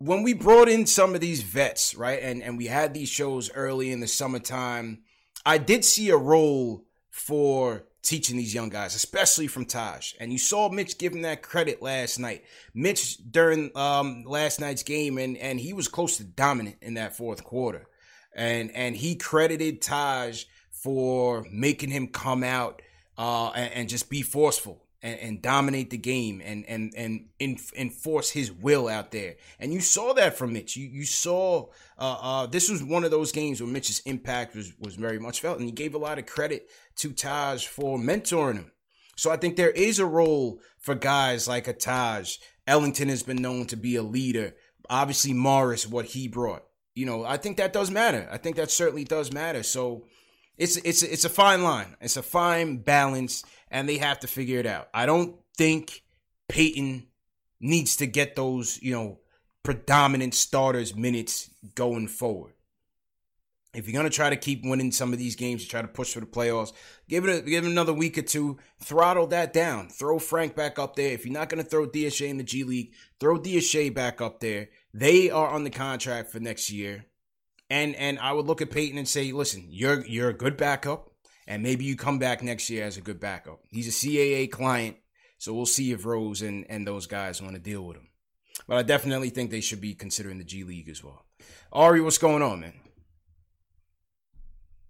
when 0.00 0.22
we 0.22 0.32
brought 0.32 0.68
in 0.68 0.86
some 0.86 1.14
of 1.14 1.20
these 1.20 1.42
vets, 1.42 1.94
right, 1.94 2.20
and 2.22 2.42
and 2.42 2.58
we 2.58 2.66
had 2.66 2.92
these 2.92 3.08
shows 3.08 3.50
early 3.54 3.92
in 3.92 4.00
the 4.00 4.08
summertime, 4.08 5.02
I 5.46 5.58
did 5.58 5.84
see 5.84 6.10
a 6.10 6.16
role 6.16 6.84
for 7.10 7.84
teaching 8.02 8.36
these 8.36 8.54
young 8.54 8.70
guys, 8.70 8.94
especially 8.94 9.46
from 9.46 9.66
Taj. 9.66 10.14
And 10.18 10.32
you 10.32 10.38
saw 10.38 10.68
Mitch 10.68 10.98
give 10.98 11.12
him 11.12 11.22
that 11.22 11.42
credit 11.42 11.82
last 11.82 12.18
night. 12.18 12.44
Mitch 12.74 13.18
during 13.30 13.70
um, 13.76 14.24
last 14.26 14.60
night's 14.60 14.82
game, 14.82 15.18
and 15.18 15.36
and 15.36 15.60
he 15.60 15.72
was 15.72 15.86
close 15.86 16.16
to 16.16 16.24
dominant 16.24 16.76
in 16.82 16.94
that 16.94 17.16
fourth 17.16 17.44
quarter 17.44 17.86
and 18.34 18.70
and 18.74 18.96
he 18.96 19.16
credited 19.16 19.82
Taj 19.82 20.44
for 20.70 21.46
making 21.50 21.90
him 21.90 22.08
come 22.08 22.42
out 22.42 22.82
uh, 23.18 23.50
and, 23.50 23.72
and, 23.74 23.88
just 23.88 24.08
be 24.08 24.22
forceful 24.22 24.82
and, 25.02 25.18
and, 25.20 25.42
dominate 25.42 25.90
the 25.90 25.98
game 25.98 26.42
and 26.44 26.64
and 26.68 26.92
and 26.96 27.28
enforce 27.76 28.30
his 28.30 28.52
will 28.52 28.88
out 28.88 29.10
there. 29.10 29.36
And 29.58 29.72
you 29.72 29.80
saw 29.80 30.12
that 30.14 30.36
from 30.36 30.52
Mitch. 30.52 30.76
You 30.76 30.88
you 30.88 31.04
saw 31.04 31.68
uh, 31.98 32.18
uh, 32.20 32.46
this 32.46 32.70
was 32.70 32.82
one 32.82 33.04
of 33.04 33.10
those 33.10 33.32
games 33.32 33.60
where 33.60 33.70
Mitch's 33.70 34.00
impact 34.00 34.54
was 34.54 34.72
was 34.78 34.94
very 34.94 35.18
much 35.18 35.40
felt, 35.40 35.58
and 35.58 35.66
he 35.66 35.72
gave 35.72 35.94
a 35.94 35.98
lot 35.98 36.18
of 36.18 36.26
credit 36.26 36.68
to 36.96 37.12
Taj 37.12 37.66
for 37.66 37.98
mentoring 37.98 38.56
him. 38.56 38.72
So 39.16 39.30
I 39.30 39.36
think 39.36 39.56
there 39.56 39.70
is 39.70 39.98
a 39.98 40.06
role 40.06 40.60
for 40.78 40.94
guys 40.94 41.48
like 41.48 41.68
a 41.68 41.72
Taj. 41.72 42.36
Ellington 42.66 43.08
has 43.08 43.22
been 43.22 43.42
known 43.42 43.66
to 43.66 43.76
be 43.76 43.96
a 43.96 44.02
leader. 44.02 44.54
Obviously, 44.88 45.32
Morris, 45.32 45.86
what 45.86 46.06
he 46.06 46.28
brought 46.28 46.64
you 46.94 47.06
know, 47.06 47.24
I 47.24 47.36
think 47.36 47.56
that 47.56 47.72
does 47.72 47.90
matter. 47.90 48.28
I 48.30 48.36
think 48.36 48.56
that 48.56 48.70
certainly 48.70 49.04
does 49.04 49.32
matter. 49.32 49.62
So 49.62 50.06
it's 50.60 50.76
it's 50.76 51.02
it's 51.02 51.24
a 51.24 51.30
fine 51.30 51.62
line. 51.62 51.96
It's 52.02 52.18
a 52.18 52.22
fine 52.22 52.76
balance, 52.76 53.42
and 53.70 53.88
they 53.88 53.96
have 53.96 54.20
to 54.20 54.26
figure 54.26 54.58
it 54.58 54.66
out. 54.66 54.88
I 54.92 55.06
don't 55.06 55.36
think 55.56 56.02
Peyton 56.48 57.06
needs 57.60 57.96
to 57.96 58.06
get 58.06 58.36
those 58.36 58.78
you 58.82 58.92
know 58.92 59.20
predominant 59.62 60.34
starters 60.34 60.94
minutes 60.94 61.48
going 61.74 62.08
forward. 62.08 62.52
If 63.72 63.88
you're 63.88 63.96
gonna 63.96 64.10
try 64.10 64.28
to 64.28 64.36
keep 64.36 64.62
winning 64.62 64.92
some 64.92 65.14
of 65.14 65.18
these 65.18 65.34
games, 65.34 65.62
and 65.62 65.70
try 65.70 65.80
to 65.80 65.88
push 65.88 66.12
for 66.12 66.20
the 66.20 66.26
playoffs, 66.26 66.74
give 67.08 67.24
it 67.24 67.38
a, 67.38 67.40
give 67.40 67.64
it 67.64 67.70
another 67.70 67.94
week 67.94 68.18
or 68.18 68.22
two. 68.22 68.58
Throttle 68.82 69.28
that 69.28 69.54
down. 69.54 69.88
Throw 69.88 70.18
Frank 70.18 70.54
back 70.54 70.78
up 70.78 70.94
there. 70.94 71.12
If 71.12 71.24
you're 71.24 71.32
not 71.32 71.48
gonna 71.48 71.64
throw 71.64 71.86
DSJ 71.86 72.28
in 72.28 72.36
the 72.36 72.44
G 72.44 72.64
League, 72.64 72.92
throw 73.18 73.38
DSJ 73.38 73.94
back 73.94 74.20
up 74.20 74.40
there 74.40 74.68
they 74.92 75.30
are 75.30 75.48
on 75.48 75.64
the 75.64 75.70
contract 75.70 76.30
for 76.30 76.40
next 76.40 76.70
year. 76.70 77.06
And 77.70 77.94
and 77.94 78.18
I 78.18 78.32
would 78.32 78.46
look 78.46 78.60
at 78.60 78.70
Peyton 78.70 78.98
and 78.98 79.08
say, 79.08 79.30
listen, 79.32 79.68
you're 79.70 80.04
you're 80.04 80.28
a 80.28 80.34
good 80.34 80.56
backup, 80.56 81.10
and 81.46 81.62
maybe 81.62 81.84
you 81.84 81.96
come 81.96 82.18
back 82.18 82.42
next 82.42 82.68
year 82.68 82.84
as 82.84 82.96
a 82.96 83.00
good 83.00 83.20
backup. 83.20 83.60
He's 83.70 83.88
a 83.88 84.06
CAA 84.06 84.50
client, 84.50 84.96
so 85.38 85.54
we'll 85.54 85.66
see 85.66 85.92
if 85.92 86.04
Rose 86.04 86.42
and, 86.42 86.66
and 86.68 86.86
those 86.86 87.06
guys 87.06 87.40
want 87.40 87.54
to 87.54 87.60
deal 87.60 87.82
with 87.82 87.96
him. 87.96 88.08
But 88.66 88.78
I 88.78 88.82
definitely 88.82 89.30
think 89.30 89.50
they 89.50 89.60
should 89.60 89.80
be 89.80 89.94
considering 89.94 90.38
the 90.38 90.44
G 90.44 90.64
League 90.64 90.88
as 90.88 91.02
well. 91.02 91.24
Ari, 91.72 92.00
what's 92.00 92.18
going 92.18 92.42
on, 92.42 92.60
man? 92.60 92.74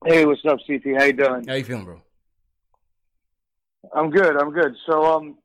Hey, 0.07 0.25
what's 0.25 0.41
up, 0.49 0.59
CP? 0.69 0.99
How 0.99 1.05
you 1.05 1.13
doing? 1.13 1.47
How 1.47 1.55
you 1.55 1.65
feeling, 1.65 1.85
bro? 1.85 2.01
I'm 3.95 4.11
good. 4.11 4.37
I'm 4.37 4.51
good. 4.53 4.75
So, 4.87 5.05
um, 5.05 5.37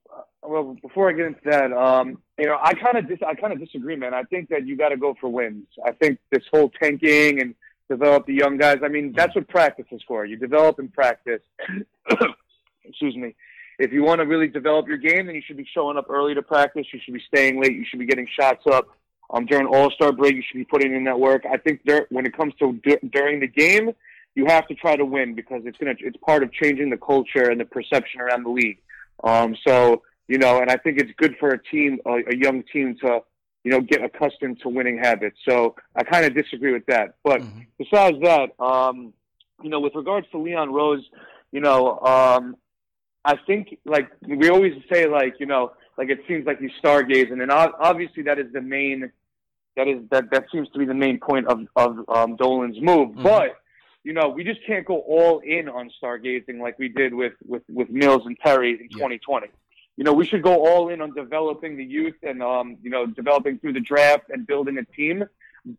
well, 0.47 0.75
before 0.81 1.09
I 1.09 1.13
get 1.13 1.25
into 1.25 1.41
that, 1.45 1.71
um, 1.73 2.19
you 2.37 2.45
know, 2.45 2.57
I 2.61 2.73
kind 2.73 2.97
of 2.97 3.07
dis- 3.07 3.19
I 3.25 3.35
kind 3.35 3.53
of 3.53 3.59
disagree, 3.59 3.95
man. 3.95 4.13
I 4.13 4.23
think 4.23 4.49
that 4.49 4.65
you 4.65 4.75
got 4.77 4.89
to 4.89 4.97
go 4.97 5.15
for 5.19 5.29
wins. 5.29 5.65
I 5.85 5.91
think 5.91 6.19
this 6.31 6.43
whole 6.51 6.71
tanking 6.81 7.41
and 7.41 7.55
develop 7.89 8.25
the 8.25 8.33
young 8.33 8.57
guys. 8.57 8.79
I 8.83 8.87
mean, 8.87 9.13
that's 9.15 9.35
what 9.35 9.47
practice 9.47 9.85
is 9.91 10.01
for. 10.07 10.25
You 10.25 10.37
develop 10.37 10.79
and 10.79 10.91
practice. 10.93 11.41
Excuse 12.83 13.15
me. 13.15 13.35
if 13.79 13.91
you 13.91 14.03
want 14.03 14.21
to 14.21 14.25
really 14.25 14.47
develop 14.47 14.87
your 14.87 14.97
game, 14.97 15.25
then 15.25 15.35
you 15.35 15.41
should 15.45 15.57
be 15.57 15.67
showing 15.73 15.97
up 15.97 16.09
early 16.09 16.33
to 16.35 16.41
practice. 16.41 16.85
You 16.93 16.99
should 17.03 17.13
be 17.13 17.23
staying 17.27 17.61
late. 17.61 17.73
You 17.73 17.85
should 17.85 17.99
be 17.99 18.05
getting 18.05 18.27
shots 18.39 18.65
up. 18.67 18.87
Um, 19.31 19.45
during 19.45 19.65
All 19.65 19.89
Star 19.91 20.11
break, 20.11 20.35
you 20.35 20.43
should 20.47 20.57
be 20.57 20.65
putting 20.65 20.93
in 20.93 21.03
that 21.05 21.19
work. 21.19 21.45
I 21.51 21.57
think 21.57 21.81
there, 21.83 22.05
when 22.09 22.25
it 22.25 22.37
comes 22.37 22.53
to 22.59 22.73
d- 22.83 22.99
during 23.11 23.39
the 23.39 23.47
game, 23.47 23.91
you 24.35 24.45
have 24.45 24.67
to 24.67 24.75
try 24.75 24.95
to 24.95 25.05
win 25.05 25.33
because 25.33 25.63
it's 25.65 25.77
gonna 25.77 25.95
it's 25.99 26.17
part 26.17 26.43
of 26.43 26.51
changing 26.51 26.89
the 26.89 26.97
culture 26.97 27.49
and 27.49 27.59
the 27.59 27.65
perception 27.65 28.21
around 28.21 28.43
the 28.43 28.49
league. 28.49 28.77
Um, 29.23 29.55
so 29.65 30.03
you 30.27 30.37
know, 30.37 30.59
and 30.59 30.69
I 30.69 30.77
think 30.77 30.99
it's 30.99 31.11
good 31.17 31.35
for 31.39 31.49
a 31.49 31.63
team, 31.63 31.99
a, 32.05 32.17
a 32.31 32.35
young 32.35 32.63
team, 32.71 32.97
to 33.01 33.19
you 33.63 33.71
know 33.71 33.81
get 33.81 34.03
accustomed 34.03 34.59
to 34.61 34.69
winning 34.69 34.97
habits. 34.97 35.37
So 35.47 35.75
I 35.95 36.03
kind 36.03 36.25
of 36.25 36.33
disagree 36.33 36.73
with 36.73 36.85
that. 36.87 37.15
But 37.23 37.41
mm-hmm. 37.41 37.61
besides 37.77 38.17
that, 38.21 38.51
um, 38.63 39.13
you 39.61 39.69
know, 39.69 39.79
with 39.79 39.95
regards 39.95 40.27
to 40.31 40.37
Leon 40.37 40.73
Rose, 40.73 41.03
you 41.51 41.61
know, 41.61 41.99
um, 41.99 42.57
I 43.23 43.37
think 43.47 43.77
like 43.85 44.09
we 44.27 44.49
always 44.49 44.73
say, 44.91 45.07
like 45.07 45.35
you 45.39 45.45
know, 45.45 45.73
like 45.97 46.09
it 46.09 46.19
seems 46.27 46.45
like 46.45 46.59
he's 46.59 46.71
stargazing, 46.83 47.41
and 47.41 47.51
obviously 47.51 48.23
that 48.23 48.39
is 48.39 48.51
the 48.53 48.61
main. 48.61 49.11
That 49.75 49.87
is 49.87 50.03
that. 50.11 50.31
That 50.31 50.45
seems 50.51 50.69
to 50.69 50.79
be 50.79 50.85
the 50.85 50.93
main 50.93 51.19
point 51.19 51.47
of 51.47 51.59
of 51.75 51.97
um, 52.07 52.35
Dolan's 52.37 52.81
move, 52.81 53.09
mm-hmm. 53.09 53.23
but 53.23 53.57
you 54.05 54.13
know, 54.13 54.29
we 54.29 54.43
just 54.43 54.59
can't 54.65 54.85
go 54.85 54.99
all 54.99 55.39
in 55.39 55.67
on 55.67 55.89
stargazing 56.01 56.59
like 56.61 56.77
we 56.77 56.87
did 56.87 57.13
with 57.13 57.33
with 57.45 57.63
with 57.67 57.89
Mills 57.89 58.21
and 58.25 58.37
Perry 58.37 58.71
in 58.71 58.87
yeah. 58.91 58.97
2020. 58.97 59.47
You 59.97 60.03
know, 60.03 60.13
we 60.13 60.25
should 60.25 60.43
go 60.43 60.65
all 60.65 60.89
in 60.89 61.01
on 61.01 61.13
developing 61.13 61.77
the 61.77 61.85
youth 61.85 62.15
and 62.23 62.43
um, 62.43 62.77
you 62.83 62.89
know, 62.89 63.05
developing 63.05 63.59
through 63.59 63.73
the 63.73 63.79
draft 63.79 64.25
and 64.29 64.45
building 64.45 64.77
a 64.77 64.83
team, 64.83 65.23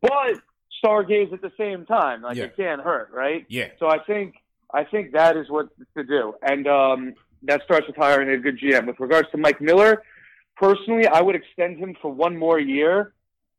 but 0.01 0.41
stargaze 0.83 1.33
at 1.33 1.43
the 1.43 1.53
same 1.59 1.87
time. 1.87 2.23
Like 2.23 2.37
yeah. 2.37 2.45
it 2.45 2.57
can't 2.57 2.81
hurt, 2.81 3.11
right? 3.12 3.45
Yeah. 3.49 3.69
So 3.79 3.89
I 3.89 3.99
think 3.99 4.35
I 4.73 4.85
think 4.85 5.12
that 5.12 5.37
is 5.37 5.51
what 5.51 5.69
to 5.97 6.05
do, 6.05 6.35
and 6.43 6.67
um, 6.67 7.14
that 7.43 7.62
starts 7.64 7.87
with 7.87 7.97
hiring 7.97 8.31
a 8.31 8.39
good 8.39 8.59
GM. 8.59 8.87
With 8.87 9.01
regards 9.01 9.31
to 9.33 9.39
Mike 9.39 9.61
Miller, 9.61 10.03
personally, 10.57 11.07
I 11.07 11.21
would 11.21 11.37
extend 11.37 11.79
him 11.79 11.97
for 12.01 12.11
one 12.11 12.37
more 12.37 12.59
year 12.59 13.12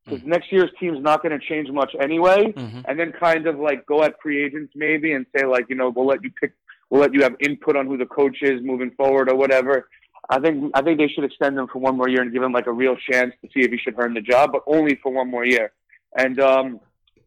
because 0.08 0.22
mm-hmm. 0.22 0.32
next 0.32 0.52
year's 0.52 0.70
team's 0.80 1.02
not 1.02 1.22
going 1.22 1.38
to 1.38 1.46
change 1.46 1.70
much 1.70 1.94
anyway. 2.00 2.52
Mm-hmm. 2.52 2.82
And 2.88 3.00
then 3.00 3.12
kind 3.12 3.46
of 3.46 3.60
like 3.60 3.86
go 3.86 4.04
at 4.04 4.16
free 4.22 4.44
agents 4.44 4.74
maybe 4.76 5.12
and 5.14 5.26
say 5.36 5.46
like, 5.46 5.66
you 5.70 5.76
know, 5.76 5.90
we'll 5.90 6.08
let 6.08 6.24
you 6.24 6.32
pick, 6.32 6.54
we'll 6.90 7.02
let 7.02 7.14
you 7.14 7.24
have 7.24 7.36
input 7.40 7.76
on 7.76 7.88
who 7.88 7.98
the 7.98 8.06
coach 8.06 8.38
is 8.42 8.62
moving 8.64 8.92
forward 8.92 9.30
or 9.30 9.36
whatever. 9.36 9.90
I 10.30 10.40
think 10.40 10.72
I 10.74 10.82
think 10.82 10.98
they 10.98 11.08
should 11.08 11.24
extend 11.24 11.58
him 11.58 11.68
for 11.68 11.80
one 11.80 11.96
more 11.96 12.10
year 12.10 12.22
and 12.22 12.34
give 12.34 12.44
him 12.44 12.52
like 12.52 12.68
a 12.68 12.72
real 12.72 12.96
chance 12.96 13.34
to 13.42 13.48
see 13.54 13.62
if 13.62 13.72
he 13.72 13.78
should 13.78 13.96
earn 13.98 14.14
the 14.14 14.22
job, 14.22 14.52
but 14.52 14.64
only 14.68 15.00
for 15.02 15.12
one 15.12 15.30
more 15.30 15.46
year. 15.46 15.72
And 16.18 16.40
um, 16.40 16.80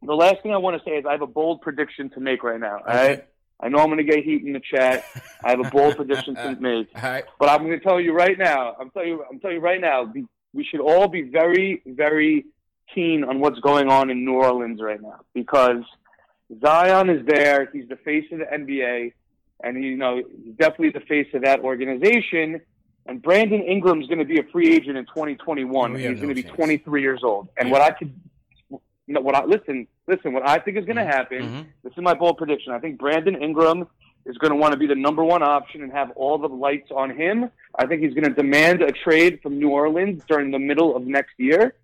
the 0.03 0.15
last 0.15 0.43
thing 0.43 0.53
I 0.53 0.59
want 0.59 0.83
to 0.83 0.89
say 0.89 0.97
is 0.97 1.07
I 1.07 1.13
have 1.13 1.23
a 1.23 1.27
bold 1.27 1.63
prediction 1.63 2.11
to 2.11 2.21
make 2.21 2.43
right 2.43 2.61
now. 2.61 2.79
All 2.87 2.95
right. 2.95 3.27
I 3.63 3.69
know 3.69 3.79
I'm 3.79 3.87
going 3.87 3.99
to 3.99 4.05
get 4.05 4.25
heat 4.25 4.43
in 4.43 4.55
the 4.55 4.61
chat. 4.61 5.05
I 5.45 5.51
have 5.51 5.61
a 5.61 5.71
bold 5.71 5.97
prediction 5.97 6.35
to 6.35 6.57
make. 6.61 6.89
But 7.39 7.51
I'm 7.51 7.67
going 7.67 7.79
to 7.79 7.85
tell 7.85 8.01
you 8.01 8.13
right 8.13 8.39
now. 8.39 8.75
I'm 8.81 8.91
telling 8.91 9.09
you. 9.09 9.25
I'm 9.31 9.39
telling 9.41 9.57
you 9.57 9.63
right 9.63 9.81
now. 9.81 10.13
We 10.53 10.65
should 10.65 10.81
all 10.81 11.09
be 11.09 11.23
very, 11.23 11.83
very 11.87 12.47
keen 12.95 13.23
on 13.23 13.39
what's 13.39 13.61
going 13.61 13.89
on 13.89 14.11
in 14.11 14.25
New 14.25 14.35
Orleans 14.35 14.81
right 14.83 15.01
now 15.01 15.21
because 15.33 15.83
Zion 16.61 17.09
is 17.09 17.25
there. 17.27 17.69
He's 17.73 17.89
the 17.89 17.97
face 17.97 18.25
of 18.33 18.39
the 18.39 18.47
NBA, 18.47 19.13
and 19.63 19.77
he, 19.77 19.91
you 19.91 19.97
know 19.97 20.17
he's 20.17 20.55
definitely 20.55 20.91
the 20.91 21.07
face 21.07 21.29
of 21.35 21.43
that 21.43 21.61
organization. 21.61 22.61
And 23.11 23.21
Brandon 23.21 23.61
Ingram's 23.61 24.07
going 24.07 24.21
to 24.21 24.25
be 24.25 24.39
a 24.39 24.45
free 24.53 24.73
agent 24.73 24.97
in 24.97 25.05
2021. 25.07 25.97
he's 25.97 26.05
no 26.05 26.15
going 26.15 26.29
to 26.29 26.35
be 26.35 26.45
23 26.45 27.03
years 27.03 27.23
old. 27.25 27.49
And 27.57 27.69
yeah. 27.69 27.73
what 27.73 27.83
I 27.83 27.91
could, 27.91 28.15
you 28.71 28.79
know, 29.09 29.21
what 29.21 29.35
I 29.35 29.45
listen, 29.45 29.89
listen, 30.07 30.33
what 30.33 30.49
I 30.49 30.59
think 30.61 30.77
is 30.77 30.85
going 30.85 30.95
to 30.95 31.03
mm-hmm. 31.03 31.11
happen. 31.11 31.43
Mm-hmm. 31.43 31.63
This 31.83 31.93
is 31.93 31.99
my 32.05 32.15
bold 32.15 32.39
prediction. 32.39 32.73
I 32.73 32.79
think 32.79 33.01
Brandon 33.01 33.35
Ingram 33.43 33.89
is 34.27 34.39
going 34.39 34.53
to 34.53 34.57
want 34.57 34.75
to 34.75 34.79
be 34.79 34.87
the 34.87 34.95
number 34.95 35.25
one 35.25 35.43
option 35.43 35.83
and 35.83 35.91
have 35.91 36.13
all 36.13 36.39
the 36.39 36.47
lights 36.47 36.93
on 36.95 37.11
him. 37.11 37.51
I 37.77 37.87
think 37.87 38.01
he's 38.01 38.15
going 38.15 38.29
to 38.29 38.33
demand 38.33 38.81
a 38.81 38.93
trade 38.93 39.41
from 39.43 39.59
New 39.59 39.71
Orleans 39.71 40.23
during 40.29 40.53
the 40.53 40.61
middle 40.61 40.95
of 40.95 41.03
next 41.05 41.33
year 41.37 41.75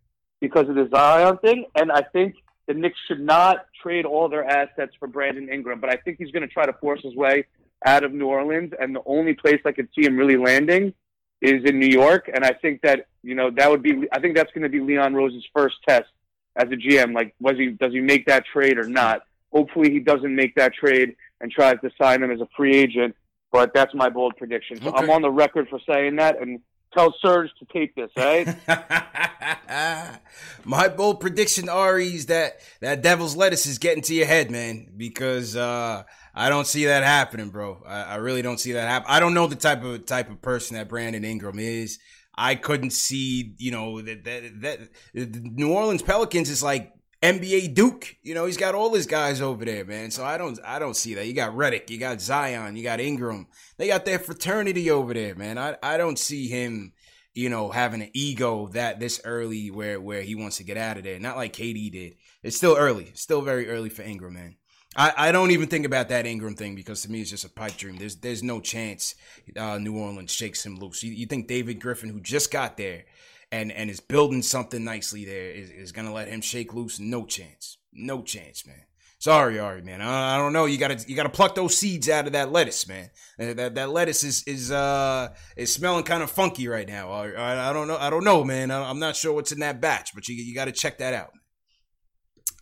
because 0.41 0.69
of 0.69 0.77
the 0.77 0.89
Zion 0.95 1.39
thing. 1.39 1.65
And 1.75 1.91
I 1.91 2.03
think 2.03 2.37
the 2.69 2.75
Knicks 2.75 3.01
should 3.09 3.21
not 3.21 3.67
trade 3.83 4.05
all 4.05 4.29
their 4.29 4.45
assets 4.45 4.93
for 5.01 5.09
Brandon 5.09 5.49
Ingram. 5.53 5.81
But 5.81 5.91
I 5.91 5.97
think 5.97 6.19
he's 6.19 6.31
going 6.31 6.47
to 6.47 6.55
try 6.55 6.67
to 6.67 6.73
force 6.75 7.03
his 7.03 7.17
way 7.17 7.47
out 7.85 8.05
of 8.05 8.13
New 8.13 8.27
Orleans. 8.27 8.75
And 8.79 8.95
the 8.95 9.03
only 9.07 9.35
place 9.35 9.61
I 9.65 9.73
could 9.73 9.89
see 9.93 10.07
him 10.07 10.17
really 10.17 10.37
landing 10.37 10.95
is 11.41 11.65
in 11.65 11.79
New 11.79 11.89
York. 11.89 12.31
And 12.33 12.45
I 12.45 12.53
think 12.53 12.83
that, 12.83 13.07
you 13.23 13.35
know, 13.35 13.51
that 13.51 13.71
would 13.71 13.83
be, 13.83 14.09
I 14.13 14.21
think 14.21 14.37
that's 14.37 14.53
going 14.53 14.63
to 14.63 14.69
be 14.69 14.81
Leon 14.81 15.15
Rose's 15.15 15.45
first 15.55 15.77
test 15.89 16.09
as 16.57 16.65
a 16.65 16.77
GM. 16.77 17.15
Like, 17.15 17.35
was 17.41 17.57
he, 17.57 17.69
does 17.69 17.93
he 17.93 18.01
make 18.01 18.27
that 18.27 18.45
trade 18.47 18.79
or 18.79 18.89
not? 18.89 19.23
Hopefully 19.53 19.91
he 19.91 20.01
doesn't 20.01 20.35
make 20.35 20.55
that 20.57 20.75
trade 20.75 21.17
and 21.41 21.51
tries 21.51 21.81
to 21.81 21.91
sign 22.01 22.23
him 22.23 22.31
as 22.31 22.41
a 22.41 22.49
free 22.57 22.77
agent. 22.77 23.15
But 23.53 23.73
that's 23.73 23.95
my 23.95 24.09
bold 24.09 24.37
prediction. 24.37 24.81
So 24.81 24.89
okay. 24.89 24.99
I'm 24.99 25.11
on 25.11 25.23
the 25.23 25.31
record 25.31 25.69
for 25.69 25.81
saying 25.87 26.17
that. 26.17 26.41
And 26.41 26.61
tell 26.97 27.15
Serge 27.21 27.51
to 27.59 27.65
tape 27.67 27.95
this, 27.95 28.11
right? 28.17 28.57
My 30.65 30.89
bold 30.89 31.21
prediction, 31.21 31.69
Ari, 31.69 32.09
is 32.09 32.27
that 32.27 32.61
that 32.81 33.03
devil's 33.03 33.37
lettuce 33.37 33.67
is 33.67 33.79
getting 33.79 34.03
to 34.05 34.15
your 34.15 34.27
head, 34.27 34.51
man, 34.51 34.89
because 34.97 35.57
uh, 35.57 36.05
I 36.39 36.51
don't 36.51 36.67
see 36.67 36.85
that 36.85 37.03
happening, 37.03 37.49
bro. 37.49 37.83
I, 37.87 38.03
I 38.03 38.15
really 38.17 38.43
don't 38.43 38.61
see 38.61 38.73
that 38.73 38.87
happen. 38.87 39.07
I 39.09 39.21
don't 39.21 39.33
know 39.33 39.47
the 39.47 39.57
type 39.57 39.83
of 39.83 40.05
type 40.05 40.31
of 40.31 40.43
person 40.43 40.77
that 40.77 40.89
Brandon 40.89 41.25
Ingram 41.25 41.59
is. 41.59 41.99
I 42.37 42.55
couldn't 42.57 42.91
see, 42.91 43.55
you 43.57 43.71
know, 43.71 44.03
that 44.03 44.25
that 44.25 44.59
that 44.61 44.81
New 45.15 45.73
Orleans 45.73 46.03
Pelicans 46.03 46.51
is 46.51 46.63
like 46.63 46.93
NBA 47.23 47.75
Duke. 47.75 48.17
You 48.23 48.35
know, 48.35 48.45
he's 48.45 48.59
got 48.59 48.75
all 48.75 48.93
his 48.93 49.07
guys 49.07 49.41
over 49.41 49.65
there, 49.65 49.87
man. 49.87 50.11
So 50.11 50.27
I 50.27 50.37
don't 50.37 50.59
I 50.63 50.79
don't 50.79 50.95
see 50.97 51.15
that. 51.15 51.27
You 51.27 51.33
got 51.33 51.55
Redick, 51.55 51.89
you 51.89 51.97
got 51.97 52.21
Zion, 52.21 52.77
you 52.77 52.83
got 52.83 53.01
Ingram. 53.01 53.47
They 53.79 53.87
got 53.87 54.05
their 54.05 54.19
fraternity 54.19 54.91
over 54.91 55.15
there, 55.15 55.35
man. 55.35 55.57
I 55.57 55.79
I 55.83 55.97
don't 55.97 56.19
see 56.19 56.49
him, 56.49 56.93
you 57.33 57.49
know, 57.49 57.71
having 57.71 58.03
an 58.03 58.11
ego 58.13 58.69
that 58.75 59.01
this 59.01 59.23
early 59.25 59.71
where 59.71 59.99
where 59.99 60.21
he 60.21 60.35
wants 60.35 60.59
to 60.59 60.65
get 60.65 60.77
out 60.77 60.99
of 60.99 61.05
there. 61.05 61.19
Not 61.19 61.39
like 61.39 61.55
KD 61.55 61.91
did. 61.91 62.17
It's 62.43 62.59
still 62.59 62.77
early. 62.77 63.13
Still 63.15 63.41
very 63.41 63.71
early 63.71 63.89
for 63.89 64.03
Ingram, 64.03 64.35
man. 64.35 64.57
I, 64.97 65.29
I 65.29 65.33
don't 65.33 65.51
even 65.51 65.69
think 65.69 65.85
about 65.85 66.09
that 66.09 66.27
Ingram 66.27 66.55
thing 66.55 66.75
because 66.75 67.03
to 67.03 67.11
me 67.11 67.21
it's 67.21 67.31
just 67.31 67.45
a 67.45 67.51
pipe 67.51 67.77
dream. 67.77 67.97
There's 67.97 68.17
there's 68.17 68.43
no 68.43 68.61
chance 68.61 69.15
uh, 69.57 69.79
New 69.79 69.97
Orleans 69.97 70.33
shakes 70.33 70.65
him 70.65 70.79
loose. 70.79 71.03
You, 71.03 71.13
you 71.13 71.27
think 71.27 71.49
David 71.49 71.81
Griffin, 71.81 72.09
who 72.09 72.21
just 72.21 72.51
got 72.51 72.77
there, 72.77 73.05
and 73.53 73.71
and 73.71 73.91
is 73.91 74.01
building 74.01 74.43
something 74.43 74.83
nicely 74.83 75.25
there 75.25 75.51
is, 75.51 75.71
is 75.71 75.93
gonna 75.93 76.13
let 76.13 76.29
him 76.29 76.41
shake 76.41 76.73
loose? 76.75 76.99
No 76.99 77.27
chance. 77.27 77.79
No 77.93 78.23
chance, 78.23 78.67
man. 78.67 78.85
Sorry, 79.19 79.59
Ari, 79.59 79.81
man. 79.83 80.03
I, 80.03 80.35
I, 80.35 80.39
don't 80.39 80.53
know. 80.53 80.67
You 80.67 80.77
gotta 80.77 81.03
you 81.09 81.17
gotta 81.17 81.31
pluck 81.31 81.55
those 81.55 81.77
seeds 81.77 82.09
out 82.09 82.27
of 82.27 82.33
that 82.35 82.53
lettuce, 82.53 82.87
man. 82.87 83.11
That 83.39 83.75
that, 83.75 83.91
lettuce 83.91 84.23
is 84.23 84.45
is 84.47 84.71
uh 84.71 85.35
is 85.57 85.73
smelling 85.73 86.05
kind 86.05 86.23
of 86.23 86.31
funky 86.31 86.69
right 86.69 86.87
now. 86.87 87.11
I, 87.11 87.71
I, 87.71 87.73
don't 87.73 87.89
know. 87.89 87.97
I 87.97 88.11
don't 88.11 88.25
know, 88.25 88.45
man. 88.45 88.71
I, 88.71 88.91
am 88.91 88.99
not 88.99 89.17
sure 89.17 89.33
what's 89.33 89.53
in 89.53 89.61
that 89.61 89.81
batch, 89.81 90.15
but 90.15 90.29
you 90.29 90.35
you 90.37 90.55
got 90.55 90.67
to 90.67 90.73
check 90.73 90.99
that 90.99 91.15
out. 91.15 91.33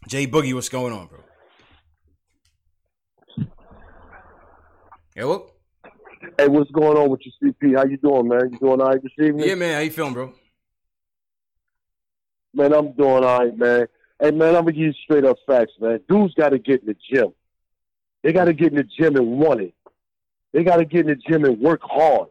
Jay 0.09 0.27
Boogie, 0.27 0.55
what's 0.55 0.69
going 0.69 0.93
on, 0.93 1.09
bro? 1.09 1.24
Hello. 5.17 5.47
Hey, 6.37 6.49
what's 6.49 6.73
going 6.73 6.99
on 6.99 7.09
with 7.09 7.21
your 7.25 7.53
CP? 7.53 7.77
How 7.77 7.85
you 7.85 7.97
doing, 7.99 8.27
man? 8.27 8.51
You 8.51 8.59
doing 8.59 8.81
all 8.81 8.89
right 8.89 9.01
this 9.01 9.13
evening? 9.25 9.47
Yeah, 9.49 9.55
man. 9.55 9.75
How 9.75 9.81
you 9.81 9.93
feeling, 9.93 10.13
bro? 10.13 10.33
Man, 12.53 12.75
I'm 12.75 12.91
doing 12.95 13.23
all 13.23 13.39
right, 13.39 13.57
man. 13.57 13.87
Hey, 14.21 14.33
man, 14.33 14.57
I'm 14.57 14.63
gonna 14.63 14.73
give 14.73 14.87
you 14.87 14.93
straight 15.05 15.25
up 15.25 15.37
facts, 15.47 15.75
man. 15.81 16.01
Dudes 16.09 16.35
got 16.35 16.49
to 16.49 16.59
get 16.59 16.81
in 16.81 16.87
the 16.87 16.97
gym. 17.09 17.33
They 18.25 18.33
got 18.33 18.47
to 18.47 18.53
get 18.53 18.73
in 18.73 18.79
the 18.79 18.83
gym 18.83 19.15
and 19.15 19.39
want 19.39 19.61
it. 19.61 19.75
They 20.53 20.65
got 20.65 20.79
to 20.79 20.85
get 20.85 21.03
in 21.03 21.07
the 21.07 21.15
gym 21.15 21.45
and 21.45 21.61
work 21.61 21.83
hard. 21.85 22.31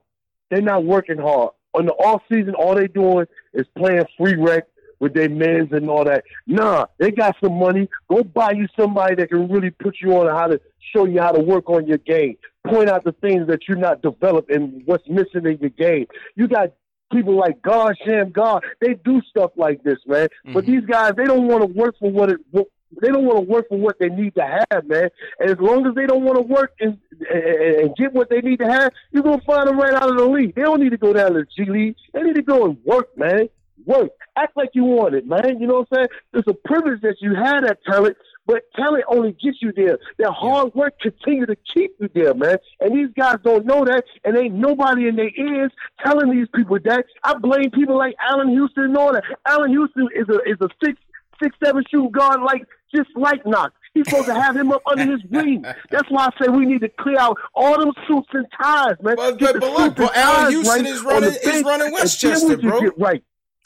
They're 0.50 0.62
not 0.62 0.84
working 0.84 1.20
hard. 1.20 1.52
On 1.76 1.86
the 1.86 1.94
off 1.94 2.22
season, 2.30 2.54
all 2.54 2.76
they 2.76 2.88
doing 2.88 3.28
is 3.54 3.66
playing 3.78 4.04
free 4.18 4.36
rec 4.36 4.66
with 5.00 5.14
their 5.14 5.30
mans 5.30 5.70
and 5.72 5.90
all 5.90 6.04
that. 6.04 6.26
Nah, 6.48 6.88
they 6.98 7.12
got 7.12 7.38
some 7.42 7.58
money. 7.58 7.88
Go 8.10 8.26
buy 8.26 8.52
you 8.52 8.68
somebody 8.78 9.16
that 9.16 9.30
can 9.30 9.48
really 9.50 9.70
put 9.70 9.96
you 10.02 10.18
on 10.18 10.28
how 10.28 10.48
to 10.48 10.60
show 10.92 11.06
you 11.06 11.22
how 11.22 11.32
to 11.32 11.42
work 11.42 11.70
on 11.70 11.88
your 11.88 11.98
game. 12.00 12.38
Point 12.68 12.90
out 12.90 13.04
the 13.04 13.12
things 13.14 13.48
that 13.48 13.68
you're 13.68 13.78
not 13.78 14.02
developed 14.02 14.50
and 14.50 14.84
what's 14.86 15.08
missing 15.08 15.46
in 15.46 15.58
your 15.60 15.70
game. 15.70 16.08
You 16.36 16.48
got 16.48 16.72
people 17.12 17.38
like 17.38 17.62
God, 17.62 17.96
Shammgod, 18.06 18.62
they 18.82 18.96
do 19.06 19.22
stuff 19.30 19.52
like 19.56 19.84
this, 19.84 20.00
man. 20.06 20.28
Mm-hmm. 20.28 20.54
But 20.54 20.66
these 20.66 20.86
guys, 20.86 21.14
they 21.16 21.26
don't 21.26 21.48
want 21.48 21.62
to 21.62 21.68
work 21.68 21.96
for 22.00 22.10
what 22.10 22.32
it. 22.32 22.40
What, 22.52 22.68
they 23.02 23.08
don't 23.08 23.26
want 23.26 23.40
to 23.40 23.52
work 23.52 23.70
for 23.70 23.78
what 23.78 23.98
they 24.00 24.10
need 24.10 24.36
to 24.36 24.66
have, 24.72 24.86
man. 24.88 25.10
And 25.40 25.50
as 25.50 25.58
long 25.60 25.88
as 25.88 25.96
they 25.96 26.06
don't 26.06 26.24
want 26.24 26.38
to 26.38 26.44
work 26.44 26.74
and, 26.80 27.00
and, 27.32 27.44
and 27.76 27.96
get 27.96 28.14
what 28.14 28.30
they 28.30 28.40
need 28.42 28.60
to 28.60 28.68
have, 28.68 28.92
you're 29.12 29.24
gonna 29.24 29.42
find 29.42 29.68
them 29.68 29.80
right 29.80 29.94
out 29.94 30.10
of 30.10 30.18
the 30.18 30.26
league. 30.26 30.54
They 30.56 30.62
don't 30.62 30.80
need 30.80 30.92
to 30.92 30.98
go 30.98 31.14
down 31.14 31.34
to 31.34 31.40
the 31.40 31.46
G 31.46 31.70
League. 31.70 31.96
They 32.14 32.22
need 32.22 32.36
to 32.36 32.44
go 32.44 32.66
and 32.66 32.78
work, 32.86 33.18
man. 33.18 33.50
Work. 33.86 34.12
Act 34.36 34.56
like 34.56 34.70
you 34.74 34.84
want 34.84 35.16
it, 35.16 35.28
man. 35.28 35.60
You 35.60 35.68
know 35.68 35.80
what 35.80 35.88
I'm 35.92 35.98
saying? 35.98 36.08
It's 36.34 36.48
a 36.48 36.54
privilege 36.54 37.02
that 37.02 37.18
you 37.20 37.36
had 37.36 37.62
that 37.62 37.80
talent 37.84 38.16
but 38.46 38.64
talent 38.76 39.06
only 39.08 39.32
gets 39.32 39.58
you 39.62 39.72
there. 39.76 39.98
Their 40.18 40.32
hard 40.32 40.74
work 40.76 41.00
continue 41.00 41.46
to 41.46 41.56
keep 41.74 41.96
you 42.00 42.10
there, 42.14 42.34
man. 42.34 42.58
And 42.80 42.96
these 42.96 43.14
guys 43.18 43.38
don't 43.44 43.66
know 43.66 43.86
that, 43.86 44.04
and 44.24 44.38
ain't 44.38 44.56
nobody 44.56 45.08
in 45.08 45.16
their 45.16 45.32
ears 45.36 45.72
telling 46.04 46.32
these 46.32 46.48
people 46.54 46.78
that. 46.84 47.06
I 47.24 47.36
blame 47.36 47.72
people 47.72 47.98
like 47.98 48.16
Allan 48.30 48.50
Houston 48.50 48.86
and 48.86 48.98
all 48.98 49.14
that. 49.14 49.24
Allan 49.48 49.72
Houston 49.72 50.08
is 50.16 50.28
a 50.30 50.40
is 50.50 50.58
a 50.62 50.70
six 50.84 51.00
six 51.42 51.56
seven 51.64 51.84
shooting 51.90 52.12
guard 52.12 52.42
like 52.42 52.64
just 52.94 53.10
like 53.16 53.46
Knox. 53.46 53.74
He's 53.94 54.10
supposed 54.10 54.28
to 54.28 54.34
have 54.34 54.56
him 54.56 54.72
up 54.72 54.82
under 54.88 55.06
his 55.06 55.24
wing. 55.30 55.64
That's 55.92 56.10
why 56.10 56.26
I 56.28 56.44
say 56.44 56.50
we 56.50 56.66
need 56.66 56.82
to 56.82 56.90
clear 56.90 57.20
out 57.20 57.38
all 57.54 57.80
them 57.80 57.92
suits 58.08 58.30
and 58.34 58.46
ties, 58.60 58.96
man. 59.02 59.16
But, 59.16 59.40
but, 59.40 59.60
but 59.60 59.72
look, 59.72 59.96
bro, 59.96 60.10
Allan 60.14 60.52
Houston 60.52 60.84
right 60.84 60.92
is 60.92 61.02
running 61.02 61.30
is 61.30 61.64
running 61.64 61.92
Westchester, 61.92 62.58
bro. 62.58 62.92
right. 62.98 63.24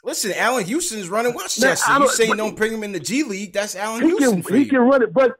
Listen, 0.08 0.32
Allan 0.32 0.64
Houston 0.64 1.00
is 1.00 1.10
running 1.10 1.34
Westchester. 1.34 1.92
Now, 1.92 1.98
you 1.98 2.08
saying 2.08 2.34
don't 2.34 2.56
bring 2.56 2.72
him 2.72 2.82
in 2.82 2.92
the 2.92 2.98
G 2.98 3.24
League? 3.24 3.52
That's 3.52 3.76
Allan 3.76 4.00
he 4.00 4.08
Houston. 4.08 4.42
Can, 4.42 4.56
he 4.56 4.62
you. 4.62 4.68
can 4.70 4.78
run 4.78 5.02
it, 5.02 5.12
but 5.12 5.32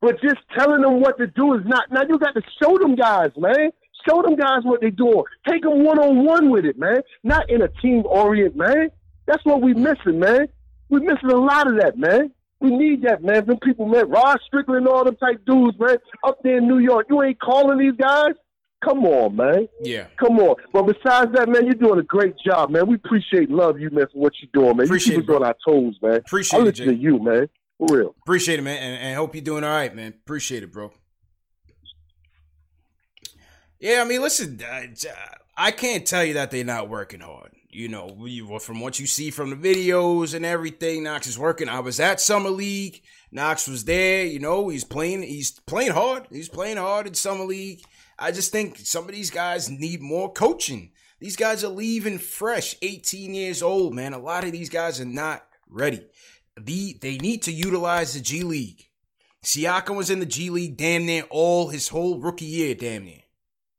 but 0.00 0.18
just 0.22 0.38
telling 0.56 0.80
them 0.80 1.02
what 1.02 1.18
to 1.18 1.26
do 1.26 1.52
is 1.52 1.60
not. 1.66 1.92
Now 1.92 2.04
you 2.08 2.18
got 2.18 2.32
to 2.32 2.42
show 2.62 2.78
them 2.78 2.94
guys, 2.94 3.32
man. 3.36 3.68
Show 4.08 4.22
them 4.22 4.36
guys 4.36 4.60
what 4.62 4.80
they're 4.80 4.90
doing. 4.90 5.24
Take 5.46 5.62
them 5.62 5.84
one 5.84 5.98
on 5.98 6.24
one 6.24 6.48
with 6.48 6.64
it, 6.64 6.78
man. 6.78 7.02
Not 7.22 7.50
in 7.50 7.60
a 7.60 7.68
team 7.68 8.04
orient, 8.06 8.56
man. 8.56 8.88
That's 9.26 9.44
what 9.44 9.60
we 9.60 9.74
missing, 9.74 10.18
man. 10.18 10.46
We're 10.88 11.00
missing 11.00 11.30
a 11.30 11.36
lot 11.36 11.66
of 11.70 11.78
that, 11.80 11.98
man. 11.98 12.32
We 12.60 12.70
need 12.70 13.02
that, 13.02 13.22
man. 13.22 13.44
Them 13.44 13.58
people, 13.58 13.84
man. 13.84 14.08
Rod 14.08 14.38
Strickland 14.46 14.86
and 14.86 14.88
all 14.88 15.04
them 15.04 15.16
type 15.16 15.44
dudes, 15.44 15.78
man. 15.78 15.98
Up 16.24 16.38
there 16.42 16.56
in 16.56 16.66
New 16.66 16.78
York. 16.78 17.08
You 17.10 17.22
ain't 17.22 17.38
calling 17.38 17.76
these 17.76 17.96
guys? 17.98 18.32
Come 18.82 19.04
on, 19.04 19.36
man. 19.36 19.68
Yeah. 19.82 20.06
Come 20.18 20.38
on. 20.38 20.56
But 20.72 20.84
besides 20.84 21.32
that, 21.34 21.48
man, 21.48 21.66
you're 21.66 21.74
doing 21.74 21.98
a 21.98 22.02
great 22.02 22.34
job, 22.44 22.70
man. 22.70 22.86
We 22.86 22.94
appreciate 22.94 23.50
love 23.50 23.78
you, 23.78 23.90
man, 23.90 24.06
for 24.12 24.18
what 24.18 24.32
you're 24.40 24.50
doing, 24.54 24.76
man. 24.76 24.86
Appreciate 24.86 25.16
you 25.16 25.20
keep 25.20 25.30
us 25.30 25.36
on 25.36 25.44
our 25.44 25.56
toes, 25.64 25.98
man. 26.00 26.16
Appreciate 26.16 26.60
I 26.62 26.66
it, 26.66 26.76
to 26.76 26.94
you, 26.94 27.18
man. 27.22 27.48
For 27.76 27.86
real. 27.90 28.14
Appreciate 28.22 28.58
it, 28.58 28.62
man. 28.62 28.82
And, 28.82 29.02
and 29.02 29.16
hope 29.16 29.34
you're 29.34 29.44
doing 29.44 29.64
all 29.64 29.70
right, 29.70 29.94
man. 29.94 30.14
Appreciate 30.24 30.62
it, 30.62 30.72
bro. 30.72 30.92
Yeah, 33.78 34.02
I 34.02 34.08
mean, 34.08 34.20
listen, 34.20 34.60
uh, 34.62 34.82
uh, 35.08 35.12
I 35.56 35.70
can't 35.70 36.06
tell 36.06 36.24
you 36.24 36.34
that 36.34 36.50
they're 36.50 36.64
not 36.64 36.88
working 36.88 37.20
hard. 37.20 37.52
You 37.70 37.88
know, 37.88 38.58
from 38.58 38.80
what 38.80 38.98
you 38.98 39.06
see 39.06 39.30
from 39.30 39.50
the 39.50 39.56
videos 39.56 40.34
and 40.34 40.44
everything, 40.44 41.04
Knox 41.04 41.28
is 41.28 41.38
working. 41.38 41.68
I 41.68 41.78
was 41.80 42.00
at 42.00 42.20
Summer 42.20 42.50
League. 42.50 43.00
Knox 43.30 43.68
was 43.68 43.84
there. 43.84 44.24
You 44.24 44.40
know, 44.40 44.68
he's 44.68 44.84
playing. 44.84 45.22
He's 45.22 45.52
playing 45.52 45.92
hard. 45.92 46.26
He's 46.30 46.48
playing 46.48 46.78
hard 46.78 47.06
in 47.06 47.14
Summer 47.14 47.44
League. 47.44 47.82
I 48.20 48.32
just 48.32 48.52
think 48.52 48.76
some 48.78 49.04
of 49.04 49.12
these 49.12 49.30
guys 49.30 49.70
need 49.70 50.02
more 50.02 50.30
coaching. 50.30 50.92
These 51.20 51.36
guys 51.36 51.64
are 51.64 51.68
leaving 51.68 52.18
fresh, 52.18 52.76
18 52.82 53.34
years 53.34 53.62
old, 53.62 53.94
man. 53.94 54.12
A 54.12 54.18
lot 54.18 54.44
of 54.44 54.52
these 54.52 54.68
guys 54.68 55.00
are 55.00 55.06
not 55.06 55.42
ready. 55.68 56.06
The, 56.56 56.98
they 57.00 57.16
need 57.16 57.42
to 57.42 57.52
utilize 57.52 58.12
the 58.12 58.20
G 58.20 58.42
League. 58.42 58.88
Siakam 59.42 59.96
was 59.96 60.10
in 60.10 60.20
the 60.20 60.26
G 60.26 60.50
League 60.50 60.76
damn 60.76 61.06
near 61.06 61.22
all 61.30 61.68
his 61.68 61.88
whole 61.88 62.18
rookie 62.18 62.44
year, 62.44 62.74
damn 62.74 63.06
near. 63.06 63.22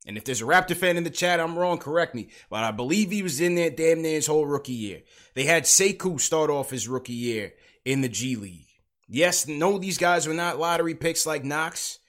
And 0.04 0.16
if 0.16 0.24
there's 0.24 0.42
a 0.42 0.46
Raptor 0.46 0.76
fan 0.76 0.96
in 0.96 1.04
the 1.04 1.10
chat, 1.10 1.38
I'm 1.38 1.56
wrong, 1.56 1.78
correct 1.78 2.14
me. 2.14 2.30
But 2.50 2.64
I 2.64 2.72
believe 2.72 3.12
he 3.12 3.22
was 3.22 3.40
in 3.40 3.54
there 3.54 3.70
damn 3.70 4.02
near 4.02 4.16
his 4.16 4.26
whole 4.26 4.46
rookie 4.46 4.72
year. 4.72 5.02
They 5.34 5.44
had 5.44 5.62
Sekou 5.62 6.20
start 6.20 6.50
off 6.50 6.70
his 6.70 6.88
rookie 6.88 7.12
year 7.12 7.52
in 7.84 8.00
the 8.00 8.08
G 8.08 8.34
League. 8.34 8.66
Yes, 9.08 9.46
no, 9.46 9.78
these 9.78 9.98
guys 9.98 10.26
were 10.26 10.34
not 10.34 10.58
lottery 10.58 10.96
picks 10.96 11.26
like 11.26 11.44
Knox, 11.44 12.00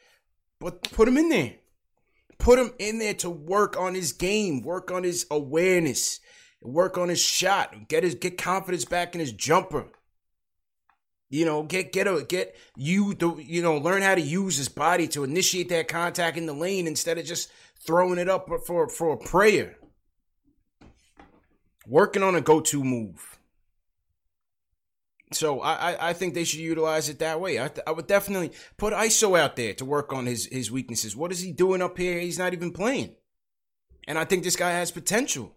but 0.59 0.83
put 0.91 1.07
him 1.07 1.17
in 1.17 1.29
there. 1.29 1.55
Put 2.43 2.59
him 2.59 2.73
in 2.77 2.99
there 2.99 3.13
to 3.13 3.29
work 3.29 3.79
on 3.79 3.95
his 3.95 4.11
game, 4.11 4.63
work 4.63 4.91
on 4.91 5.05
his 5.05 5.25
awareness, 5.31 6.19
work 6.61 6.97
on 6.97 7.07
his 7.07 7.21
shot, 7.21 7.87
get 7.87 8.03
his 8.03 8.15
get 8.15 8.37
confidence 8.37 8.83
back 8.83 9.15
in 9.15 9.21
his 9.21 9.31
jumper. 9.31 9.87
You 11.29 11.45
know, 11.45 11.63
get 11.63 11.93
get 11.93 12.05
a 12.05 12.25
get 12.27 12.53
you 12.75 13.13
the 13.13 13.33
you 13.35 13.61
know 13.61 13.77
learn 13.77 14.01
how 14.01 14.13
to 14.13 14.19
use 14.19 14.57
his 14.57 14.67
body 14.67 15.07
to 15.07 15.23
initiate 15.23 15.69
that 15.69 15.87
contact 15.87 16.35
in 16.35 16.45
the 16.45 16.51
lane 16.51 16.85
instead 16.85 17.17
of 17.17 17.23
just 17.23 17.49
throwing 17.79 18.19
it 18.19 18.27
up 18.27 18.49
for 18.65 18.89
for 18.89 19.13
a 19.13 19.17
prayer. 19.17 19.77
Working 21.87 22.23
on 22.23 22.35
a 22.35 22.41
go-to 22.41 22.83
move. 22.83 23.32
So 25.33 25.61
I, 25.61 26.09
I 26.09 26.13
think 26.13 26.33
they 26.33 26.43
should 26.43 26.59
utilize 26.59 27.09
it 27.09 27.19
that 27.19 27.39
way. 27.39 27.59
I, 27.59 27.69
I 27.87 27.91
would 27.91 28.07
definitely 28.07 28.51
put 28.77 28.93
ISO 28.93 29.37
out 29.37 29.55
there 29.55 29.73
to 29.75 29.85
work 29.85 30.13
on 30.13 30.25
his 30.25 30.45
his 30.45 30.71
weaknesses. 30.71 31.15
What 31.15 31.31
is 31.31 31.41
he 31.41 31.51
doing 31.51 31.81
up 31.81 31.97
here? 31.97 32.19
He's 32.19 32.39
not 32.39 32.53
even 32.53 32.71
playing, 32.71 33.15
and 34.07 34.17
I 34.17 34.25
think 34.25 34.43
this 34.43 34.55
guy 34.55 34.71
has 34.71 34.91
potential. 34.91 35.55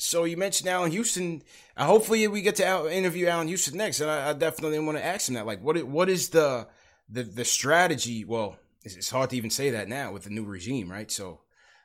So 0.00 0.24
you 0.24 0.38
mentioned 0.38 0.68
Allan 0.68 0.92
Houston. 0.92 1.42
Uh, 1.76 1.84
hopefully 1.84 2.26
we 2.26 2.40
get 2.40 2.56
to 2.56 2.92
interview 2.92 3.26
Allan 3.26 3.48
Houston 3.48 3.76
next, 3.76 4.00
and 4.00 4.10
I, 4.10 4.30
I 4.30 4.32
definitely 4.32 4.78
want 4.78 4.96
to 4.96 5.04
ask 5.04 5.28
him 5.28 5.34
that. 5.34 5.46
Like, 5.46 5.62
what 5.62 5.82
what 5.84 6.08
is 6.08 6.30
the 6.30 6.68
the 7.08 7.22
the 7.22 7.44
strategy? 7.44 8.24
Well, 8.24 8.56
it's, 8.82 8.96
it's, 8.96 9.10
hard 9.10 9.30
to 9.30 9.36
even 9.36 9.50
say 9.50 9.70
that 9.70 9.88
now 9.88 10.12
with 10.12 10.24
the 10.24 10.30
new 10.30 10.44
regime, 10.44 10.90
right? 10.90 11.10
So 11.10 11.40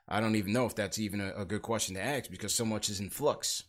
I 0.07 0.21
don't 0.21 0.35
even 0.35 0.53
know 0.53 0.65
if 0.65 0.75
that's 0.75 0.97
even 0.97 1.19
a, 1.19 1.33
a 1.35 1.45
good 1.45 1.61
question 1.61 1.95
to 1.95 2.01
ask 2.01 2.29
because 2.29 2.55
so 2.55 2.63
much 2.63 2.89
is 2.89 3.01
in 3.01 3.09
flux. 3.09 3.63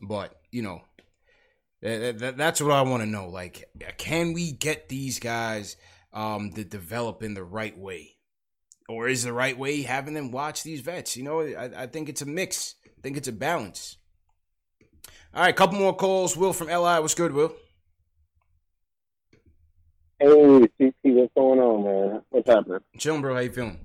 But 0.00 0.40
you 0.50 0.62
know, 0.62 0.82
that's 1.80 2.60
what 2.60 2.72
I 2.72 2.82
want 2.82 3.02
to 3.02 3.08
know. 3.08 3.28
Like, 3.28 3.70
can 3.98 4.32
we 4.32 4.52
get 4.52 4.88
these 4.88 5.18
guys 5.18 5.76
um, 6.12 6.52
to 6.52 6.64
develop 6.64 7.22
in 7.22 7.34
the 7.34 7.44
right 7.44 7.76
way? 7.76 8.16
Or 8.88 9.06
is 9.06 9.24
the 9.24 9.32
right 9.32 9.56
way 9.56 9.82
having 9.82 10.14
them 10.14 10.30
watch 10.30 10.62
these 10.62 10.80
vets? 10.80 11.16
You 11.16 11.22
know, 11.22 11.40
I, 11.40 11.82
I 11.82 11.86
think 11.86 12.08
it's 12.08 12.22
a 12.22 12.26
mix. 12.26 12.74
I 12.86 13.00
think 13.02 13.16
it's 13.16 13.28
a 13.28 13.32
balance. 13.32 13.98
All 15.34 15.42
right, 15.42 15.54
couple 15.54 15.78
more 15.78 15.94
calls. 15.94 16.36
Will 16.36 16.54
from 16.54 16.68
LI. 16.68 17.00
What's 17.00 17.14
good, 17.14 17.32
Will? 17.32 17.54
Hey, 20.18 20.26
what's 20.78 21.34
going 21.34 21.60
on, 21.60 21.84
man? 21.84 22.22
What's 22.30 22.48
happening? 22.48 22.80
Chilling, 22.96 23.20
bro. 23.20 23.34
How 23.34 23.40
you 23.40 23.52
feeling? 23.52 23.78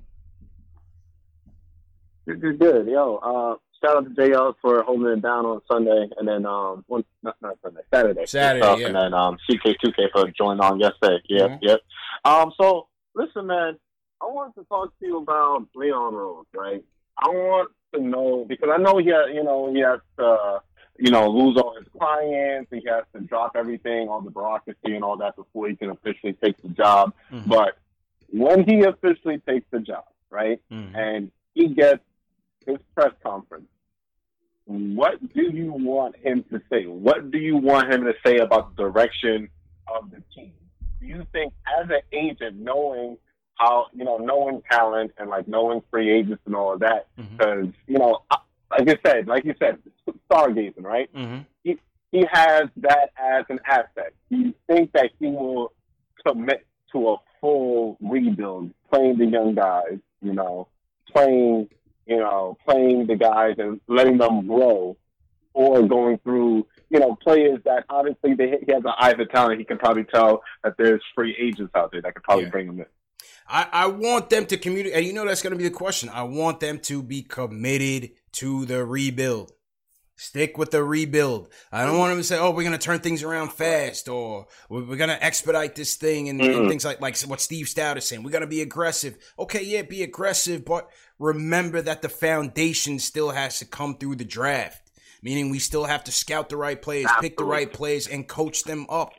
Good, 2.25 2.57
good. 2.57 2.87
Yo, 2.87 3.17
uh, 3.17 3.55
shout 3.83 3.97
out 3.97 4.03
to 4.03 4.21
JL 4.21 4.55
for 4.61 4.83
holding 4.83 5.17
it 5.17 5.21
down 5.21 5.45
on 5.45 5.61
Sunday, 5.69 6.07
and 6.17 6.27
then 6.27 6.45
um, 6.45 6.83
one, 6.87 7.03
not, 7.21 7.35
not 7.41 7.57
Sunday, 7.61 7.81
Saturday, 7.93 8.25
Saturday, 8.25 8.79
yeah. 8.79 8.87
and 8.87 8.95
then 8.95 9.13
um, 9.13 9.37
CK2K 9.49 10.11
for 10.11 10.31
joining 10.31 10.61
on 10.61 10.79
yesterday. 10.79 11.21
Yep, 11.27 11.49
mm-hmm. 11.49 11.65
yep. 11.65 11.79
Um, 12.25 12.51
so 12.59 12.87
listen, 13.15 13.47
man, 13.47 13.77
I 14.21 14.25
wanted 14.25 14.55
to 14.61 14.65
talk 14.67 14.97
to 14.99 15.05
you 15.05 15.17
about 15.17 15.67
Leon 15.75 16.15
Rose, 16.15 16.45
right? 16.55 16.83
I 17.17 17.29
want 17.29 17.71
to 17.93 18.01
know 18.01 18.45
because 18.47 18.69
I 18.73 18.77
know 18.77 18.97
he, 18.97 19.07
has, 19.07 19.33
you 19.33 19.43
know, 19.43 19.73
he 19.73 19.81
has 19.81 19.99
to, 20.17 20.61
you 20.97 21.11
know, 21.11 21.29
lose 21.29 21.57
all 21.57 21.75
his 21.77 21.87
clients. 21.97 22.71
He 22.71 22.81
has 22.87 23.03
to 23.13 23.21
drop 23.21 23.55
everything, 23.55 24.07
all 24.07 24.21
the 24.21 24.31
bureaucracy 24.31 24.95
and 24.95 25.03
all 25.03 25.17
that 25.17 25.35
before 25.35 25.67
he 25.67 25.75
can 25.75 25.89
officially 25.89 26.33
take 26.33 26.61
the 26.61 26.69
job. 26.69 27.13
Mm-hmm. 27.31 27.49
But 27.49 27.77
when 28.29 28.63
he 28.63 28.83
officially 28.83 29.39
takes 29.39 29.65
the 29.71 29.79
job, 29.79 30.05
right, 30.29 30.61
mm-hmm. 30.71 30.95
and 30.95 31.31
he 31.53 31.67
gets 31.67 32.01
his 32.65 32.77
press 32.95 33.11
conference, 33.21 33.67
what 34.65 35.33
do 35.33 35.41
you 35.41 35.73
want 35.73 36.15
him 36.17 36.43
to 36.51 36.61
say? 36.71 36.85
What 36.85 37.31
do 37.31 37.37
you 37.37 37.57
want 37.57 37.91
him 37.91 38.05
to 38.05 38.13
say 38.25 38.37
about 38.37 38.75
the 38.75 38.83
direction 38.83 39.49
of 39.93 40.09
the 40.11 40.23
team? 40.33 40.53
Do 40.99 41.07
you 41.07 41.25
think, 41.33 41.53
as 41.79 41.89
an 41.89 42.01
agent, 42.11 42.57
knowing 42.57 43.17
how 43.55 43.87
you 43.93 44.03
know 44.03 44.17
knowing 44.17 44.61
talent 44.71 45.11
and 45.17 45.29
like 45.29 45.47
knowing 45.47 45.81
free 45.91 46.11
agents 46.11 46.41
and 46.45 46.55
all 46.55 46.73
of 46.73 46.79
that, 46.79 47.07
because 47.17 47.65
mm-hmm. 47.65 47.91
you 47.91 47.99
know, 47.99 48.19
like 48.71 48.89
I 48.89 48.97
said, 49.05 49.27
like 49.27 49.45
you 49.45 49.53
said, 49.59 49.79
stargazing, 50.31 50.83
right? 50.83 51.13
Mm-hmm. 51.13 51.39
He 51.63 51.77
he 52.11 52.25
has 52.31 52.63
that 52.77 53.11
as 53.17 53.45
an 53.49 53.59
aspect. 53.65 54.15
Do 54.31 54.37
you 54.37 54.53
think 54.67 54.91
that 54.93 55.11
he 55.19 55.27
will 55.27 55.73
commit 56.25 56.65
to 56.93 57.09
a 57.09 57.17
full 57.41 57.97
rebuild, 58.01 58.71
playing 58.89 59.17
the 59.17 59.25
young 59.25 59.55
guys, 59.55 59.97
you 60.21 60.33
know, 60.33 60.67
playing 61.11 61.69
you 62.05 62.17
know, 62.17 62.57
playing 62.65 63.07
the 63.07 63.15
guys 63.15 63.55
and 63.57 63.79
letting 63.87 64.17
them 64.17 64.47
grow, 64.47 64.97
or 65.53 65.87
going 65.87 66.17
through, 66.19 66.65
you 66.89 66.99
know, 66.99 67.15
players 67.21 67.59
that 67.65 67.85
obviously 67.89 68.33
they, 68.33 68.57
he 68.65 68.71
has 68.71 68.83
an 68.83 68.93
eye 68.97 69.13
for 69.13 69.25
talent. 69.25 69.59
He 69.59 69.65
can 69.65 69.77
probably 69.77 70.03
tell 70.03 70.43
that 70.63 70.75
there's 70.77 71.01
free 71.15 71.35
agents 71.39 71.71
out 71.75 71.91
there 71.91 72.01
that 72.01 72.15
could 72.15 72.23
probably 72.23 72.45
yeah. 72.45 72.49
bring 72.49 72.67
them 72.67 72.79
in. 72.79 72.85
I, 73.47 73.67
I 73.71 73.87
want 73.87 74.29
them 74.29 74.45
to 74.47 74.57
communicate, 74.57 74.97
and 74.97 75.05
you 75.05 75.13
know 75.13 75.25
that's 75.25 75.41
going 75.41 75.51
to 75.51 75.57
be 75.57 75.65
the 75.65 75.69
question. 75.69 76.09
I 76.09 76.23
want 76.23 76.59
them 76.59 76.79
to 76.79 77.03
be 77.03 77.21
committed 77.21 78.11
to 78.33 78.65
the 78.65 78.85
rebuild. 78.85 79.51
Stick 80.15 80.59
with 80.59 80.69
the 80.69 80.83
rebuild. 80.83 81.49
I 81.71 81.85
don't 81.85 81.97
want 81.97 82.11
them 82.11 82.19
to 82.19 82.23
say, 82.23 82.37
"Oh, 82.37 82.51
we're 82.51 82.63
going 82.63 82.77
to 82.77 82.77
turn 82.77 82.99
things 82.99 83.23
around 83.23 83.51
fast," 83.51 84.07
or 84.07 84.45
"We're 84.69 84.95
going 84.95 85.09
to 85.09 85.23
expedite 85.23 85.73
this 85.75 85.95
thing," 85.95 86.29
and, 86.29 86.39
mm-hmm. 86.39 86.59
and, 86.59 86.69
things 86.69 86.85
like 86.85 87.01
like 87.01 87.17
what 87.21 87.41
Steve 87.41 87.65
Stoute 87.65 87.97
is 87.97 88.05
saying. 88.05 88.21
We're 88.21 88.29
going 88.29 88.41
to 88.41 88.47
be 88.47 88.61
aggressive. 88.61 89.17
Okay, 89.39 89.63
yeah, 89.63 89.81
be 89.81 90.03
aggressive, 90.03 90.65
but 90.65 90.87
remember 91.17 91.81
that 91.81 92.03
the 92.03 92.09
foundation 92.09 92.99
still 92.99 93.31
has 93.31 93.57
to 93.59 93.65
come 93.65 93.97
through 93.97 94.17
the 94.17 94.25
draft. 94.25 94.91
Meaning, 95.23 95.49
we 95.49 95.57
still 95.57 95.85
have 95.85 96.03
to 96.03 96.11
scout 96.11 96.49
the 96.49 96.57
right 96.57 96.79
players, 96.79 97.05
Absolutely. 97.05 97.29
pick 97.29 97.37
the 97.37 97.45
right 97.45 97.73
players, 97.73 98.07
and 98.07 98.27
coach 98.27 98.65
them 98.65 98.85
up, 98.89 99.13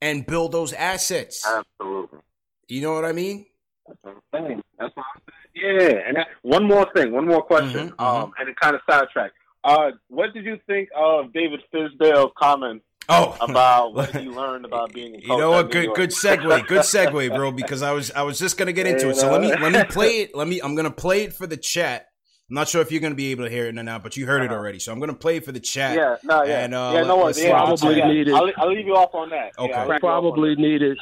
and 0.00 0.26
build 0.26 0.52
those 0.52 0.72
assets. 0.72 1.46
Absolutely. 1.46 2.20
You 2.68 2.80
know 2.80 2.94
what 2.94 3.04
I 3.04 3.12
mean? 3.12 3.44
That's 3.86 3.98
what 4.02 4.14
I'm 4.14 4.46
saying. 4.46 4.62
That's 4.78 4.96
what 4.96 5.04
I'm 5.14 5.20
saying. 5.20 5.80
Yeah, 5.80 5.98
and 6.06 6.16
that, 6.16 6.28
one 6.42 6.64
more 6.64 6.86
thing, 6.94 7.12
one 7.12 7.26
more 7.26 7.42
question, 7.42 7.90
mm-hmm, 7.90 8.00
um, 8.00 8.30
mm-hmm. 8.30 8.40
and 8.40 8.48
it 8.48 8.56
kind 8.60 8.74
of 8.74 8.80
sidetracked. 8.88 9.34
Uh, 9.64 9.90
what 10.08 10.32
did 10.32 10.44
you 10.44 10.58
think 10.66 10.88
of 10.96 11.32
David 11.32 11.60
Fizdale's 11.72 12.32
comment? 12.38 12.82
Oh, 13.10 13.36
about 13.40 13.94
what 13.94 14.22
you 14.22 14.32
learned 14.34 14.66
about 14.66 14.92
being 14.92 15.14
a 15.16 15.18
You 15.18 15.28
know 15.28 15.50
what? 15.50 15.70
Good, 15.70 15.94
good 15.94 16.10
segue. 16.10 16.66
Good 16.66 16.82
segue, 16.82 17.34
bro. 17.34 17.52
Because 17.52 17.82
I 17.82 17.92
was, 17.92 18.10
I 18.10 18.22
was 18.22 18.38
just 18.38 18.58
gonna 18.58 18.72
get 18.72 18.86
into 18.86 19.08
it. 19.08 19.16
So 19.16 19.32
let 19.32 19.40
me, 19.40 19.48
let 19.48 19.72
me 19.72 19.84
play 19.84 20.20
it. 20.20 20.34
Let 20.34 20.46
me. 20.46 20.60
I'm 20.60 20.74
gonna 20.74 20.90
play 20.90 21.22
it 21.22 21.32
for 21.32 21.46
the 21.46 21.56
chat 21.56 22.08
I'm 22.50 22.54
not 22.54 22.66
sure 22.66 22.80
if 22.80 22.90
you're 22.90 23.02
going 23.02 23.12
to 23.12 23.16
be 23.16 23.30
able 23.30 23.44
to 23.44 23.50
hear 23.50 23.66
it 23.66 23.76
or 23.76 23.82
not, 23.82 24.02
but 24.02 24.16
you 24.16 24.24
heard 24.24 24.40
uh-huh. 24.40 24.54
it 24.54 24.56
already. 24.56 24.78
So 24.78 24.90
I'm 24.90 24.98
going 24.98 25.10
to 25.10 25.16
play 25.16 25.36
it 25.36 25.44
for 25.44 25.52
the 25.52 25.60
chat. 25.60 25.96
Yeah, 25.96 26.16
no, 26.24 26.44
yeah, 26.44 26.64
and, 26.64 26.74
uh, 26.74 26.92
yeah, 26.94 27.02
no 27.02 27.18
worries. 27.18 27.38
Yeah, 27.38 27.50
probably 27.50 27.98
yeah. 27.98 28.08
needed. 28.08 28.34
I'll, 28.34 28.50
I'll, 28.56 28.72
leave 28.72 28.86
you 28.86 28.96
off 28.96 29.14
on 29.14 29.28
that. 29.30 29.52
Okay, 29.58 29.70
yeah, 29.70 29.98
probably 29.98 30.54
needed. 30.56 30.96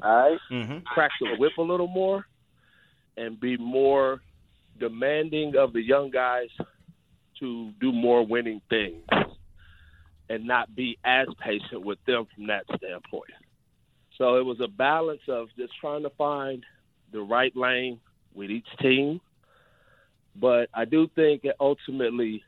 All 0.00 0.30
right. 0.30 0.38
mm-hmm. 0.50 0.78
crack 0.84 1.10
the 1.20 1.34
whip 1.38 1.58
a 1.58 1.62
little 1.62 1.88
more, 1.88 2.24
and 3.16 3.38
be 3.40 3.56
more 3.56 4.20
demanding 4.78 5.56
of 5.56 5.72
the 5.72 5.82
young 5.82 6.10
guys 6.10 6.48
to 7.42 7.72
do 7.80 7.92
more 7.92 8.24
winning 8.24 8.62
things, 8.70 9.02
and 10.30 10.46
not 10.46 10.74
be 10.74 10.96
as 11.04 11.26
patient 11.44 11.84
with 11.84 11.98
them 12.06 12.26
from 12.34 12.46
that 12.46 12.64
standpoint. 12.76 13.32
So 14.16 14.36
it 14.36 14.44
was 14.44 14.60
a 14.60 14.68
balance 14.68 15.22
of 15.28 15.48
just 15.58 15.72
trying 15.80 16.04
to 16.04 16.10
find 16.10 16.64
the 17.12 17.20
right 17.20 17.54
lane 17.56 17.98
with 18.32 18.50
each 18.50 18.66
team. 18.80 19.20
But 20.36 20.68
I 20.72 20.84
do 20.84 21.08
think 21.14 21.42
that 21.42 21.56
ultimately, 21.60 22.42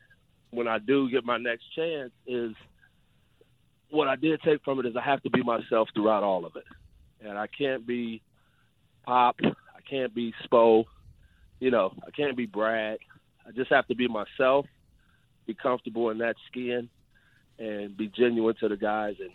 when 0.51 0.69
I 0.69 0.79
do 0.79 1.11
get 1.11 1.25
my 1.25 1.37
next 1.37 1.65
chance, 1.75 2.13
is 2.27 2.55
what 3.91 4.09
I 4.09 4.17
did 4.17 4.41
take 4.43 4.63
from 4.65 4.79
it 4.79 4.87
is 4.87 4.97
I 4.97 5.03
have 5.03 5.23
to 5.25 5.31
be 5.31 5.43
myself 5.43 5.89
throughout 5.95 6.23
all 6.23 6.47
of 6.47 6.57
it, 6.57 6.65
and 7.27 7.37
I 7.37 7.47
can't 7.47 7.87
be 7.87 8.23
Pop, 9.05 9.37
I 9.43 9.81
can't 9.89 10.15
be 10.15 10.33
Spo, 10.47 10.85
you 11.61 11.71
know, 11.71 11.93
I 12.07 12.11
can't 12.11 12.37
be 12.37 12.47
Brad. 12.47 12.99
I 13.47 13.51
just 13.53 13.71
have 13.71 13.87
to 13.89 13.95
be 13.95 14.09
myself, 14.09 14.67
be 15.47 15.55
comfortable 15.55 16.11
in 16.11 16.19
that 16.19 16.37
skin, 16.49 16.89
and 17.59 17.97
be 17.97 18.09
genuine 18.09 18.55
to 18.61 18.69
the 18.69 18.77
guys, 18.77 19.17
and 19.21 19.31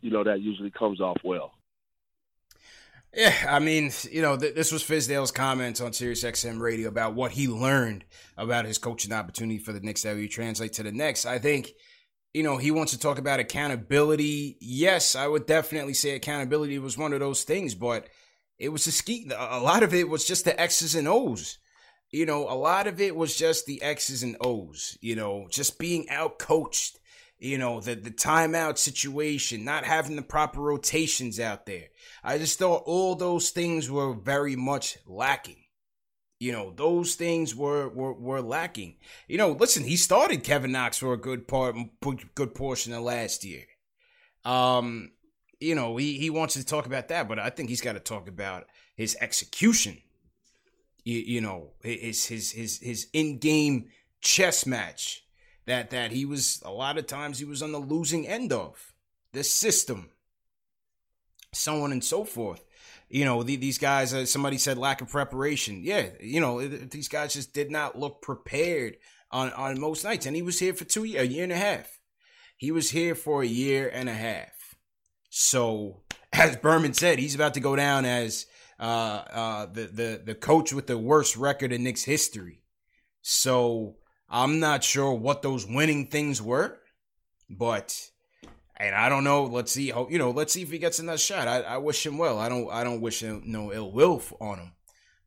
you 0.00 0.10
know 0.10 0.24
that 0.24 0.40
usually 0.40 0.70
comes 0.70 1.00
off 1.00 1.18
well. 1.24 1.52
Yeah, 3.14 3.34
I 3.48 3.58
mean, 3.58 3.90
you 4.10 4.20
know, 4.20 4.36
th- 4.36 4.54
this 4.54 4.70
was 4.70 4.82
Fizdale's 4.82 5.30
comments 5.30 5.80
on 5.80 5.92
Sirius 5.92 6.24
XM 6.24 6.60
radio 6.60 6.88
about 6.88 7.14
what 7.14 7.32
he 7.32 7.48
learned 7.48 8.04
about 8.36 8.66
his 8.66 8.76
coaching 8.76 9.12
opportunity 9.12 9.58
for 9.58 9.72
the 9.72 9.80
Knicks 9.80 10.02
that 10.02 10.14
we 10.14 10.28
translate 10.28 10.74
to 10.74 10.82
the 10.82 10.92
next. 10.92 11.24
I 11.24 11.38
think, 11.38 11.72
you 12.34 12.42
know, 12.42 12.58
he 12.58 12.70
wants 12.70 12.92
to 12.92 12.98
talk 12.98 13.18
about 13.18 13.40
accountability. 13.40 14.58
Yes, 14.60 15.16
I 15.16 15.26
would 15.26 15.46
definitely 15.46 15.94
say 15.94 16.10
accountability 16.16 16.78
was 16.78 16.98
one 16.98 17.14
of 17.14 17.20
those 17.20 17.44
things, 17.44 17.74
but 17.74 18.08
it 18.58 18.68
was 18.68 18.86
a 18.86 18.92
ski. 18.92 19.30
A 19.34 19.58
lot 19.58 19.82
of 19.82 19.94
it 19.94 20.08
was 20.08 20.26
just 20.26 20.44
the 20.44 20.60
X's 20.60 20.94
and 20.94 21.08
O's. 21.08 21.58
You 22.10 22.26
know, 22.26 22.48
a 22.48 22.54
lot 22.54 22.86
of 22.86 23.00
it 23.00 23.14
was 23.14 23.36
just 23.36 23.66
the 23.66 23.82
X's 23.82 24.22
and 24.22 24.36
O's. 24.40 24.96
You 25.00 25.16
know, 25.16 25.46
just 25.50 25.78
being 25.78 26.08
out 26.08 26.38
coached 26.38 26.98
you 27.38 27.56
know, 27.56 27.80
the, 27.80 27.94
the 27.94 28.10
timeout 28.10 28.78
situation, 28.78 29.64
not 29.64 29.84
having 29.84 30.16
the 30.16 30.22
proper 30.22 30.60
rotations 30.60 31.38
out 31.38 31.66
there. 31.66 31.86
I 32.24 32.38
just 32.38 32.58
thought 32.58 32.82
all 32.84 33.14
those 33.14 33.50
things 33.50 33.90
were 33.90 34.12
very 34.12 34.56
much 34.56 34.98
lacking. 35.06 35.64
You 36.40 36.52
know, 36.52 36.72
those 36.74 37.14
things 37.14 37.54
were, 37.54 37.88
were, 37.88 38.12
were 38.12 38.40
lacking. 38.40 38.96
You 39.28 39.38
know, 39.38 39.52
listen, 39.52 39.84
he 39.84 39.96
started 39.96 40.44
Kevin 40.44 40.72
Knox 40.72 40.98
for 40.98 41.12
a 41.12 41.18
good 41.18 41.48
part, 41.48 41.76
good 42.34 42.54
portion 42.54 42.92
of 42.92 43.02
last 43.02 43.44
year. 43.44 43.64
Um, 44.44 45.12
you 45.60 45.74
know, 45.74 45.96
he, 45.96 46.18
he 46.18 46.30
wants 46.30 46.54
to 46.54 46.64
talk 46.64 46.86
about 46.86 47.08
that, 47.08 47.28
but 47.28 47.38
I 47.38 47.50
think 47.50 47.68
he's 47.68 47.80
got 47.80 47.94
to 47.94 48.00
talk 48.00 48.28
about 48.28 48.66
his 48.94 49.16
execution. 49.20 49.98
You, 51.08 51.20
you 51.20 51.40
know, 51.40 51.70
his 51.82 52.26
his 52.26 52.50
his 52.50 52.78
his 52.80 53.06
in 53.14 53.38
game 53.38 53.88
chess 54.20 54.66
match 54.66 55.24
that 55.64 55.88
that 55.88 56.10
he 56.10 56.26
was 56.26 56.60
a 56.66 56.70
lot 56.70 56.98
of 56.98 57.06
times 57.06 57.38
he 57.38 57.46
was 57.46 57.62
on 57.62 57.72
the 57.72 57.78
losing 57.78 58.28
end 58.28 58.52
of. 58.52 58.92
The 59.32 59.42
system. 59.42 60.10
So 61.54 61.82
on 61.82 61.92
and 61.92 62.04
so 62.04 62.24
forth. 62.24 62.62
You 63.08 63.24
know 63.24 63.42
the, 63.42 63.56
these 63.56 63.78
guys 63.78 64.12
uh, 64.12 64.26
somebody 64.26 64.58
said 64.58 64.76
lack 64.76 65.00
of 65.00 65.08
preparation. 65.08 65.80
Yeah 65.82 66.08
you 66.20 66.42
know 66.42 66.68
these 66.68 67.08
guys 67.08 67.32
just 67.32 67.54
did 67.54 67.70
not 67.70 67.98
look 67.98 68.20
prepared 68.20 68.98
on 69.30 69.50
on 69.52 69.80
most 69.80 70.04
nights. 70.04 70.26
And 70.26 70.36
he 70.36 70.42
was 70.42 70.58
here 70.58 70.74
for 70.74 70.84
two 70.84 71.04
year, 71.04 71.22
a 71.22 71.24
year 71.24 71.44
and 71.44 71.52
a 71.52 71.56
half. 71.56 72.00
He 72.58 72.70
was 72.70 72.90
here 72.90 73.14
for 73.14 73.42
a 73.42 73.46
year 73.46 73.90
and 73.90 74.10
a 74.10 74.14
half. 74.14 74.76
So 75.30 76.02
as 76.34 76.56
berman 76.56 76.92
said 76.92 77.18
he's 77.18 77.34
about 77.34 77.54
to 77.54 77.60
go 77.60 77.76
down 77.76 78.04
as 78.04 78.44
uh 78.78 78.82
uh 78.82 79.66
the 79.66 79.82
the 79.86 80.22
the 80.24 80.34
coach 80.34 80.72
with 80.72 80.86
the 80.86 80.98
worst 80.98 81.36
record 81.36 81.72
in 81.72 81.84
Knicks 81.84 82.04
history 82.04 82.62
so 83.22 83.96
I'm 84.28 84.60
not 84.60 84.84
sure 84.84 85.12
what 85.12 85.42
those 85.42 85.66
winning 85.66 86.06
things 86.06 86.40
were, 86.40 86.78
but 87.48 88.10
and 88.76 88.94
I 88.94 89.08
don't 89.08 89.24
know. 89.24 89.44
Let's 89.44 89.72
see. 89.72 89.86
You 89.86 90.18
know, 90.18 90.30
let's 90.30 90.52
see 90.52 90.62
if 90.62 90.70
he 90.70 90.78
gets 90.78 90.98
another 90.98 91.18
shot. 91.18 91.48
I, 91.48 91.60
I 91.60 91.76
wish 91.78 92.04
him 92.06 92.18
well. 92.18 92.38
I 92.38 92.48
don't. 92.48 92.70
I 92.70 92.84
don't 92.84 93.00
wish 93.00 93.22
him 93.22 93.42
no 93.46 93.72
ill 93.72 93.90
will 93.90 94.22
on 94.40 94.58
him, 94.58 94.72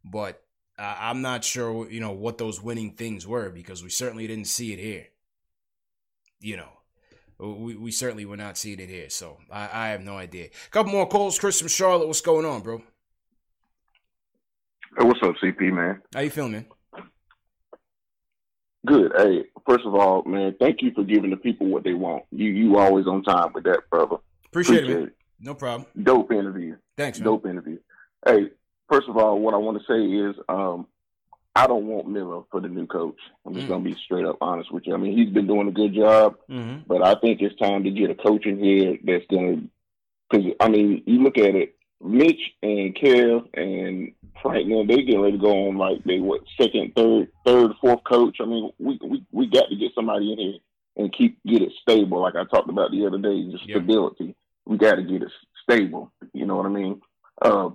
but 0.04 0.42
uh, 0.80 0.96
I'm 1.00 1.22
not 1.22 1.44
sure. 1.44 1.90
You 1.90 2.00
know 2.00 2.12
what 2.12 2.38
those 2.38 2.62
winning 2.62 2.94
things 2.94 3.28
were 3.28 3.50
because 3.50 3.84
we 3.84 3.90
certainly 3.90 4.28
didn't 4.28 4.48
see 4.48 4.74
it 4.74 4.80
here. 4.80 5.08
You 6.40 6.58
know, 6.58 6.70
we 7.40 7.76
we 7.76 7.92
certainly 7.92 8.26
were 8.26 8.38
not 8.38 8.58
seeing 8.58 8.80
it 8.80 8.90
here. 8.90 9.10
So 9.10 9.38
I, 9.52 9.70
I 9.72 9.88
have 9.90 10.02
no 10.02 10.18
idea. 10.18 10.46
A 10.46 10.70
couple 10.70 10.92
more 10.92 11.08
calls. 11.08 11.40
Chris 11.40 11.60
from 11.60 11.68
Charlotte. 11.68 12.08
What's 12.08 12.22
going 12.22 12.46
on, 12.46 12.62
bro? 12.62 12.82
Hey, 14.98 15.06
what's 15.06 15.22
up, 15.24 15.36
CP 15.42 15.72
man? 15.72 16.02
How 16.14 16.20
you 16.20 16.30
feeling, 16.30 16.52
man? 16.52 16.66
Good. 18.86 19.12
Hey, 19.16 19.44
first 19.66 19.86
of 19.86 19.96
all, 19.96 20.24
man, 20.24 20.56
thank 20.60 20.82
you 20.82 20.92
for 20.94 21.04
giving 21.04 21.30
the 21.30 21.38
people 21.38 21.68
what 21.68 21.84
they 21.84 21.94
want. 21.94 22.26
You 22.32 22.50
you 22.50 22.78
always 22.78 23.08
on 23.08 23.24
time 23.24 23.54
with 23.54 23.64
that, 23.64 23.90
brother. 23.90 24.18
Appreciate, 24.48 24.84
Appreciate 24.84 24.98
it, 24.98 25.00
man. 25.00 25.12
No 25.40 25.54
problem. 25.54 25.86
Dope 26.02 26.32
interview. 26.32 26.76
Thanks, 26.98 27.20
man. 27.20 27.26
Dope 27.26 27.46
interview. 27.46 27.78
Hey, 28.26 28.50
first 28.90 29.08
of 29.08 29.18
all, 29.18 29.40
what 29.40 29.54
I 29.54 29.58
want 29.58 29.80
to 29.80 29.86
say 29.86 30.04
is, 30.04 30.36
um, 30.50 30.88
I 31.56 31.68
don't 31.68 31.88
want 31.88 32.10
Miller 32.10 32.42
for 32.52 32.60
the 32.60 32.68
new 32.68 32.86
coach. 32.86 33.20
I'm 33.46 33.54
just 33.54 33.68
mm. 33.68 33.70
gonna 33.70 33.84
be 33.84 33.96
straight 34.04 34.26
up 34.26 34.38
honest 34.42 34.72
with 34.74 34.88
you. 34.88 34.94
I 34.94 34.98
mean, 34.98 35.18
he's 35.18 35.34
been 35.34 35.48
doing 35.48 35.70
a 35.70 35.72
good 35.72 35.94
job, 35.94 36.36
mm-hmm. 36.50 36.82
but 36.86 37.02
I 37.02 37.16
think 37.16 37.42
it's 37.42 37.56
time 37.58 37.86
to 37.86 37.92
get 37.92 38.10
a 38.10 38.16
coach 38.16 38.46
in 38.46 38.60
here 38.60 38.98
that's 39.04 39.26
gonna. 39.32 39.62
Because 40.30 40.54
I 40.60 40.68
mean, 40.68 41.04
you 41.06 41.24
look 41.24 41.38
at 41.38 41.56
it. 41.56 41.76
Mitch 42.04 42.42
and 42.62 42.96
Kev 42.96 43.48
and 43.54 44.12
Frank, 44.42 44.68
man, 44.68 44.88
they 44.88 45.04
getting 45.04 45.22
ready 45.22 45.38
to 45.38 45.42
go 45.42 45.68
on 45.68 45.78
like 45.78 46.04
they 46.04 46.20
what 46.20 46.42
second, 46.60 46.94
third, 46.96 47.30
third, 47.46 47.72
fourth 47.80 48.04
coach. 48.04 48.38
I 48.42 48.46
mean, 48.46 48.72
we 48.80 49.00
we 49.04 49.24
we 49.32 49.48
got 49.48 49.70
to 49.70 49.76
get 49.76 49.94
somebody 49.94 50.32
in 50.32 50.40
here 50.40 50.54
and 50.98 51.14
keep 51.14 51.38
get 51.46 51.62
it 51.62 51.72
stable. 51.82 52.22
Like 52.22 52.36
I 52.36 52.46
talked 52.46 52.70
about 52.70 52.92
the 52.92 53.06
other 53.06 53.18
day, 53.18 53.50
the 53.50 53.60
stability. 53.64 54.36
We 54.66 54.78
got 54.78 54.96
to 54.96 55.04
get 55.04 55.24
it 55.24 55.32
stable. 55.64 56.12
You 56.34 56.46
know 56.46 56.56
what 56.56 56.66
I 56.66 56.70
mean? 56.70 57.02
Uh, 57.42 57.70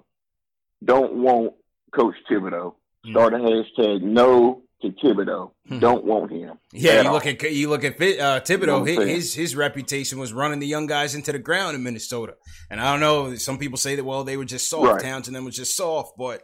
don't 0.85 1.15
want 1.15 1.55
Coach 1.93 2.15
Thibodeau. 2.31 2.75
Mm. 3.07 3.11
Start 3.11 3.35
a 3.35 3.39
hashtag 3.39 4.03
no 4.03 4.63
to 4.83 4.91
Thibodeau. 4.91 5.53
Hmm. 5.69 5.79
Don't 5.79 6.05
want 6.05 6.31
him. 6.31 6.59
Yeah, 6.73 7.03
you 7.03 7.09
all. 7.09 7.15
look 7.15 7.27
at 7.27 7.53
you 7.53 7.69
look 7.69 7.85
at 7.85 7.95
uh, 7.95 8.41
Thibodeau. 8.41 8.89
You 8.89 8.99
know 8.99 9.07
his 9.07 9.35
his 9.35 9.57
reputation 9.57 10.19
was 10.19 10.33
running 10.33 10.59
the 10.59 10.67
young 10.67 10.87
guys 10.87 11.15
into 11.15 11.33
the 11.33 11.39
ground 11.39 11.77
in 11.77 11.83
Minnesota. 11.83 12.37
And 12.71 12.81
I 12.81 12.93
don't 12.93 13.01
know. 13.01 13.35
Some 13.37 13.59
people 13.59 13.79
say 13.79 13.95
that 13.97 14.05
well 14.05 14.25
they 14.25 14.37
were 14.37 14.45
just 14.45 14.69
soft. 14.69 14.87
Right. 14.87 15.03
Townsend 15.03 15.43
was 15.45 15.57
just 15.57 15.77
soft, 15.77 16.17
but 16.17 16.43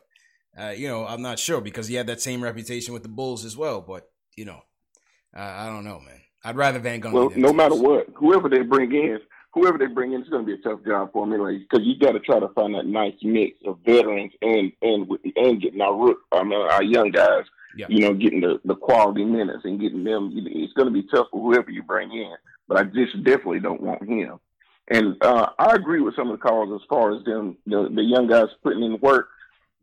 uh, 0.58 0.70
you 0.70 0.88
know 0.88 1.06
I'm 1.06 1.22
not 1.22 1.38
sure 1.38 1.60
because 1.60 1.88
he 1.88 1.94
had 1.94 2.06
that 2.06 2.20
same 2.20 2.42
reputation 2.42 2.94
with 2.94 3.02
the 3.02 3.08
Bulls 3.08 3.44
as 3.44 3.56
well. 3.56 3.80
But 3.80 4.10
you 4.36 4.44
know, 4.44 4.62
uh, 5.36 5.40
I 5.40 5.66
don't 5.66 5.84
know, 5.84 6.00
man. 6.00 6.20
I'd 6.44 6.56
rather 6.56 6.78
Van 6.78 7.00
Gundy. 7.00 7.12
Well, 7.12 7.30
no 7.36 7.52
matter 7.52 7.76
what, 7.76 8.08
whoever 8.14 8.48
they 8.48 8.62
bring 8.62 8.92
in, 8.92 9.20
whoever 9.52 9.78
they 9.78 9.86
bring 9.86 10.12
in, 10.12 10.20
it's 10.20 10.30
going 10.30 10.44
to 10.44 10.56
be 10.56 10.60
a 10.60 10.62
tough 10.62 10.84
job 10.84 11.12
for 11.12 11.24
them 11.24 11.34
anyway. 11.34 11.58
Because 11.58 11.86
you 11.86 11.98
got 11.98 12.12
to 12.12 12.20
try 12.20 12.40
to 12.40 12.48
find 12.48 12.74
that 12.74 12.86
nice 12.86 13.14
mix 13.22 13.58
of 13.66 13.78
veterans 13.84 14.32
and 14.40 14.72
and 14.82 15.08
and 15.36 15.60
getting 15.60 15.80
our 15.80 16.14
I 16.32 16.42
mean, 16.42 16.60
our 16.60 16.82
young 16.82 17.10
guys 17.10 17.44
yeah. 17.76 17.86
you 17.88 18.00
know, 18.00 18.14
getting 18.14 18.40
the, 18.40 18.60
the 18.64 18.74
quality 18.74 19.24
minutes 19.24 19.64
and 19.64 19.80
getting 19.80 20.04
them. 20.04 20.32
It's 20.34 20.72
going 20.74 20.86
to 20.86 20.92
be 20.92 21.08
tough 21.08 21.28
for 21.30 21.40
whoever 21.40 21.70
you 21.70 21.82
bring 21.82 22.12
in, 22.12 22.34
but 22.68 22.78
I 22.78 22.84
just 22.84 23.22
definitely 23.24 23.60
don't 23.60 23.80
want 23.80 24.06
him. 24.08 24.38
And 24.88 25.16
uh, 25.22 25.50
I 25.58 25.74
agree 25.74 26.00
with 26.00 26.16
some 26.16 26.30
of 26.30 26.38
the 26.38 26.42
calls 26.42 26.80
as 26.80 26.86
far 26.88 27.14
as 27.16 27.24
them, 27.24 27.56
the, 27.66 27.88
the 27.94 28.02
young 28.02 28.26
guys 28.26 28.48
putting 28.62 28.82
in 28.82 28.98
work. 29.00 29.28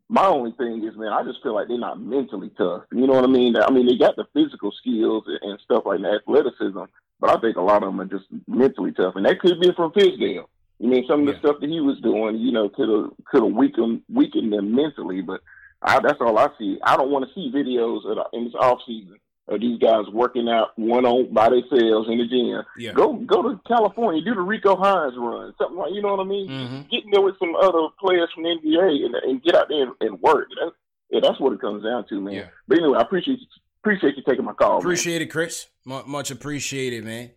My 0.08 0.26
only 0.26 0.52
thing 0.52 0.84
is, 0.84 0.96
man, 0.96 1.12
I 1.12 1.22
just 1.22 1.42
feel 1.42 1.54
like 1.54 1.68
they're 1.68 1.78
not 1.78 2.00
mentally 2.00 2.50
tough. 2.58 2.82
You 2.92 3.06
know 3.06 3.14
what 3.14 3.24
I 3.24 3.28
mean? 3.28 3.56
I 3.56 3.70
mean, 3.70 3.86
they 3.86 3.96
got 3.96 4.16
the 4.16 4.26
physical 4.34 4.72
skills 4.72 5.24
and 5.42 5.58
stuff 5.60 5.84
like 5.86 6.00
that, 6.00 6.20
athleticism, 6.26 6.82
but 7.20 7.30
I 7.30 7.40
think 7.40 7.56
a 7.56 7.62
lot 7.62 7.82
of 7.82 7.88
them 7.88 8.00
are 8.00 8.06
just 8.06 8.26
mentally 8.48 8.92
tough, 8.92 9.14
and 9.16 9.24
that 9.24 9.38
could 9.38 9.60
be 9.60 9.72
from 9.76 9.92
Fizdale. 9.92 10.46
You 10.80 10.88
mean 10.88 11.04
some 11.06 11.20
of 11.20 11.26
the 11.26 11.32
yeah. 11.32 11.38
stuff 11.40 11.56
that 11.60 11.68
he 11.68 11.80
was 11.80 12.00
doing, 12.00 12.38
you 12.38 12.52
know, 12.52 12.68
could 12.70 12.88
have 12.88 13.10
could 13.26 13.44
have 13.44 13.52
weakened 13.52 14.02
weakened 14.08 14.52
them 14.52 14.74
mentally, 14.74 15.20
but 15.20 15.42
I, 15.82 16.00
that's 16.00 16.20
all 16.20 16.38
I 16.38 16.48
see. 16.58 16.78
I 16.84 16.96
don't 16.96 17.10
want 17.10 17.26
to 17.26 17.34
see 17.34 17.50
videos 17.54 18.04
of, 18.04 18.18
in 18.32 18.44
this 18.44 18.54
off 18.54 18.80
season 18.86 19.18
of 19.50 19.60
these 19.60 19.78
guys 19.80 20.04
working 20.12 20.48
out 20.48 20.70
one 20.78 21.04
on 21.04 21.32
by 21.34 21.48
themselves 21.48 22.08
in 22.08 22.18
the 22.18 22.26
gym. 22.28 22.62
Yeah. 22.78 22.92
Go 22.92 23.14
go 23.14 23.42
to 23.42 23.60
California, 23.66 24.22
do 24.22 24.34
the 24.34 24.40
Rico 24.40 24.76
Hines 24.76 25.14
run, 25.16 25.52
something 25.58 25.76
like 25.76 25.92
you 25.92 26.02
know 26.02 26.14
what 26.14 26.24
I 26.24 26.28
mean. 26.28 26.48
Mm-hmm. 26.48 26.80
Get 26.90 27.04
in 27.04 27.10
there 27.10 27.20
with 27.20 27.38
some 27.38 27.54
other 27.56 27.88
players 27.98 28.30
from 28.34 28.44
the 28.44 28.56
NBA 28.62 29.04
and, 29.04 29.14
and 29.14 29.42
get 29.42 29.56
out 29.56 29.68
there 29.68 29.82
and, 29.82 29.92
and 30.00 30.20
work. 30.20 30.48
That's, 30.60 30.76
yeah, 31.10 31.20
that's 31.20 31.40
what 31.40 31.52
it 31.52 31.60
comes 31.60 31.82
down 31.82 32.06
to, 32.08 32.20
man. 32.20 32.34
Yeah. 32.34 32.46
But 32.68 32.78
anyway, 32.78 32.98
I 32.98 33.02
appreciate 33.02 33.40
you, 33.40 33.46
appreciate 33.82 34.16
you 34.16 34.22
taking 34.28 34.44
my 34.44 34.52
call. 34.52 34.78
Appreciate 34.78 35.18
man. 35.18 35.22
it, 35.22 35.30
Chris. 35.30 35.66
M- 35.90 36.08
much 36.08 36.30
appreciated, 36.30 37.04
man. 37.04 37.32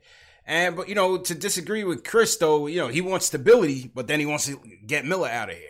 And 0.46 0.76
but 0.76 0.90
you 0.90 0.96
know 0.96 1.18
to 1.18 1.34
disagree 1.34 1.84
with 1.84 2.04
Chris 2.04 2.36
though, 2.36 2.68
you 2.68 2.78
know 2.78 2.90
he 2.90 3.02
wants 3.02 3.26
stability, 3.26 3.90
but 3.94 4.08
then 4.08 4.20
he 4.20 4.26
wants 4.26 4.46
to 4.48 4.60
get 4.86 5.06
Miller 5.06 5.30
out 5.30 5.50
of 5.50 5.56
here 5.56 5.70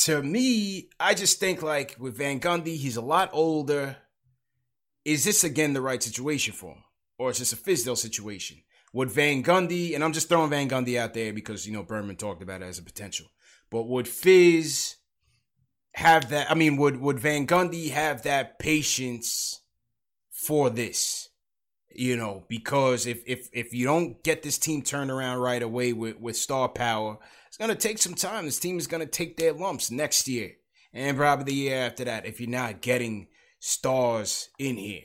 to 0.00 0.22
me, 0.22 0.88
I 0.98 1.14
just 1.14 1.38
think 1.38 1.62
like 1.62 1.96
with 1.98 2.16
Van 2.16 2.40
Gundy, 2.40 2.76
he's 2.76 2.96
a 2.96 3.02
lot 3.02 3.30
older. 3.32 3.96
is 5.04 5.24
this 5.24 5.44
again 5.44 5.72
the 5.72 5.80
right 5.80 6.02
situation 6.02 6.52
for 6.52 6.74
him? 6.74 6.84
Or 7.18 7.30
is 7.30 7.38
this 7.38 7.52
a 7.52 7.56
Fizdale 7.56 7.96
situation? 7.96 8.62
Would 8.92 9.10
Van 9.10 9.42
Gundy, 9.42 9.94
and 9.94 10.04
I'm 10.04 10.12
just 10.12 10.28
throwing 10.28 10.50
Van 10.50 10.68
Gundy 10.68 10.98
out 10.98 11.14
there 11.14 11.32
because, 11.32 11.66
you 11.66 11.72
know, 11.72 11.82
Berman 11.82 12.16
talked 12.16 12.42
about 12.42 12.62
it 12.62 12.66
as 12.66 12.78
a 12.78 12.82
potential, 12.82 13.26
but 13.70 13.84
would 13.84 14.06
Fizz 14.06 14.96
have 15.94 16.28
that? 16.30 16.50
I 16.50 16.54
mean, 16.54 16.76
would, 16.76 17.00
would 17.00 17.18
Van 17.18 17.46
Gundy 17.46 17.90
have 17.90 18.22
that 18.22 18.58
patience 18.58 19.62
for 20.30 20.68
this? 20.68 21.21
You 21.94 22.16
know, 22.16 22.44
because 22.48 23.06
if 23.06 23.22
if 23.26 23.48
if 23.52 23.74
you 23.74 23.86
don't 23.86 24.22
get 24.22 24.42
this 24.42 24.58
team 24.58 24.82
turned 24.82 25.10
around 25.10 25.38
right 25.38 25.62
away 25.62 25.92
with, 25.92 26.18
with 26.20 26.36
star 26.36 26.68
power, 26.68 27.18
it's 27.48 27.56
gonna 27.56 27.74
take 27.74 27.98
some 27.98 28.14
time. 28.14 28.44
This 28.44 28.58
team 28.58 28.78
is 28.78 28.86
gonna 28.86 29.06
take 29.06 29.36
their 29.36 29.52
lumps 29.52 29.90
next 29.90 30.28
year 30.28 30.52
and 30.92 31.16
probably 31.16 31.44
the 31.44 31.54
year 31.54 31.78
after 31.78 32.04
that 32.04 32.26
if 32.26 32.40
you're 32.40 32.50
not 32.50 32.80
getting 32.80 33.28
stars 33.58 34.48
in 34.58 34.76
here. 34.76 35.02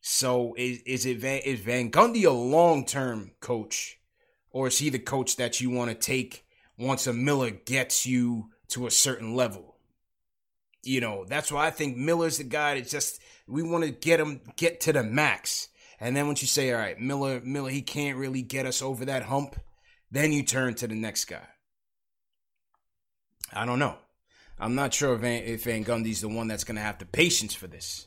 So 0.00 0.54
is 0.56 0.80
is 0.86 1.04
it 1.04 1.18
Van, 1.18 1.40
is 1.40 1.60
Van 1.60 1.90
Gundy 1.90 2.24
a 2.24 2.30
long 2.30 2.86
term 2.86 3.32
coach, 3.40 3.98
or 4.50 4.68
is 4.68 4.78
he 4.78 4.88
the 4.88 4.98
coach 4.98 5.36
that 5.36 5.60
you 5.60 5.70
want 5.70 5.90
to 5.90 5.96
take 5.96 6.44
once 6.78 7.06
a 7.06 7.12
Miller 7.12 7.50
gets 7.50 8.06
you 8.06 8.50
to 8.68 8.86
a 8.86 8.90
certain 8.90 9.34
level? 9.34 9.76
You 10.82 11.00
know, 11.00 11.24
that's 11.28 11.50
why 11.50 11.66
I 11.66 11.70
think 11.70 11.96
Miller's 11.96 12.38
the 12.38 12.44
guy 12.44 12.74
that 12.74 12.88
just 12.88 13.20
we 13.48 13.64
want 13.64 13.82
to 13.84 13.90
get 13.90 14.20
him 14.20 14.40
get 14.56 14.80
to 14.82 14.92
the 14.92 15.02
max. 15.02 15.68
And 16.00 16.16
then 16.16 16.26
once 16.26 16.42
you 16.42 16.48
say, 16.48 16.72
all 16.72 16.78
right, 16.78 17.00
Miller, 17.00 17.40
Miller, 17.42 17.70
he 17.70 17.82
can't 17.82 18.18
really 18.18 18.42
get 18.42 18.66
us 18.66 18.82
over 18.82 19.04
that 19.06 19.24
hump, 19.24 19.56
then 20.10 20.32
you 20.32 20.42
turn 20.42 20.74
to 20.74 20.86
the 20.86 20.94
next 20.94 21.24
guy. 21.26 21.46
I 23.52 23.64
don't 23.64 23.78
know. 23.78 23.96
I'm 24.58 24.74
not 24.74 24.94
sure 24.94 25.14
if 25.14 25.20
Van, 25.20 25.42
if 25.42 25.64
Van 25.64 25.84
Gundy's 25.84 26.20
the 26.20 26.28
one 26.28 26.48
that's 26.48 26.64
going 26.64 26.76
to 26.76 26.82
have 26.82 26.98
the 26.98 27.06
patience 27.06 27.54
for 27.54 27.66
this. 27.66 28.06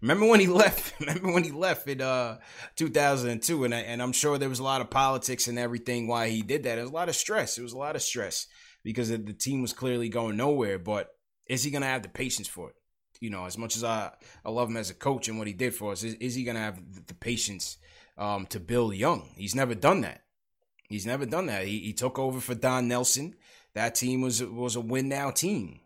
Remember 0.00 0.26
when 0.26 0.40
he 0.40 0.46
left? 0.48 0.98
Remember 1.00 1.32
when 1.32 1.44
he 1.44 1.50
left 1.50 1.88
in 1.88 2.00
uh, 2.00 2.38
2002? 2.76 3.64
And, 3.64 3.74
and 3.74 4.02
I'm 4.02 4.12
sure 4.12 4.38
there 4.38 4.48
was 4.48 4.60
a 4.60 4.64
lot 4.64 4.80
of 4.80 4.90
politics 4.90 5.48
and 5.48 5.58
everything 5.58 6.06
why 6.06 6.28
he 6.28 6.42
did 6.42 6.62
that. 6.62 6.76
There 6.76 6.84
was 6.84 6.90
a 6.90 6.94
lot 6.94 7.08
of 7.08 7.16
stress. 7.16 7.58
It 7.58 7.62
was 7.62 7.72
a 7.72 7.78
lot 7.78 7.96
of 7.96 8.02
stress 8.02 8.46
because 8.84 9.08
the 9.08 9.18
team 9.18 9.62
was 9.62 9.72
clearly 9.72 10.08
going 10.08 10.36
nowhere. 10.36 10.78
But 10.78 11.08
is 11.46 11.64
he 11.64 11.70
going 11.70 11.82
to 11.82 11.88
have 11.88 12.02
the 12.02 12.08
patience 12.08 12.48
for 12.48 12.70
it? 12.70 12.76
You 13.20 13.30
know, 13.30 13.46
as 13.46 13.58
much 13.58 13.76
as 13.76 13.84
I, 13.84 14.10
I 14.44 14.50
love 14.50 14.68
him 14.68 14.76
as 14.76 14.90
a 14.90 14.94
coach 14.94 15.28
and 15.28 15.38
what 15.38 15.46
he 15.46 15.52
did 15.52 15.74
for 15.74 15.92
us, 15.92 16.02
is, 16.02 16.14
is 16.14 16.34
he 16.34 16.44
going 16.44 16.56
to 16.56 16.60
have 16.60 17.06
the 17.06 17.14
patience 17.14 17.78
um, 18.16 18.46
to 18.46 18.60
build 18.60 18.94
young? 18.94 19.28
He's 19.36 19.54
never 19.54 19.74
done 19.74 20.02
that. 20.02 20.22
He's 20.88 21.06
never 21.06 21.26
done 21.26 21.46
that. 21.46 21.66
He, 21.66 21.80
he 21.80 21.92
took 21.92 22.18
over 22.18 22.40
for 22.40 22.54
Don 22.54 22.88
Nelson. 22.88 23.34
That 23.74 23.94
team 23.94 24.22
was 24.22 24.42
was 24.42 24.74
a 24.74 24.80
win 24.80 25.08
now 25.08 25.30
team. 25.30 25.80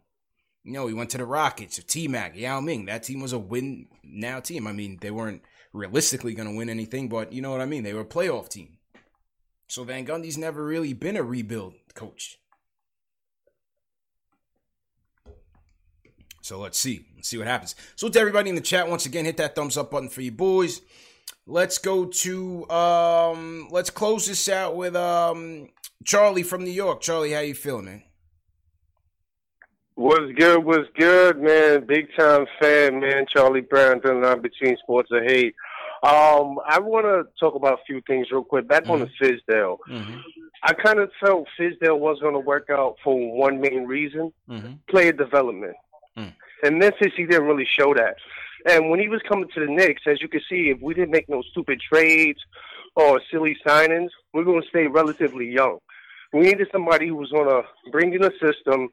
You 0.64 0.72
know, 0.72 0.86
he 0.86 0.94
went 0.94 1.10
to 1.10 1.18
the 1.18 1.26
Rockets 1.26 1.82
T 1.84 2.06
Mac, 2.06 2.36
Yao 2.36 2.60
Ming. 2.60 2.86
That 2.86 3.02
team 3.02 3.20
was 3.20 3.32
a 3.32 3.38
win 3.38 3.88
now 4.04 4.38
team. 4.38 4.66
I 4.66 4.72
mean, 4.72 4.98
they 5.00 5.10
weren't 5.10 5.42
realistically 5.72 6.34
going 6.34 6.48
to 6.48 6.56
win 6.56 6.68
anything, 6.68 7.08
but 7.08 7.32
you 7.32 7.42
know 7.42 7.50
what 7.50 7.60
I 7.60 7.66
mean. 7.66 7.82
They 7.82 7.94
were 7.94 8.02
a 8.02 8.06
playoff 8.06 8.48
team. 8.48 8.78
So 9.66 9.84
Van 9.84 10.06
Gundy's 10.06 10.38
never 10.38 10.64
really 10.64 10.92
been 10.92 11.16
a 11.16 11.22
rebuild 11.22 11.74
coach. 11.94 12.38
So 16.42 16.58
let's 16.58 16.78
see. 16.78 17.06
Let's 17.14 17.28
see 17.28 17.38
what 17.38 17.46
happens. 17.46 17.74
So 17.96 18.08
to 18.08 18.18
everybody 18.20 18.50
in 18.50 18.56
the 18.56 18.60
chat, 18.60 18.88
once 18.88 19.06
again, 19.06 19.24
hit 19.24 19.36
that 19.38 19.54
thumbs 19.54 19.76
up 19.76 19.92
button 19.92 20.08
for 20.08 20.20
you 20.20 20.32
boys. 20.32 20.82
Let's 21.46 21.78
go 21.78 22.04
to 22.04 22.68
um 22.68 23.68
let's 23.70 23.90
close 23.90 24.26
this 24.26 24.48
out 24.48 24.76
with 24.76 24.94
um 24.96 25.68
Charlie 26.04 26.42
from 26.42 26.64
New 26.64 26.70
York. 26.70 27.00
Charlie, 27.00 27.32
how 27.32 27.40
you 27.40 27.54
feeling, 27.54 27.84
man? 27.86 28.02
What's 29.94 30.32
good, 30.36 30.64
what's 30.64 30.88
good, 30.98 31.40
man? 31.40 31.86
Big 31.86 32.08
time 32.18 32.46
fan, 32.60 32.98
man. 32.98 33.26
Charlie 33.28 33.60
Brown 33.60 34.00
doing 34.00 34.24
on 34.24 34.42
between 34.42 34.76
sports 34.82 35.10
of 35.12 35.22
hate. 35.22 35.54
Um, 36.02 36.58
I 36.66 36.80
want 36.80 37.06
to 37.06 37.24
talk 37.38 37.54
about 37.54 37.74
a 37.74 37.84
few 37.86 38.02
things 38.08 38.26
real 38.32 38.42
quick. 38.42 38.66
Back 38.66 38.82
mm-hmm. 38.82 38.92
on 38.92 39.00
the 39.00 39.06
mm-hmm. 39.06 39.52
Fizdale. 39.52 39.78
Mm-hmm. 39.88 40.18
I 40.64 40.72
kind 40.72 40.98
of 40.98 41.10
felt 41.24 41.46
Fizdale 41.58 41.98
was 41.98 42.18
going 42.20 42.34
to 42.34 42.40
work 42.40 42.68
out 42.70 42.96
for 43.04 43.14
one 43.36 43.60
main 43.60 43.84
reason: 43.84 44.32
mm-hmm. 44.48 44.72
player 44.88 45.12
development. 45.12 45.76
Mm. 46.16 46.34
And 46.62 46.78
Memphis, 46.78 47.12
he 47.16 47.26
didn't 47.26 47.46
really 47.46 47.66
show 47.78 47.94
that. 47.94 48.16
And 48.68 48.90
when 48.90 49.00
he 49.00 49.08
was 49.08 49.20
coming 49.28 49.48
to 49.54 49.60
the 49.60 49.72
Knicks, 49.72 50.02
as 50.06 50.22
you 50.22 50.28
can 50.28 50.40
see, 50.48 50.70
if 50.70 50.80
we 50.80 50.94
didn't 50.94 51.10
make 51.10 51.28
no 51.28 51.42
stupid 51.50 51.80
trades 51.80 52.38
or 52.94 53.20
silly 53.30 53.56
signings, 53.66 54.10
we're 54.32 54.44
going 54.44 54.62
to 54.62 54.68
stay 54.68 54.86
relatively 54.86 55.50
young. 55.50 55.78
We 56.32 56.40
needed 56.40 56.68
somebody 56.70 57.08
who 57.08 57.16
was 57.16 57.30
going 57.30 57.48
to 57.48 57.62
bring 57.90 58.14
in 58.14 58.22
a 58.22 58.30
system, 58.40 58.88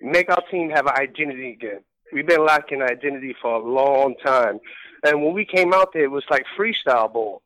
make 0.00 0.30
our 0.30 0.42
team 0.50 0.70
have 0.70 0.86
an 0.86 0.94
identity 0.96 1.52
again. 1.52 1.80
We've 2.12 2.26
been 2.26 2.44
lacking 2.44 2.82
identity 2.82 3.34
for 3.40 3.54
a 3.54 3.58
long 3.58 4.14
time. 4.24 4.60
And 5.04 5.22
when 5.22 5.34
we 5.34 5.44
came 5.44 5.74
out 5.74 5.92
there, 5.92 6.04
it 6.04 6.10
was 6.10 6.24
like 6.30 6.44
freestyle 6.58 7.12
ball. 7.12 7.42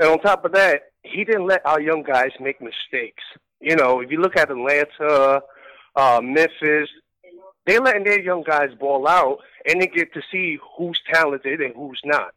And 0.00 0.10
on 0.10 0.18
top 0.18 0.44
of 0.44 0.52
that, 0.52 0.82
he 1.02 1.24
didn't 1.24 1.46
let 1.46 1.64
our 1.64 1.80
young 1.80 2.02
guys 2.02 2.32
make 2.40 2.60
mistakes. 2.60 3.22
You 3.60 3.76
know, 3.76 4.00
if 4.00 4.10
you 4.10 4.20
look 4.20 4.36
at 4.36 4.50
Atlanta, 4.50 5.40
uh, 5.94 6.20
Memphis, 6.22 6.90
they're 7.66 7.80
letting 7.80 8.04
their 8.04 8.20
young 8.20 8.42
guys 8.42 8.70
ball 8.78 9.06
out, 9.08 9.38
and 9.66 9.80
they 9.80 9.86
get 9.86 10.12
to 10.14 10.22
see 10.30 10.58
who's 10.76 11.00
talented 11.12 11.60
and 11.60 11.74
who's 11.74 12.00
not, 12.04 12.32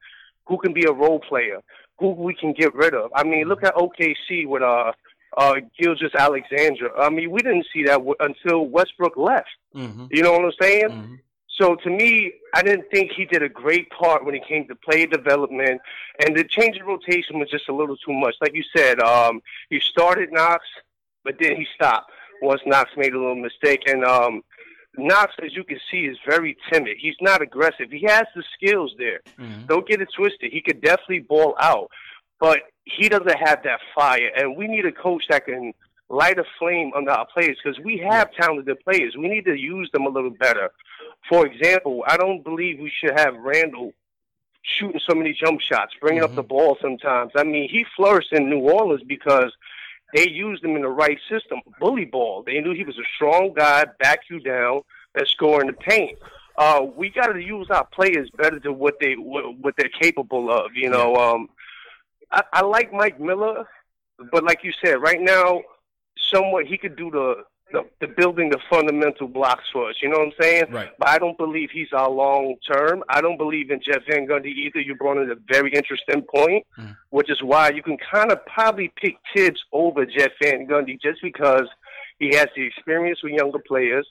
who 0.47 0.57
can 0.57 0.73
be 0.73 0.85
a 0.85 0.91
role 0.91 1.19
player, 1.19 1.61
who 1.99 2.11
we 2.11 2.33
can 2.33 2.53
get 2.53 2.73
rid 2.73 2.93
of. 2.93 3.11
I 3.15 3.23
mean, 3.23 3.47
look 3.47 3.63
at 3.63 3.75
OKC 3.75 4.47
with 4.47 4.63
uh, 4.63 4.91
uh, 5.37 5.55
Gilgeous-Alexander. 5.79 6.99
I 6.99 7.09
mean, 7.09 7.31
we 7.31 7.41
didn't 7.41 7.67
see 7.71 7.83
that 7.83 7.99
w- 7.99 8.15
until 8.19 8.65
Westbrook 8.65 9.15
left. 9.17 9.49
Mm-hmm. 9.75 10.07
You 10.11 10.23
know 10.23 10.31
what 10.33 10.45
I'm 10.45 10.51
saying? 10.59 10.89
Mm-hmm. 10.89 11.15
So 11.59 11.75
to 11.75 11.89
me, 11.89 12.33
I 12.55 12.63
didn't 12.63 12.89
think 12.89 13.11
he 13.11 13.25
did 13.25 13.43
a 13.43 13.49
great 13.49 13.89
part 13.89 14.25
when 14.25 14.33
it 14.33 14.47
came 14.47 14.65
to 14.67 14.75
player 14.75 15.07
development, 15.07 15.81
and 16.25 16.35
the 16.35 16.45
change 16.45 16.77
in 16.77 16.85
rotation 16.85 17.37
was 17.37 17.49
just 17.49 17.67
a 17.67 17.75
little 17.75 17.97
too 17.97 18.13
much. 18.13 18.35
Like 18.39 18.55
you 18.55 18.63
said, 18.75 18.99
um, 19.01 19.41
he 19.69 19.79
started 19.81 20.31
Knox, 20.31 20.63
but 21.25 21.35
then 21.39 21.57
he 21.57 21.67
stopped 21.75 22.11
once 22.41 22.61
Knox 22.65 22.91
made 22.95 23.13
a 23.13 23.19
little 23.19 23.35
mistake, 23.35 23.83
and 23.87 24.05
um, 24.05 24.41
Knox, 24.97 25.33
as 25.43 25.55
you 25.55 25.63
can 25.63 25.79
see, 25.91 26.05
is 26.05 26.17
very 26.27 26.57
timid. 26.71 26.97
He's 26.99 27.15
not 27.21 27.41
aggressive. 27.41 27.91
He 27.91 28.05
has 28.07 28.25
the 28.35 28.43
skills 28.55 28.93
there. 28.97 29.21
Mm-hmm. 29.39 29.67
Don't 29.67 29.87
get 29.87 30.01
it 30.01 30.09
twisted. 30.15 30.51
He 30.51 30.61
could 30.61 30.81
definitely 30.81 31.19
ball 31.19 31.55
out, 31.59 31.89
but 32.39 32.61
he 32.85 33.07
doesn't 33.07 33.37
have 33.37 33.63
that 33.63 33.79
fire. 33.95 34.31
And 34.35 34.57
we 34.57 34.67
need 34.67 34.85
a 34.85 34.91
coach 34.91 35.25
that 35.29 35.45
can 35.45 35.73
light 36.09 36.39
a 36.39 36.43
flame 36.57 36.91
under 36.95 37.11
our 37.11 37.27
players 37.27 37.57
because 37.63 37.79
we 37.79 37.97
have 37.99 38.33
talented 38.33 38.79
players. 38.83 39.15
We 39.15 39.29
need 39.29 39.45
to 39.45 39.55
use 39.55 39.89
them 39.93 40.05
a 40.05 40.09
little 40.09 40.31
better. 40.31 40.71
For 41.29 41.45
example, 41.45 42.03
I 42.07 42.17
don't 42.17 42.43
believe 42.43 42.79
we 42.79 42.91
should 42.91 43.17
have 43.17 43.35
Randle 43.35 43.93
shooting 44.63 44.99
so 45.07 45.15
many 45.15 45.33
jump 45.33 45.61
shots, 45.61 45.93
bringing 46.01 46.23
mm-hmm. 46.23 46.31
up 46.31 46.35
the 46.35 46.43
ball 46.43 46.77
sometimes. 46.81 47.31
I 47.35 47.43
mean, 47.43 47.69
he 47.69 47.85
flourished 47.95 48.33
in 48.33 48.49
New 48.49 48.59
Orleans 48.59 49.03
because– 49.07 49.53
they 50.13 50.27
used 50.27 50.63
him 50.63 50.75
in 50.75 50.81
the 50.81 50.89
right 50.89 51.19
system, 51.29 51.59
bully 51.79 52.05
ball. 52.05 52.43
They 52.43 52.59
knew 52.59 52.73
he 52.73 52.83
was 52.83 52.97
a 52.97 53.07
strong 53.15 53.53
guy, 53.53 53.85
back 53.99 54.21
you 54.29 54.39
down, 54.39 54.81
and 55.15 55.27
score 55.27 55.61
in 55.61 55.67
the 55.67 55.73
paint. 55.73 56.17
Uh, 56.57 56.85
we 56.95 57.09
got 57.09 57.27
to 57.27 57.39
use 57.39 57.69
our 57.69 57.85
players 57.85 58.29
better 58.31 58.59
than 58.59 58.77
what 58.77 58.95
they 58.99 59.13
what, 59.13 59.57
what 59.59 59.75
they're 59.77 59.89
capable 59.89 60.51
of. 60.51 60.71
You 60.75 60.89
know, 60.89 61.15
um, 61.15 61.49
I, 62.31 62.43
I 62.51 62.61
like 62.61 62.91
Mike 62.91 63.19
Miller, 63.19 63.65
but 64.31 64.43
like 64.43 64.63
you 64.63 64.73
said, 64.83 65.01
right 65.01 65.21
now, 65.21 65.61
somewhat 66.17 66.65
he 66.65 66.77
could 66.77 66.95
do 66.95 67.09
the 67.11 67.43
the, 67.71 67.83
the 68.01 68.07
building 68.07 68.49
the 68.49 68.59
fundamental 68.69 69.27
blocks 69.27 69.63
for 69.71 69.89
us. 69.89 69.95
You 70.01 70.09
know 70.09 70.19
what 70.19 70.27
I'm 70.27 70.33
saying? 70.41 70.63
Right. 70.71 70.89
But 70.97 71.09
I 71.09 71.17
don't 71.17 71.37
believe 71.37 71.69
he's 71.71 71.91
our 71.93 72.09
long 72.09 72.55
term. 72.71 73.03
I 73.09 73.21
don't 73.21 73.37
believe 73.37 73.71
in 73.71 73.79
Jeff 73.83 74.03
Van 74.09 74.27
Gundy 74.27 74.47
either. 74.47 74.79
You 74.79 74.95
brought 74.95 75.17
in 75.17 75.31
a 75.31 75.35
very 75.51 75.71
interesting 75.73 76.23
point, 76.33 76.65
mm. 76.77 76.95
which 77.09 77.29
is 77.29 77.41
why 77.41 77.69
you 77.69 77.83
can 77.83 77.97
kind 77.97 78.31
of 78.31 78.45
probably 78.45 78.91
pick 79.01 79.15
Thibs 79.35 79.61
over 79.71 80.05
Jeff 80.05 80.31
Van 80.41 80.67
Gundy 80.67 80.99
just 81.01 81.21
because 81.21 81.67
he 82.19 82.35
has 82.35 82.47
the 82.55 82.65
experience 82.65 83.19
with 83.23 83.33
younger 83.33 83.59
players. 83.59 84.07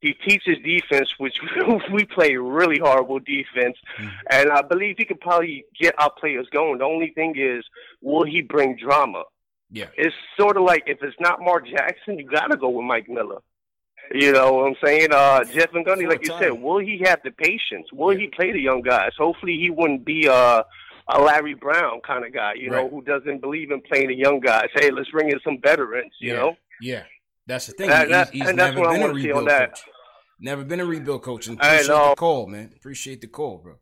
He 0.00 0.14
teaches 0.14 0.56
defense, 0.64 1.08
which 1.18 1.36
we 1.92 2.04
play 2.04 2.34
really 2.34 2.80
horrible 2.82 3.20
defense, 3.20 3.76
mm. 4.00 4.10
and 4.30 4.50
I 4.50 4.62
believe 4.62 4.96
he 4.98 5.04
could 5.04 5.20
probably 5.20 5.64
get 5.80 5.94
our 5.98 6.10
players 6.18 6.48
going. 6.52 6.78
The 6.78 6.84
only 6.84 7.12
thing 7.14 7.34
is, 7.36 7.64
will 8.00 8.24
he 8.24 8.42
bring 8.42 8.76
drama? 8.76 9.22
Yeah. 9.72 9.86
It's 9.96 10.14
sort 10.38 10.56
of 10.56 10.64
like 10.64 10.84
if 10.86 10.98
it's 11.02 11.16
not 11.18 11.40
Mark 11.40 11.66
Jackson, 11.66 12.18
you 12.18 12.28
got 12.28 12.48
to 12.48 12.56
go 12.56 12.68
with 12.68 12.84
Mike 12.84 13.08
Miller. 13.08 13.40
You 14.12 14.32
know 14.32 14.52
what 14.52 14.66
I'm 14.66 14.76
saying? 14.84 15.08
Uh, 15.12 15.44
Jeff 15.44 15.72
Van 15.72 15.84
Gundy, 15.84 16.06
like 16.06 16.26
you 16.26 16.36
said, 16.38 16.52
will 16.52 16.78
he 16.78 17.02
have 17.06 17.20
the 17.24 17.30
patience? 17.30 17.88
Will 17.92 18.12
yeah. 18.12 18.20
he 18.20 18.26
play 18.28 18.52
the 18.52 18.60
young 18.60 18.82
guys? 18.82 19.12
Hopefully, 19.16 19.56
he 19.58 19.70
wouldn't 19.70 20.04
be 20.04 20.26
a, 20.26 20.64
a 21.08 21.20
Larry 21.20 21.54
Brown 21.54 22.00
kind 22.06 22.26
of 22.26 22.34
guy, 22.34 22.52
you 22.54 22.70
right. 22.70 22.84
know, 22.84 22.90
who 22.90 23.02
doesn't 23.02 23.40
believe 23.40 23.70
in 23.70 23.80
playing 23.80 24.08
the 24.08 24.14
young 24.14 24.40
guys. 24.40 24.68
Hey, 24.74 24.90
let's 24.90 25.08
bring 25.10 25.30
in 25.30 25.40
some 25.42 25.58
veterans, 25.62 26.12
you 26.20 26.32
yeah. 26.32 26.36
know? 26.38 26.56
Yeah, 26.82 27.04
that's 27.46 27.66
the 27.68 27.72
thing. 27.72 27.88
That, 27.88 28.08
that, 28.10 28.30
he's, 28.30 28.42
he's 28.42 28.50
and 28.50 28.58
that's 28.58 28.76
what 28.76 28.88
I 28.88 28.98
want 28.98 29.14
to 29.14 29.22
see 29.22 29.32
on 29.32 29.46
that. 29.46 29.70
Coach. 29.70 29.84
Never 30.40 30.64
been 30.64 30.80
a 30.80 30.84
rebuild 30.84 31.22
coach. 31.22 31.46
And 31.46 31.56
appreciate 31.56 31.86
the 31.86 32.14
call, 32.16 32.46
man. 32.48 32.72
Appreciate 32.76 33.20
the 33.20 33.28
call, 33.28 33.58
bro. 33.58 33.76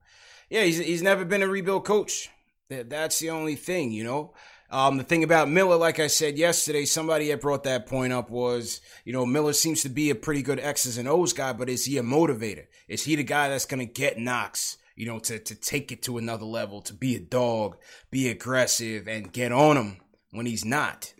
Yeah, 0.50 0.64
he's 0.64 0.78
he's 0.78 1.02
never 1.02 1.24
been 1.24 1.42
a 1.42 1.48
rebuild 1.48 1.86
coach. 1.86 2.28
That, 2.68 2.90
that's 2.90 3.18
the 3.18 3.30
only 3.30 3.56
thing, 3.56 3.90
you 3.90 4.04
know. 4.04 4.34
Um, 4.70 4.98
the 4.98 5.04
thing 5.04 5.24
about 5.24 5.50
Miller, 5.50 5.76
like 5.76 5.98
I 5.98 6.06
said 6.06 6.38
yesterday, 6.38 6.84
somebody 6.84 7.28
had 7.28 7.40
brought 7.40 7.64
that 7.64 7.86
point 7.86 8.12
up 8.12 8.30
was, 8.30 8.80
you 9.04 9.12
know, 9.12 9.26
Miller 9.26 9.52
seems 9.52 9.82
to 9.82 9.88
be 9.88 10.10
a 10.10 10.14
pretty 10.14 10.42
good 10.42 10.60
X's 10.60 10.96
and 10.96 11.08
O's 11.08 11.32
guy, 11.32 11.52
but 11.52 11.68
is 11.68 11.84
he 11.84 11.98
a 11.98 12.02
motivator? 12.02 12.66
Is 12.86 13.02
he 13.02 13.16
the 13.16 13.24
guy 13.24 13.48
that's 13.48 13.66
going 13.66 13.84
to 13.84 13.92
get 13.92 14.18
Knox, 14.18 14.78
you 14.94 15.06
know, 15.06 15.18
to 15.20 15.40
to 15.40 15.54
take 15.56 15.90
it 15.90 16.02
to 16.02 16.18
another 16.18 16.44
level, 16.44 16.82
to 16.82 16.94
be 16.94 17.16
a 17.16 17.20
dog, 17.20 17.78
be 18.12 18.28
aggressive, 18.28 19.08
and 19.08 19.32
get 19.32 19.50
on 19.50 19.76
him 19.76 19.96
when 20.30 20.46
he's 20.46 20.64
not. 20.64 21.12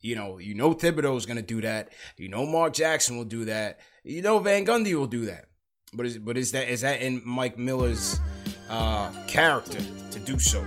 You 0.00 0.16
know, 0.16 0.38
you 0.38 0.54
know 0.54 0.74
Thibodeau 0.74 1.16
is 1.16 1.26
going 1.26 1.36
to 1.38 1.42
do 1.42 1.60
that. 1.60 1.92
You 2.16 2.28
know 2.28 2.46
Mark 2.46 2.72
Jackson 2.72 3.16
will 3.16 3.24
do 3.24 3.46
that. 3.46 3.80
You 4.02 4.22
know 4.22 4.38
Van 4.38 4.64
Gundy 4.64 4.94
will 4.94 5.06
do 5.06 5.26
that. 5.26 5.46
But 5.92 6.06
is 6.06 6.18
but 6.18 6.38
is 6.38 6.52
that 6.52 6.68
is 6.68 6.80
that 6.80 7.02
in 7.02 7.22
Mike 7.24 7.58
Miller's 7.58 8.18
uh, 8.68 9.10
character 9.26 9.80
to 10.10 10.18
do 10.20 10.38
so? 10.38 10.64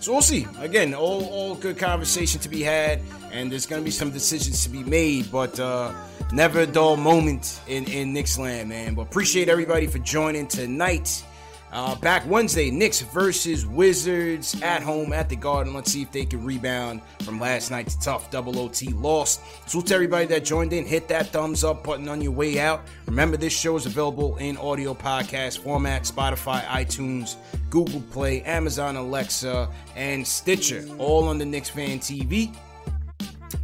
So 0.00 0.12
we'll 0.12 0.22
see. 0.22 0.46
Again, 0.60 0.94
all 0.94 1.24
all 1.26 1.54
good 1.54 1.78
conversation 1.78 2.40
to 2.40 2.48
be 2.48 2.62
had, 2.62 3.00
and 3.32 3.50
there's 3.50 3.66
going 3.66 3.82
to 3.82 3.84
be 3.84 3.90
some 3.90 4.10
decisions 4.10 4.62
to 4.64 4.68
be 4.70 4.84
made. 4.84 5.30
But 5.30 5.58
uh, 5.58 5.92
never 6.32 6.60
a 6.60 6.66
dull 6.66 6.96
moment 6.96 7.60
in 7.66 7.84
in 7.86 8.12
Knicks 8.12 8.38
land, 8.38 8.68
man. 8.68 8.94
But 8.94 9.02
appreciate 9.02 9.48
everybody 9.48 9.86
for 9.86 9.98
joining 9.98 10.46
tonight. 10.46 11.24
Uh, 11.70 11.94
back 11.96 12.26
Wednesday, 12.26 12.70
Knicks 12.70 13.02
versus 13.02 13.66
Wizards 13.66 14.60
at 14.62 14.82
home 14.82 15.12
at 15.12 15.28
the 15.28 15.36
Garden. 15.36 15.74
Let's 15.74 15.92
see 15.92 16.02
if 16.02 16.10
they 16.10 16.24
can 16.24 16.44
rebound 16.44 17.02
from 17.22 17.38
last 17.38 17.70
night's 17.70 17.94
tough 17.96 18.30
double 18.30 18.58
OT 18.58 18.88
loss. 18.88 19.40
So 19.66 19.82
to 19.82 19.94
everybody 19.94 20.26
that 20.26 20.44
joined 20.44 20.72
in, 20.72 20.86
hit 20.86 21.08
that 21.08 21.26
thumbs 21.28 21.64
up 21.64 21.84
button 21.84 22.08
on 22.08 22.22
your 22.22 22.32
way 22.32 22.58
out. 22.58 22.86
Remember, 23.06 23.36
this 23.36 23.52
show 23.52 23.76
is 23.76 23.84
available 23.84 24.36
in 24.38 24.56
audio 24.56 24.94
podcast 24.94 25.58
format, 25.58 26.04
Spotify, 26.04 26.64
iTunes, 26.64 27.36
Google 27.68 28.00
Play, 28.12 28.42
Amazon 28.42 28.96
Alexa, 28.96 29.68
and 29.94 30.26
Stitcher, 30.26 30.86
all 30.98 31.28
on 31.28 31.36
the 31.36 31.44
Knicks 31.44 31.68
Fan 31.68 31.98
TV. 31.98 32.54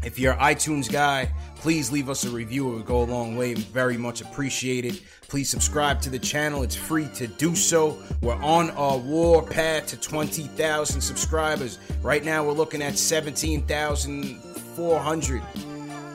If 0.03 0.19
you're 0.19 0.35
an 0.35 0.41
iTunes 0.41 0.93
guy, 0.93 1.31
please 1.65 1.91
leave 1.91 2.09
us 2.11 2.27
a 2.27 2.29
review. 2.29 2.71
It 2.71 2.75
would 2.75 2.85
go 2.85 3.05
a 3.05 3.05
long 3.05 3.39
way. 3.39 3.55
Very 3.55 3.97
much 3.97 4.21
appreciated. 4.21 5.01
Please 5.29 5.49
subscribe 5.49 5.99
to 6.03 6.11
the 6.11 6.19
channel. 6.19 6.63
It's 6.63 6.77
free 6.77 7.09
to 7.15 7.27
do 7.27 7.57
so. 7.57 7.97
We're 8.21 8.35
on 8.35 8.69
our 8.73 8.99
war 8.99 9.43
path 9.43 9.87
to 9.87 9.97
20,000 9.97 11.01
subscribers. 11.01 11.79
Right 12.03 12.23
now, 12.23 12.45
we're 12.45 12.53
looking 12.53 12.83
at 12.83 12.99
17,400. 12.99 15.43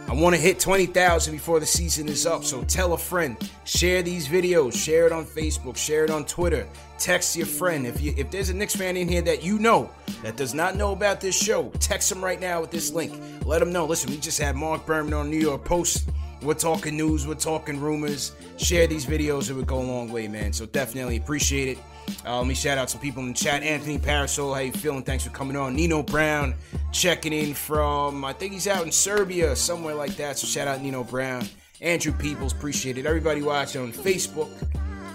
I 0.09 0.13
want 0.13 0.35
to 0.35 0.41
hit 0.41 0.59
20,000 0.59 1.31
before 1.31 1.59
the 1.59 1.67
season 1.67 2.09
is 2.09 2.25
up. 2.25 2.43
So 2.43 2.63
tell 2.63 2.93
a 2.93 2.97
friend, 2.97 3.37
share 3.63 4.01
these 4.01 4.27
videos, 4.27 4.73
share 4.73 5.05
it 5.05 5.11
on 5.11 5.23
Facebook, 5.23 5.77
share 5.77 6.03
it 6.03 6.09
on 6.09 6.25
Twitter, 6.25 6.67
text 6.97 7.35
your 7.35 7.45
friend. 7.45 7.85
If 7.85 8.01
you 8.01 8.15
if 8.17 8.31
there's 8.31 8.49
a 8.49 8.55
Knicks 8.55 8.75
fan 8.75 8.97
in 8.97 9.07
here 9.07 9.21
that 9.21 9.43
you 9.43 9.59
know 9.59 9.91
that 10.23 10.35
does 10.35 10.55
not 10.55 10.75
know 10.75 10.93
about 10.93 11.21
this 11.21 11.39
show, 11.39 11.69
text 11.79 12.09
them 12.09 12.23
right 12.23 12.41
now 12.41 12.59
with 12.59 12.71
this 12.71 12.91
link. 12.91 13.21
Let 13.45 13.59
them 13.59 13.71
know. 13.71 13.85
Listen, 13.85 14.09
we 14.09 14.17
just 14.17 14.39
had 14.41 14.55
Marc 14.55 14.83
Berman 14.87 15.13
on 15.13 15.29
New 15.29 15.37
York 15.37 15.63
Post. 15.63 16.09
We're 16.41 16.55
talking 16.55 16.97
news, 16.97 17.27
we're 17.27 17.35
talking 17.35 17.79
rumors. 17.79 18.31
Share 18.57 18.87
these 18.87 19.05
videos, 19.05 19.51
it 19.51 19.53
would 19.53 19.67
go 19.67 19.79
a 19.79 19.83
long 19.83 20.11
way, 20.11 20.27
man. 20.27 20.53
So 20.53 20.65
definitely 20.65 21.17
appreciate 21.17 21.67
it. 21.67 21.77
Uh, 22.25 22.37
let 22.37 22.47
me 22.47 22.53
shout 22.53 22.77
out 22.77 22.89
some 22.89 23.01
people 23.01 23.23
in 23.23 23.29
the 23.29 23.33
chat. 23.35 23.63
Anthony 23.63 23.97
Parasol, 23.97 24.53
how 24.53 24.59
you 24.61 24.71
feeling? 24.71 25.03
Thanks 25.03 25.23
for 25.23 25.29
coming 25.31 25.55
on. 25.55 25.75
Nino 25.75 26.03
Brown 26.03 26.55
checking 26.91 27.33
in 27.33 27.53
from, 27.53 28.23
I 28.25 28.33
think 28.33 28.53
he's 28.53 28.67
out 28.67 28.85
in 28.85 28.91
Serbia, 28.91 29.55
somewhere 29.55 29.95
like 29.95 30.15
that. 30.17 30.37
So 30.37 30.47
shout 30.47 30.67
out 30.67 30.81
Nino 30.81 31.03
Brown. 31.03 31.47
Andrew 31.81 32.11
Peoples, 32.11 32.53
appreciate 32.53 32.97
it. 32.97 33.05
Everybody 33.05 33.41
watching 33.41 33.81
on 33.81 33.93
Facebook, 33.93 34.49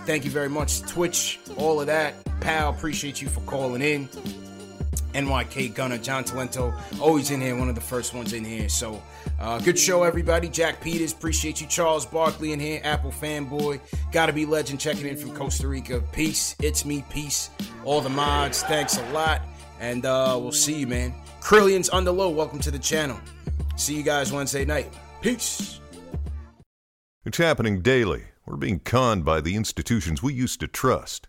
thank 0.06 0.24
you 0.24 0.30
very 0.30 0.48
much. 0.48 0.80
Twitch, 0.82 1.38
all 1.56 1.80
of 1.80 1.86
that. 1.86 2.14
Pal, 2.40 2.70
appreciate 2.70 3.20
you 3.20 3.28
for 3.28 3.40
calling 3.40 3.82
in. 3.82 4.08
NYK 5.14 5.74
Gunner, 5.74 5.98
John 5.98 6.24
Talento, 6.24 6.74
always 7.00 7.30
in 7.30 7.40
here, 7.40 7.56
one 7.56 7.68
of 7.68 7.74
the 7.74 7.80
first 7.80 8.12
ones 8.14 8.32
in 8.32 8.44
here. 8.44 8.68
So, 8.68 9.02
uh, 9.38 9.58
good 9.60 9.78
show, 9.78 10.02
everybody. 10.02 10.48
Jack 10.48 10.80
Peters, 10.80 11.12
appreciate 11.12 11.60
you. 11.60 11.66
Charles 11.66 12.04
Barkley 12.04 12.52
in 12.52 12.60
here, 12.60 12.80
Apple 12.84 13.10
fanboy. 13.10 13.80
Gotta 14.12 14.32
be 14.32 14.44
legend 14.44 14.80
checking 14.80 15.06
in 15.06 15.16
from 15.16 15.34
Costa 15.34 15.68
Rica. 15.68 16.02
Peace. 16.12 16.56
It's 16.60 16.84
me. 16.84 17.04
Peace. 17.10 17.50
All 17.84 18.00
the 18.00 18.10
mods, 18.10 18.62
thanks 18.64 18.98
a 18.98 19.12
lot. 19.12 19.42
And 19.80 20.04
uh, 20.04 20.38
we'll 20.40 20.52
see 20.52 20.80
you, 20.80 20.86
man. 20.86 21.14
Krillians 21.40 21.90
the 22.04 22.12
low, 22.12 22.30
welcome 22.30 22.58
to 22.60 22.70
the 22.70 22.78
channel. 22.78 23.18
See 23.76 23.94
you 23.94 24.02
guys 24.02 24.32
Wednesday 24.32 24.64
night. 24.64 24.92
Peace. 25.20 25.80
It's 27.24 27.38
happening 27.38 27.82
daily. 27.82 28.24
We're 28.46 28.56
being 28.56 28.80
conned 28.80 29.24
by 29.24 29.40
the 29.40 29.54
institutions 29.56 30.22
we 30.22 30.34
used 30.34 30.60
to 30.60 30.68
trust. 30.68 31.28